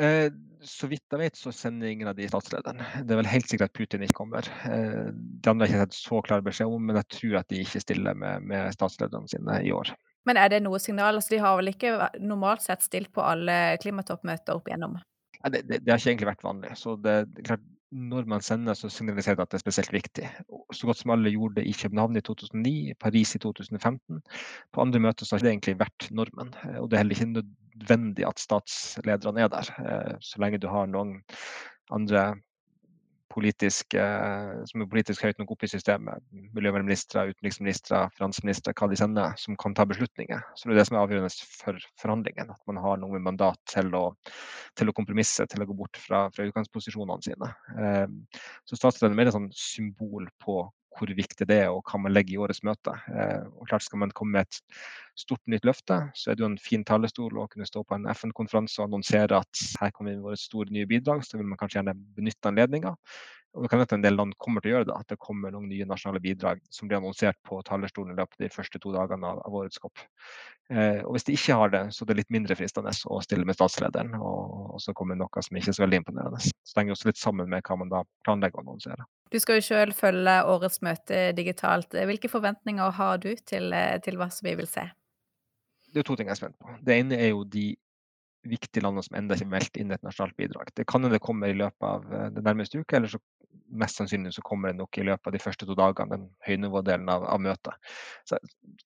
Eh, 0.01 0.29
så 0.65 0.89
vidt 0.91 1.13
jeg 1.13 1.21
vet, 1.23 1.39
så 1.39 1.53
sender 1.55 1.89
ingen 1.89 2.09
av 2.11 2.17
de 2.19 2.29
statslederen. 2.29 2.83
Det 3.05 3.15
er 3.15 3.21
vel 3.21 3.31
helt 3.31 3.49
sikkert 3.49 3.71
at 3.71 3.77
Putin 3.77 4.05
ikke 4.05 4.19
kommer. 4.21 4.49
Eh, 4.69 5.09
de 5.13 5.51
andre 5.51 5.67
har 5.67 5.73
ikke 5.73 5.87
sett 5.87 5.99
så 5.99 6.21
klar 6.25 6.45
beskjed 6.45 6.73
om, 6.73 6.85
men 6.89 7.01
jeg 7.01 7.09
tror 7.17 7.41
at 7.41 7.51
de 7.53 7.63
ikke 7.65 7.83
stiller 7.85 8.17
med, 8.19 8.47
med 8.49 8.73
statslederne 8.77 9.31
sine 9.31 9.61
i 9.65 9.73
år. 9.77 9.93
Men 10.29 10.41
er 10.41 10.53
det 10.53 10.63
noe 10.65 10.81
signal? 10.83 11.17
Altså, 11.17 11.35
de 11.35 11.43
har 11.43 11.57
vel 11.59 11.73
ikke 11.73 11.95
normalt 12.21 12.65
sett 12.65 12.85
stilt 12.85 13.13
på 13.17 13.25
alle 13.25 13.77
klimatoppmøter 13.81 14.57
opp 14.57 14.69
igjennom? 14.69 14.99
Ja, 15.41 15.53
det, 15.53 15.65
det, 15.69 15.83
det, 15.85 15.93
har 15.93 16.01
ikke 16.01 16.13
egentlig 16.13 16.33
vært 16.35 16.45
vanlig. 16.45 16.73
Så 16.77 16.97
det, 17.01 17.17
det 17.37 17.47
klart, 17.49 17.65
når 17.91 18.29
man 18.31 18.45
sender, 18.45 18.77
så 18.79 18.91
signaliserer 18.93 19.41
det 19.41 19.47
at 19.49 19.55
det 19.55 19.59
er 19.59 19.65
spesielt 19.65 19.95
viktig. 19.95 20.29
Så 20.77 20.87
godt 20.87 21.01
som 21.01 21.15
alle 21.15 21.33
gjorde 21.33 21.59
det 21.59 21.67
i 21.67 21.75
København 21.75 22.21
i 22.21 22.23
2009, 22.23 22.75
Paris 23.01 23.35
i 23.35 23.41
2015. 23.43 24.21
På 24.71 24.85
andre 24.85 25.01
møter 25.03 25.27
så 25.27 25.37
har 25.37 25.47
det 25.47 25.55
egentlig 25.55 25.81
vært 25.81 26.07
normen. 26.15 26.53
Og 26.79 26.87
det 26.87 26.99
er 26.99 27.03
heller 27.03 27.17
ikke 27.17 27.47
nødvendig 27.81 28.29
at 28.29 28.43
statslederne 28.43 29.47
er 29.47 29.51
der, 29.53 29.75
eh, 29.81 30.15
så 30.21 30.43
lenge 30.43 30.61
du 30.61 30.69
har 30.69 30.87
noen 30.91 31.21
andre 31.91 32.35
politisk, 33.31 33.95
som 34.67 34.83
er 34.83 34.89
politisk 34.91 35.23
høyt 35.23 35.39
nok 35.39 35.53
oppe 35.55 35.69
i 35.69 35.71
systemet. 35.71 36.23
Miljøvernministre, 36.57 37.29
utenriksministre, 37.31 38.03
finansministre, 38.17 38.75
hva 38.75 38.89
de 38.91 38.99
sender, 38.99 39.37
som 39.39 39.59
kan 39.61 39.77
ta 39.79 39.87
beslutninger. 39.89 40.43
Så 40.59 40.67
det 40.67 40.75
er 40.75 40.81
det 40.81 40.87
som 40.89 40.99
er 40.99 41.05
avgjørende 41.05 41.31
for 41.61 41.79
forhandlingene. 42.03 42.57
At 42.57 42.71
man 42.71 42.83
har 42.83 42.99
noe 42.99 43.15
med 43.15 43.27
mandat 43.29 43.61
til 43.71 43.95
å, 43.95 44.03
til 44.79 44.91
å 44.91 44.97
kompromisse, 44.97 45.47
til 45.51 45.63
å 45.63 45.69
gå 45.71 45.79
bort 45.79 46.01
fra, 46.03 46.25
fra 46.35 46.49
utgangsposisjonene 46.51 47.29
sine. 47.29 47.53
Ehm, 47.79 48.19
så 48.67 48.79
statslederen 48.81 49.15
er 49.15 49.23
mer 49.23 49.31
et 49.31 49.39
sånn 49.39 49.51
symbol 49.55 50.27
på 50.43 50.65
hvor 50.97 51.11
viktig 51.17 51.47
det 51.49 51.59
er 51.65 51.73
og 51.73 51.85
hva 51.87 52.01
man 52.03 52.13
legger 52.15 52.35
i 52.35 52.41
årets 52.45 52.63
møte. 52.67 52.95
Eh, 53.13 53.47
og 53.57 53.69
klart 53.71 53.87
Skal 53.87 54.03
man 54.03 54.13
komme 54.15 54.39
med 54.39 54.49
et 54.49 54.61
stort 55.19 55.43
nytt 55.47 55.67
løfte, 55.69 55.99
så 56.15 56.31
er 56.31 56.39
det 56.39 56.45
jo 56.45 56.51
en 56.51 56.61
fin 56.61 56.85
talerstol 56.85 57.39
å 57.39 57.49
kunne 57.51 57.69
stå 57.69 57.83
på 57.85 57.97
en 57.97 58.09
FN-konferanse 58.13 58.81
og 58.81 58.89
annonsere 58.89 59.41
at 59.41 59.65
her 59.81 59.93
kommer 59.95 60.13
vi 60.13 60.19
med 60.19 60.27
våre 60.29 60.41
store 60.41 60.73
nye 60.75 60.89
bidrag. 60.91 61.25
Så 61.27 61.39
vil 61.39 61.49
man 61.49 61.61
kanskje 61.61 61.81
gjerne 61.81 61.97
benytte 62.17 62.51
anledninga. 62.51 62.97
Og 63.55 63.65
det 63.65 63.71
kan 63.71 63.81
hende 63.83 63.97
en 63.97 64.05
del 64.05 64.15
land 64.15 64.35
kommer 64.39 64.63
til 64.63 64.71
å 64.71 64.75
gjøre 64.77 64.87
det, 64.93 64.95
at 64.95 65.11
det 65.11 65.19
kommer 65.19 65.51
noen 65.51 65.67
nye 65.67 65.87
nasjonale 65.89 66.23
bidrag 66.23 66.61
som 66.71 66.87
blir 66.87 67.01
annonsert 67.01 67.39
på 67.47 67.59
talerstolen 67.67 68.15
i 68.15 68.19
løpet 68.21 68.37
av 68.39 68.45
de 68.45 68.51
første 68.55 68.79
to 68.83 68.93
dagene 68.95 69.27
av, 69.27 69.41
av 69.43 69.57
årets 69.59 69.83
kopp. 69.83 70.05
Eh, 70.71 71.01
og 71.03 71.17
Hvis 71.17 71.27
de 71.27 71.35
ikke 71.35 71.57
har 71.59 71.73
det, 71.75 71.81
så 71.97 72.05
er 72.05 72.13
det 72.13 72.19
litt 72.21 72.31
mindre 72.37 72.55
fristende 72.59 72.95
å 73.11 73.19
stille 73.27 73.49
med 73.49 73.59
statslederen. 73.59 74.15
Og, 74.21 74.77
og 74.77 74.85
så 74.85 74.95
kommer 74.95 75.19
noe 75.19 75.43
som 75.43 75.59
ikke 75.59 75.75
er 75.75 75.79
så 75.81 75.85
veldig 75.85 76.03
imponerende. 76.05 76.45
Så 76.47 76.77
det 76.77 76.85
henger 76.85 76.95
også 76.95 77.11
litt 77.11 77.23
sammen 77.23 77.51
med 77.51 77.67
hva 77.67 77.81
man 77.81 77.91
da 77.91 78.05
planlegger 78.29 78.63
å 78.63 78.65
annonsere. 78.69 79.09
Du 79.35 79.39
skal 79.43 79.59
jo 79.59 79.67
selv 79.67 79.99
følge 79.99 80.39
årets 80.55 80.79
møte 80.87 81.27
digitalt. 81.35 81.99
Hvilke 82.07 82.31
forventninger 82.31 82.97
har 83.03 83.19
du 83.23 83.33
til, 83.35 83.75
til 84.07 84.21
hva 84.21 84.31
som 84.31 84.47
vi 84.47 84.55
vil 84.63 84.71
se? 84.71 84.87
Det 85.91 86.05
er 86.05 86.07
to 86.07 86.15
ting 86.15 86.31
jeg 86.31 86.39
er 86.39 86.45
spent 86.45 86.59
på. 86.63 86.71
Det 86.87 87.03
ene 87.03 87.19
er 87.19 87.33
jo 87.33 87.43
de 87.51 87.73
viktige 88.49 88.85
landene 88.85 89.05
som 89.05 89.19
ennå 89.19 89.37
ikke 89.37 89.51
meldt 89.53 89.79
inn 89.81 89.93
et 89.95 90.05
nasjonalt 90.07 90.37
bidrag. 90.39 90.73
Det 90.77 90.87
kan 90.89 91.05
hende 91.05 91.17
det 91.17 91.25
kommer 91.25 91.53
i 91.53 91.57
løpet 91.59 91.87
av 91.87 92.07
eh, 92.09 92.29
den 92.37 92.47
nærmeste 92.47 92.81
uka, 92.81 92.97
eller 92.97 93.13
så 93.13 93.21
mest 93.71 94.01
sannsynlig 94.01 94.33
så 94.35 94.45
kommer 94.47 94.71
det 94.71 94.81
nok 94.81 94.99
i 94.99 95.07
løpet 95.07 95.29
av 95.29 95.35
de 95.35 95.43
første 95.43 95.69
to 95.69 95.77
dagene, 95.79 96.17
den 96.17 96.29
høynivådelen 96.47 97.11
av, 97.13 97.27
av 97.31 97.43
møtet. 97.43 97.93
Så 98.29 98.41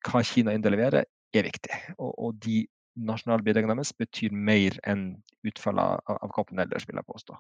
hva 0.09 0.23
Kina 0.27 0.57
leverer, 0.57 1.07
er 1.35 1.47
viktig. 1.49 1.75
Og, 1.99 2.13
og 2.15 2.37
de 2.45 2.61
nasjonale 2.95 3.43
bidragene 3.43 3.75
deres 3.75 3.95
betyr 3.99 4.35
mer 4.35 4.77
enn 4.87 5.09
utfallet 5.47 6.05
av, 6.07 6.21
av 6.21 6.35
koppen 6.35 6.63
ellers, 6.63 6.87
vil 6.87 7.01
jeg 7.01 7.11
påstå 7.11 7.39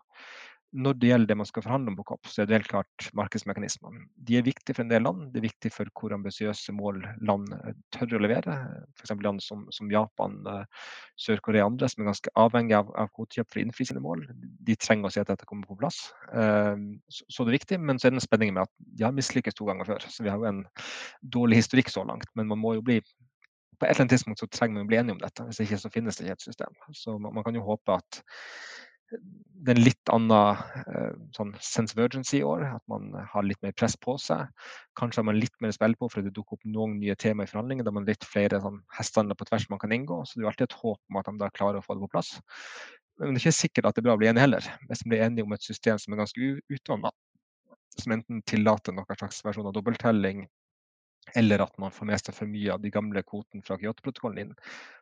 når 0.74 0.96
det 0.98 1.10
gjelder 1.10 1.30
det 1.30 1.36
man 1.38 1.48
skal 1.48 1.62
forhandle 1.62 1.92
om 1.92 1.96
på 1.98 2.04
COP, 2.08 2.28
så 2.30 2.42
er 2.42 2.48
det 2.48 2.56
helt 2.56 2.70
klart 2.70 3.06
markedsmekanismene. 3.14 4.08
De 4.26 4.38
er 4.38 4.46
viktige 4.46 4.74
for 4.74 4.84
en 4.84 4.90
del 4.90 5.04
land. 5.06 5.28
Det 5.30 5.38
er 5.38 5.46
viktig 5.46 5.70
for 5.70 5.90
hvor 5.94 6.14
ambisiøse 6.16 6.74
mål 6.74 6.98
land 7.26 7.52
eh, 7.54 7.76
tør 7.94 8.16
å 8.18 8.22
levere. 8.24 8.56
F.eks. 8.98 9.14
land 9.22 9.42
som, 9.44 9.64
som 9.74 9.92
Japan, 9.92 10.40
eh, 10.50 10.88
Sør-Korea 11.22 11.66
og 11.66 11.74
andre 11.74 11.90
som 11.92 12.02
er 12.02 12.10
ganske 12.10 12.32
avhengig 12.42 12.76
av, 12.80 12.90
av 12.98 13.12
kvotekjøp 13.14 13.52
for 13.52 13.60
å 13.60 13.64
innfri 13.66 13.86
sine 13.90 14.02
mål. 14.02 14.24
De 14.66 14.78
trenger 14.80 15.10
å 15.10 15.14
se 15.14 15.22
at 15.22 15.30
dette 15.30 15.46
kommer 15.50 15.70
på 15.70 15.78
plass. 15.78 16.00
Eh, 16.34 16.74
så, 17.06 17.28
så, 17.28 17.44
det 17.44 17.54
er 17.54 17.58
viktig, 17.60 17.78
men 17.82 18.00
så 18.00 18.08
er 18.08 18.16
det 18.16 18.22
en 18.22 18.26
spenning 18.26 18.56
med 18.56 18.66
at 18.66 18.74
de 18.98 19.06
har 19.06 19.14
mislykkes 19.14 19.58
to 19.60 19.68
ganger 19.70 19.92
før. 19.92 20.08
Så 20.10 20.26
vi 20.26 20.32
har 20.32 20.42
jo 20.42 20.50
en 20.50 20.64
dårlig 21.38 21.62
historikk 21.62 21.94
så 21.94 22.02
langt. 22.08 22.26
Men 22.34 22.50
man 22.50 22.62
må 22.62 22.74
jo 22.80 22.86
bli 22.86 22.98
på 23.74 23.86
et 23.86 23.90
eller 23.90 24.04
annet 24.04 24.14
tidspunkt 24.14 24.38
så 24.38 24.46
trenger 24.50 24.78
man 24.78 24.86
å 24.86 24.90
bli 24.90 24.98
enige 25.00 25.16
om 25.16 25.22
dette. 25.22 25.46
Hvis 25.48 25.64
ikke 25.64 25.78
så 25.82 25.90
finnes 25.90 26.18
det 26.18 26.26
ikke 26.26 26.38
et 26.38 26.46
system. 26.46 26.76
Så 26.94 27.16
man, 27.18 27.34
man 27.34 27.46
kan 27.46 27.56
jo 27.58 27.64
håpe 27.66 27.96
at 27.98 28.20
det 29.64 29.72
er 29.72 29.78
en 29.78 29.84
litt 29.84 30.10
annen 30.12 30.60
eh, 30.92 31.12
sånn 31.36 31.52
sense 31.62 31.94
of 31.96 32.02
urgency 32.04 32.38
i 32.40 32.46
år. 32.46 32.64
At 32.76 32.84
man 32.90 33.12
har 33.14 33.46
litt 33.46 33.60
mer 33.64 33.72
press 33.76 33.96
på 34.00 34.16
seg. 34.20 34.50
Kanskje 34.98 35.22
har 35.22 35.28
man 35.30 35.38
litt 35.40 35.54
mer 35.64 35.72
spill 35.76 35.96
på 36.00 36.10
fordi 36.12 36.28
det 36.28 36.34
dukker 36.36 36.58
opp 36.58 36.66
noen 36.68 36.98
nye 37.00 37.16
tema 37.20 37.46
i 37.46 37.50
forhandlinger. 37.50 37.86
Da 37.86 37.94
man 37.94 38.08
litt 38.08 38.26
flere 38.28 38.60
sånn, 38.64 38.82
hestehandler 38.96 39.38
på 39.38 39.48
tvers 39.48 39.68
man 39.72 39.80
kan 39.82 39.94
inngå. 39.96 40.20
Så 40.28 40.36
det 40.36 40.44
er 40.44 40.50
alltid 40.52 40.68
et 40.68 40.78
håp 40.82 41.00
om 41.00 41.20
at 41.20 41.30
de 41.30 41.36
da 41.40 41.52
klarer 41.54 41.80
å 41.80 41.86
få 41.86 41.96
det 41.96 42.04
på 42.04 42.12
plass. 42.16 42.34
Men 43.20 43.32
det 43.32 43.38
er 43.38 43.44
ikke 43.44 43.60
sikkert 43.60 43.88
at 43.88 43.96
det 43.96 44.02
er 44.02 44.08
bra 44.08 44.18
å 44.18 44.20
bli 44.20 44.28
enig 44.32 44.42
heller. 44.42 44.68
Hvis 44.90 45.04
man 45.04 45.14
blir 45.14 45.24
enige 45.28 45.46
om 45.46 45.56
et 45.56 45.64
system 45.64 46.00
som 46.02 46.14
er 46.14 46.20
ganske 46.24 46.50
utvanna, 46.74 47.14
som 47.94 48.16
enten 48.16 48.42
tillater 48.50 48.94
noen 48.94 49.16
slags 49.20 49.40
versjon 49.46 49.70
av 49.70 49.76
dobbelttelling, 49.76 50.48
eller 51.38 51.62
at 51.64 51.78
man 51.80 51.94
får 51.94 52.10
med 52.10 52.20
seg 52.20 52.36
for 52.36 52.50
mye 52.50 52.74
av 52.74 52.82
de 52.82 52.90
gamle 52.92 53.22
kvotene 53.24 53.64
fra 53.64 53.78
Kyoto-protokollen 53.80 54.42
inn. 54.42 54.56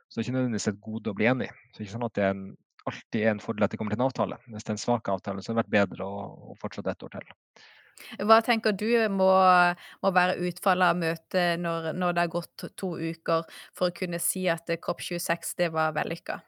Så 0.07 0.21
det 0.21 0.21
er 0.21 0.29
ikke 0.29 0.37
nødvendigvis 0.37 0.69
et 0.71 0.83
gode 0.85 1.11
å 1.11 1.17
bli 1.17 1.27
enig. 1.31 1.49
Så 1.73 1.79
det 1.79 1.81
er 1.81 1.87
ikke 1.88 1.97
sånn 1.97 2.07
at 2.07 2.19
det 2.19 2.25
er 2.27 2.35
en 2.37 2.45
alltid 2.90 3.21
er 3.23 3.35
en 3.35 3.42
fordel 3.42 3.66
at 3.66 3.73
det 3.73 3.79
kommer 3.81 3.95
til 3.95 4.01
en 4.01 4.09
avtale. 4.09 4.38
Hvis 4.49 4.66
det 4.66 4.73
er 4.73 4.79
en 4.79 4.87
svak 4.87 5.11
avtale, 5.12 5.42
så 5.42 5.53
har 5.53 5.59
det 5.59 5.64
vært 5.64 5.77
bedre 5.77 6.09
å, 6.09 6.25
å 6.53 6.59
fortsette 6.61 6.95
et 6.95 7.07
år 7.07 7.14
til. 7.16 7.33
Hva 8.23 8.38
tenker 8.45 8.75
du 8.77 8.88
må, 9.12 9.31
må 10.03 10.12
være 10.14 10.38
utfallet 10.49 10.95
av 10.95 10.99
møtet 10.99 11.61
når, 11.62 11.92
når, 11.97 12.14
det 12.14 12.25
har 12.25 12.33
gått 12.33 12.64
to 12.81 12.95
uker, 12.99 13.45
for 13.77 13.90
å 13.90 13.97
kunne 13.97 14.21
si 14.23 14.47
at 14.51 14.71
COP26 14.83 15.55
det 15.61 15.71
var 15.75 15.95
vellykka? 15.97 16.40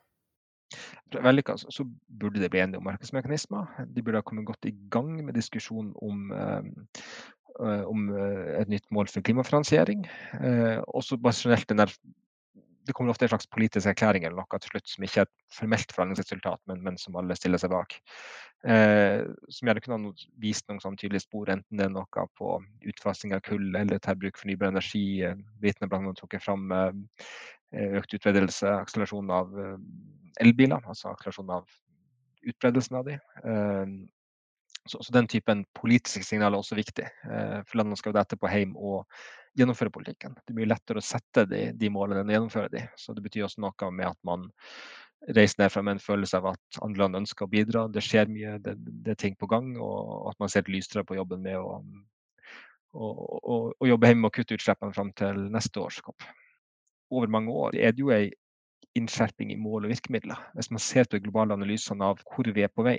Vellykka 1.15 1.57
så 1.61 1.85
burde 2.09 2.41
det 2.43 2.51
bli 2.51 2.63
enige 2.65 2.81
om 2.81 2.89
markedsmekanismer. 2.89 3.85
De 3.87 4.03
burde 4.03 4.19
ha 4.19 4.27
kommet 4.27 4.49
godt 4.49 4.67
i 4.67 4.75
gang 4.91 5.13
med 5.23 5.37
diskusjon 5.39 5.93
om, 6.03 6.33
eh, 6.35 7.85
om 7.87 8.09
et 8.17 8.73
nytt 8.73 8.89
mål 8.91 9.13
for 9.13 9.23
klimafinansiering. 9.23 10.09
Eh, 10.41 10.81
også 10.89 11.21
generelt 11.23 11.69
den 11.69 11.85
der 11.85 11.95
det 12.87 12.93
kommer 12.93 13.11
ofte 13.11 13.25
en 13.25 13.33
slags 13.33 13.49
politisk 13.51 13.89
erklæring 13.89 14.27
eller 14.27 14.43
noe 14.43 14.61
til 14.61 14.75
slutt 14.75 14.91
som 14.91 15.07
ikke 15.07 15.23
er 15.23 15.29
et 15.29 15.57
formelt 15.57 15.93
forhandlingsresultat, 15.97 16.61
men, 16.71 16.83
men, 16.85 16.99
som 17.01 17.17
alle 17.17 17.37
stiller 17.39 17.61
seg 17.61 17.73
bak. 17.73 17.97
Eh, 18.69 19.25
som 19.49 19.69
gjerne 19.71 19.85
kunne 19.85 19.99
ha 20.01 20.27
vist 20.43 20.69
noen 20.69 20.83
sånn 20.83 20.99
tydelige 21.01 21.25
spor, 21.25 21.53
enten 21.53 21.81
det 21.81 21.87
er 21.87 21.95
noe 21.95 22.27
på 22.39 22.57
utfasing 22.93 23.35
av 23.37 23.45
kull 23.47 23.71
eller 23.81 24.03
til 24.05 24.21
bruk 24.21 24.41
fornybar 24.41 24.73
energi. 24.73 25.05
Eh, 25.25 25.39
Britene 25.63 25.89
bl.a. 25.89 26.15
trukket 26.21 26.45
fram 26.45 26.69
eh, 26.77 27.97
økt 28.01 28.19
utbredelse, 28.19 28.77
akselerasjon 28.85 29.33
av 29.35 29.57
eh, 29.61 29.79
elbiler, 30.45 30.85
altså 30.85 31.15
akselerasjon 31.15 31.57
av 31.57 31.65
utbredelsen 32.45 33.01
av 33.01 33.09
de. 33.09 33.19
Eh, 33.45 33.97
så, 34.87 35.03
så, 35.03 35.13
den 35.13 35.29
typen 35.31 35.65
politiske 35.77 36.25
signaler 36.27 36.59
er 36.59 36.65
også 36.65 36.77
viktig. 36.77 37.07
Eh, 37.07 37.61
for 37.65 37.81
landene 37.81 37.99
skal 38.01 38.13
jo 38.13 38.21
etterpå 38.21 38.51
hjem 38.53 38.75
og 38.77 39.07
gjennomføre 39.57 39.93
politikken. 39.95 40.35
Det 40.45 40.57
blir 40.57 40.69
lettere 40.69 41.01
å 41.01 41.05
sette 41.05 41.47
de, 41.49 41.63
de 41.79 41.91
målene 41.93 42.25
enn 42.25 42.33
å 42.33 42.37
gjennomføre 42.37 42.73
de. 42.73 42.85
Så 43.01 43.15
det 43.17 43.25
betyr 43.25 43.47
også 43.47 43.63
noe 43.65 43.91
med 43.95 44.11
at 44.11 44.21
man 44.27 44.51
reiser 45.35 45.63
ned 45.63 45.73
fra 45.73 45.83
med 45.83 45.97
en 45.97 46.05
følelse 46.05 46.37
av 46.37 46.51
at 46.53 46.81
andre 46.85 47.05
land 47.05 47.23
ønsker 47.23 47.47
å 47.47 47.53
bidra. 47.53 47.87
Det 47.89 48.03
skjer 48.05 48.29
mye, 48.29 48.59
det, 48.65 48.77
det 48.77 49.15
er 49.15 49.21
ting 49.21 49.39
på 49.41 49.49
gang, 49.49 49.73
og 49.81 50.31
at 50.33 50.41
man 50.43 50.53
ser 50.53 50.69
lysere 50.69 51.05
på 51.07 51.17
jobben 51.17 51.41
med 51.47 51.57
å, 51.57 51.79
å, 52.93 53.11
å, 53.41 53.59
å 53.73 53.89
jobbe 53.89 54.11
hjemme 54.11 54.29
og 54.29 54.37
kutte 54.37 54.59
utslippene 54.59 54.97
fram 54.97 55.15
til 55.17 55.47
neste 55.55 55.81
års 55.81 56.03
COP. 56.05 56.27
Over 57.15 57.31
mange 57.33 57.55
år 57.55 57.79
er 57.79 57.95
det 57.95 58.05
jo 58.05 58.13
ei 58.13 58.27
innskjerping 58.99 59.51
i 59.51 59.59
mål 59.59 59.87
og 59.87 59.95
virkemidler. 59.95 60.39
Hvis 60.55 60.71
man 60.71 60.83
ser 60.83 61.09
på 61.09 61.17
de 61.17 61.25
globale 61.25 61.57
analysene 61.57 62.13
av 62.13 62.21
hvor 62.29 62.47
vi 62.55 62.63
er 62.63 62.71
på 62.71 62.85
vei. 62.87 62.99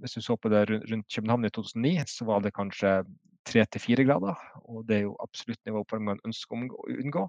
Hvis 0.00 0.16
du 0.16 0.24
så 0.24 0.36
på 0.36 0.50
det 0.52 0.66
rundt 0.70 1.08
København 1.12 1.48
i 1.48 1.52
2009, 1.54 1.96
så 2.10 2.28
var 2.28 2.44
det 2.44 2.54
kanskje 2.56 3.00
tre 3.46 3.64
til 3.70 3.82
fire 3.82 4.04
grader. 4.04 4.38
Og 4.66 4.84
det 4.88 5.00
er 5.00 5.04
jo 5.06 5.16
absolutt 5.22 5.60
nivå 5.66 5.84
det 5.90 6.00
man 6.02 6.22
ønsker 6.26 6.56
å 6.56 6.86
unngå. 6.96 7.26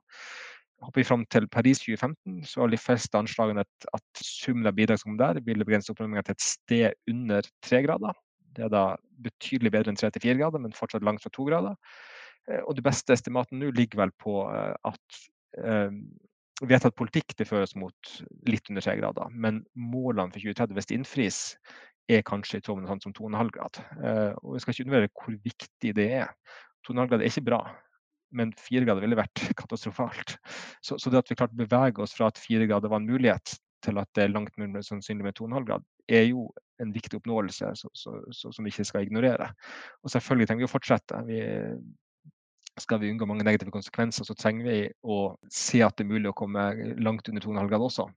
Hopper 0.85 1.01
vi 1.01 1.07
fram 1.09 1.23
til 1.33 1.47
Paris 1.49 1.79
2015, 1.81 2.43
så 2.45 2.61
var 2.61 2.69
de 2.69 2.77
fleste 2.77 3.17
anslagene 3.17 3.63
at, 3.65 3.87
at 3.97 4.21
summen 4.21 4.69
av 4.69 4.75
bidrag 4.77 5.01
som 5.01 5.17
der 5.17 5.39
ville 5.45 5.65
begrense 5.65 5.89
oppvarmingen 5.93 6.27
til 6.27 6.37
et 6.37 6.45
sted 6.45 7.13
under 7.13 7.49
tre 7.65 7.81
grader. 7.85 8.13
Det 8.57 8.67
er 8.67 8.73
da 8.73 8.83
betydelig 9.25 9.73
bedre 9.73 9.93
enn 9.93 9.97
tre 9.97 10.11
til 10.13 10.23
fire 10.27 10.37
grader, 10.37 10.61
men 10.61 10.75
fortsatt 10.77 11.05
langt 11.05 11.23
fra 11.23 11.33
to 11.33 11.47
grader. 11.49 11.77
Eh, 12.51 12.61
og 12.61 12.77
det 12.77 12.85
beste 12.85 13.15
estimatet 13.15 13.57
nå 13.57 13.71
ligger 13.73 14.05
vel 14.05 14.13
på 14.21 14.39
eh, 14.53 14.73
at 14.87 15.21
eh, 15.63 15.97
vedtatt 16.65 16.97
politikk 16.97 17.35
det 17.37 17.49
føres 17.49 17.75
mot 17.77 18.13
litt 18.49 18.69
under 18.71 18.85
tre 18.85 18.97
grader. 19.01 19.33
Men 19.33 19.63
målene 19.73 20.33
for 20.33 20.41
2030, 20.41 20.77
hvis 20.77 20.89
de 20.89 20.97
innfris, 20.97 21.41
er 22.07 22.23
kanskje 22.27 22.61
i 22.61 22.63
tråd 22.63 22.79
med 22.79 22.85
noe 22.87 22.95
sånt 22.95 23.07
som 23.07 23.15
2,5 23.17 23.51
grad. 23.55 23.81
Uh, 23.99 24.31
og 24.43 24.55
vi 24.55 24.63
skal 24.63 24.73
ikke 24.73 24.87
undervurdere 24.87 25.13
hvor 25.17 25.37
viktig 25.49 25.93
det 25.97 26.07
er. 26.21 26.31
2,5 26.87 27.11
grad 27.11 27.21
er 27.21 27.31
ikke 27.31 27.47
bra, 27.49 27.61
men 28.37 28.53
4 28.59 28.87
grader 28.87 29.03
ville 29.03 29.19
vært 29.19 29.43
katastrofalt. 29.61 30.37
Så, 30.81 30.97
så, 30.97 31.11
det 31.11 31.23
at 31.23 31.31
vi 31.31 31.39
klarte 31.39 31.57
å 31.57 31.63
bevege 31.63 32.03
oss 32.03 32.15
fra 32.17 32.31
at 32.31 32.39
4 32.41 32.69
grader 32.69 32.91
var 32.91 33.03
en 33.03 33.09
mulighet, 33.09 33.57
til 33.85 33.99
at 34.01 34.09
det 34.17 34.25
er 34.25 34.33
langt 34.33 34.55
mer 34.57 34.81
sannsynlig 34.83 35.27
med 35.27 35.37
2,5 35.37 35.67
grad, 35.67 35.85
er 36.09 36.25
jo 36.31 36.47
en 36.81 36.93
viktig 36.93 37.19
oppnåelse 37.19 37.69
så, 37.77 37.89
så, 37.93 38.51
som 38.53 38.65
vi 38.65 38.71
ikke 38.73 38.85
skal 38.87 39.05
ignorere. 39.05 39.51
Og 40.03 40.11
selvfølgelig 40.13 40.49
trenger 40.49 40.63
vi 40.63 40.69
å 40.69 40.71
fortsette. 40.71 41.21
Vi, 41.27 41.39
skal 42.81 43.01
vi 43.01 43.09
unngå 43.11 43.27
mange 43.29 43.45
negative 43.47 43.73
konsekvenser, 43.73 44.27
så 44.27 44.35
trenger 44.37 44.67
vi 44.67 44.77
å 45.03 45.17
se 45.53 45.81
at 45.85 45.97
det 45.97 46.05
er 46.05 46.13
mulig 46.13 46.31
å 46.31 46.37
komme 46.37 46.69
langt 47.01 47.29
under 47.31 47.43
2,5 47.43 47.71
grader 47.71 47.87
også. 47.89 48.07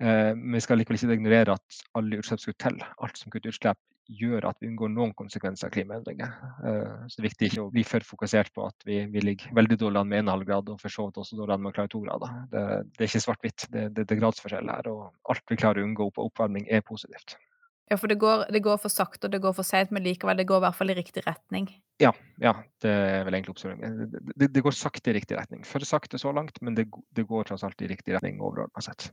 Eh, 0.00 0.32
men 0.36 0.56
vi 0.58 0.64
skal 0.64 0.80
likevel 0.80 1.00
ikke 1.00 1.18
ignorere 1.18 1.56
at 1.58 1.82
alle 1.98 2.20
utslipp 2.22 2.42
skal 2.42 2.58
til. 2.62 2.80
Alt 3.02 3.20
som 3.20 3.34
kutter 3.34 3.52
utslipp, 3.54 3.80
gjør 4.06 4.44
at 4.46 4.60
vi 4.62 4.68
unngår 4.70 4.90
noen 4.92 5.12
konsekvenser 5.18 5.68
av 5.68 5.74
klimaendringer. 5.74 6.34
Eh, 6.62 6.92
så 7.08 7.18
det 7.18 7.24
er 7.24 7.28
viktig 7.28 7.48
ikke 7.50 7.64
å 7.64 7.72
bli 7.74 7.84
for 7.86 8.06
fokusert 8.06 8.52
på 8.54 8.66
at 8.68 8.86
vi, 8.86 9.00
vi 9.10 9.24
ligger 9.24 9.56
veldig 9.56 9.80
dårlig 9.82 10.02
an 10.02 10.12
med 10.12 10.24
1,5 10.24 10.46
grad, 10.46 10.70
og 10.70 10.80
for 10.82 10.94
så 10.94 11.08
vidt 11.08 11.20
også 11.22 11.40
dårlig 11.40 11.56
an 11.56 11.64
med 11.64 11.72
å 11.72 11.76
klare 11.80 11.92
2 11.94 12.04
grader. 12.06 12.38
Det, 12.52 12.64
det 12.94 13.02
er 13.02 13.10
ikke 13.10 13.24
svart-hvitt, 13.26 13.66
det, 13.72 13.88
det, 13.96 14.06
det, 14.06 14.14
er 14.14 14.22
gradsforskjell 14.22 14.72
her. 14.72 14.90
Og 14.92 15.34
alt 15.34 15.50
vi 15.50 15.60
klarer 15.60 15.82
å 15.82 15.88
unngå 15.88 16.10
på 16.14 16.30
oppvarming, 16.30 16.68
er 16.70 16.86
positivt. 16.86 17.38
Ja, 17.86 17.96
for 18.00 18.10
det 18.10 18.16
går, 18.18 18.48
det 18.50 18.64
går 18.64 18.80
for 18.82 18.90
sakte 18.90 19.28
og 19.28 19.34
det 19.34 19.38
går 19.44 19.52
for 19.54 19.66
seint, 19.66 19.92
men 19.94 20.02
likevel, 20.02 20.40
det 20.40 20.48
går 20.48 20.58
i 20.58 20.64
hvert 20.64 20.78
fall 20.78 20.90
i 20.90 20.96
riktig 20.98 21.22
retning. 21.26 21.68
Ja, 22.02 22.10
ja 22.42 22.56
det 22.82 22.90
er 22.90 23.22
vel 23.28 23.36
egentlig 23.38 23.54
oppsummeringen. 23.54 24.10
Det, 24.10 24.22
det, 24.32 24.48
det, 24.56 24.64
går 24.66 24.74
sakte 24.74 25.12
i 25.12 25.14
riktig 25.14 25.38
retning. 25.38 25.62
For 25.66 25.86
sakte 25.86 26.18
så 26.18 26.32
langt, 26.34 26.58
men 26.66 26.74
det, 26.74 26.88
går 26.90 27.46
tross 27.46 27.62
alt 27.66 27.86
i 27.86 27.90
riktig 27.92 28.16
retning 28.16 28.42
overordna 28.42 28.82
sett. 28.82 29.12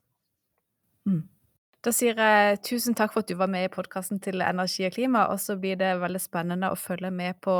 Mm. 1.06 1.22
Da 1.84 1.92
sier 1.92 2.18
jeg 2.18 2.62
tusen 2.64 2.96
takk 2.96 3.12
for 3.14 3.26
at 3.26 3.30
du 3.30 3.36
var 3.36 3.50
med 3.52 3.68
i 3.68 3.72
podkasten 3.72 4.22
til 4.24 4.42
Energi 4.42 4.88
og 4.88 4.96
klima, 4.96 5.28
og 5.30 5.42
så 5.44 5.58
blir 5.60 5.76
det 5.78 5.92
veldig 6.02 6.22
spennende 6.24 6.72
å 6.72 6.80
følge 6.80 7.12
med 7.14 7.42
på, 7.44 7.58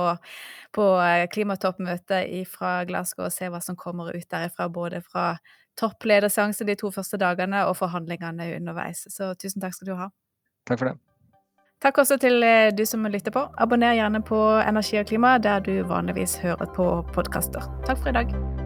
på 0.74 0.86
eh, 1.04 1.26
klimatoppmøtet 1.30 2.32
fra 2.50 2.78
Glasgow 2.88 3.28
og 3.28 3.36
se 3.36 3.52
hva 3.52 3.60
som 3.62 3.78
kommer 3.78 4.16
ut 4.16 4.30
derifra, 4.32 4.70
både 4.72 5.04
fra 5.04 5.34
topplederseansen 5.78 6.72
de 6.72 6.80
to 6.80 6.90
første 6.96 7.20
dagene 7.20 7.66
og 7.68 7.76
forhandlingene 7.82 8.54
underveis. 8.56 9.04
Så 9.12 9.34
tusen 9.36 9.62
takk 9.62 9.76
skal 9.76 9.92
du 9.92 9.98
ha. 10.00 10.10
Takk 10.68 10.80
for 10.80 10.92
det. 10.92 10.98
Takk 11.84 11.98
også 12.00 12.18
til 12.18 12.44
eh, 12.48 12.72
du 12.72 12.86
som 12.88 13.04
lytter 13.12 13.32
på. 13.36 13.48
Abonner 13.60 13.98
gjerne 13.98 14.24
på 14.24 14.40
Energi 14.64 15.02
og 15.02 15.08
klima 15.10 15.38
der 15.38 15.60
du 15.60 15.74
vanligvis 15.90 16.38
hører 16.44 16.72
på 16.76 16.90
podkaster. 17.14 17.68
Takk 17.86 18.00
for 18.00 18.14
i 18.14 18.20
dag. 18.22 18.63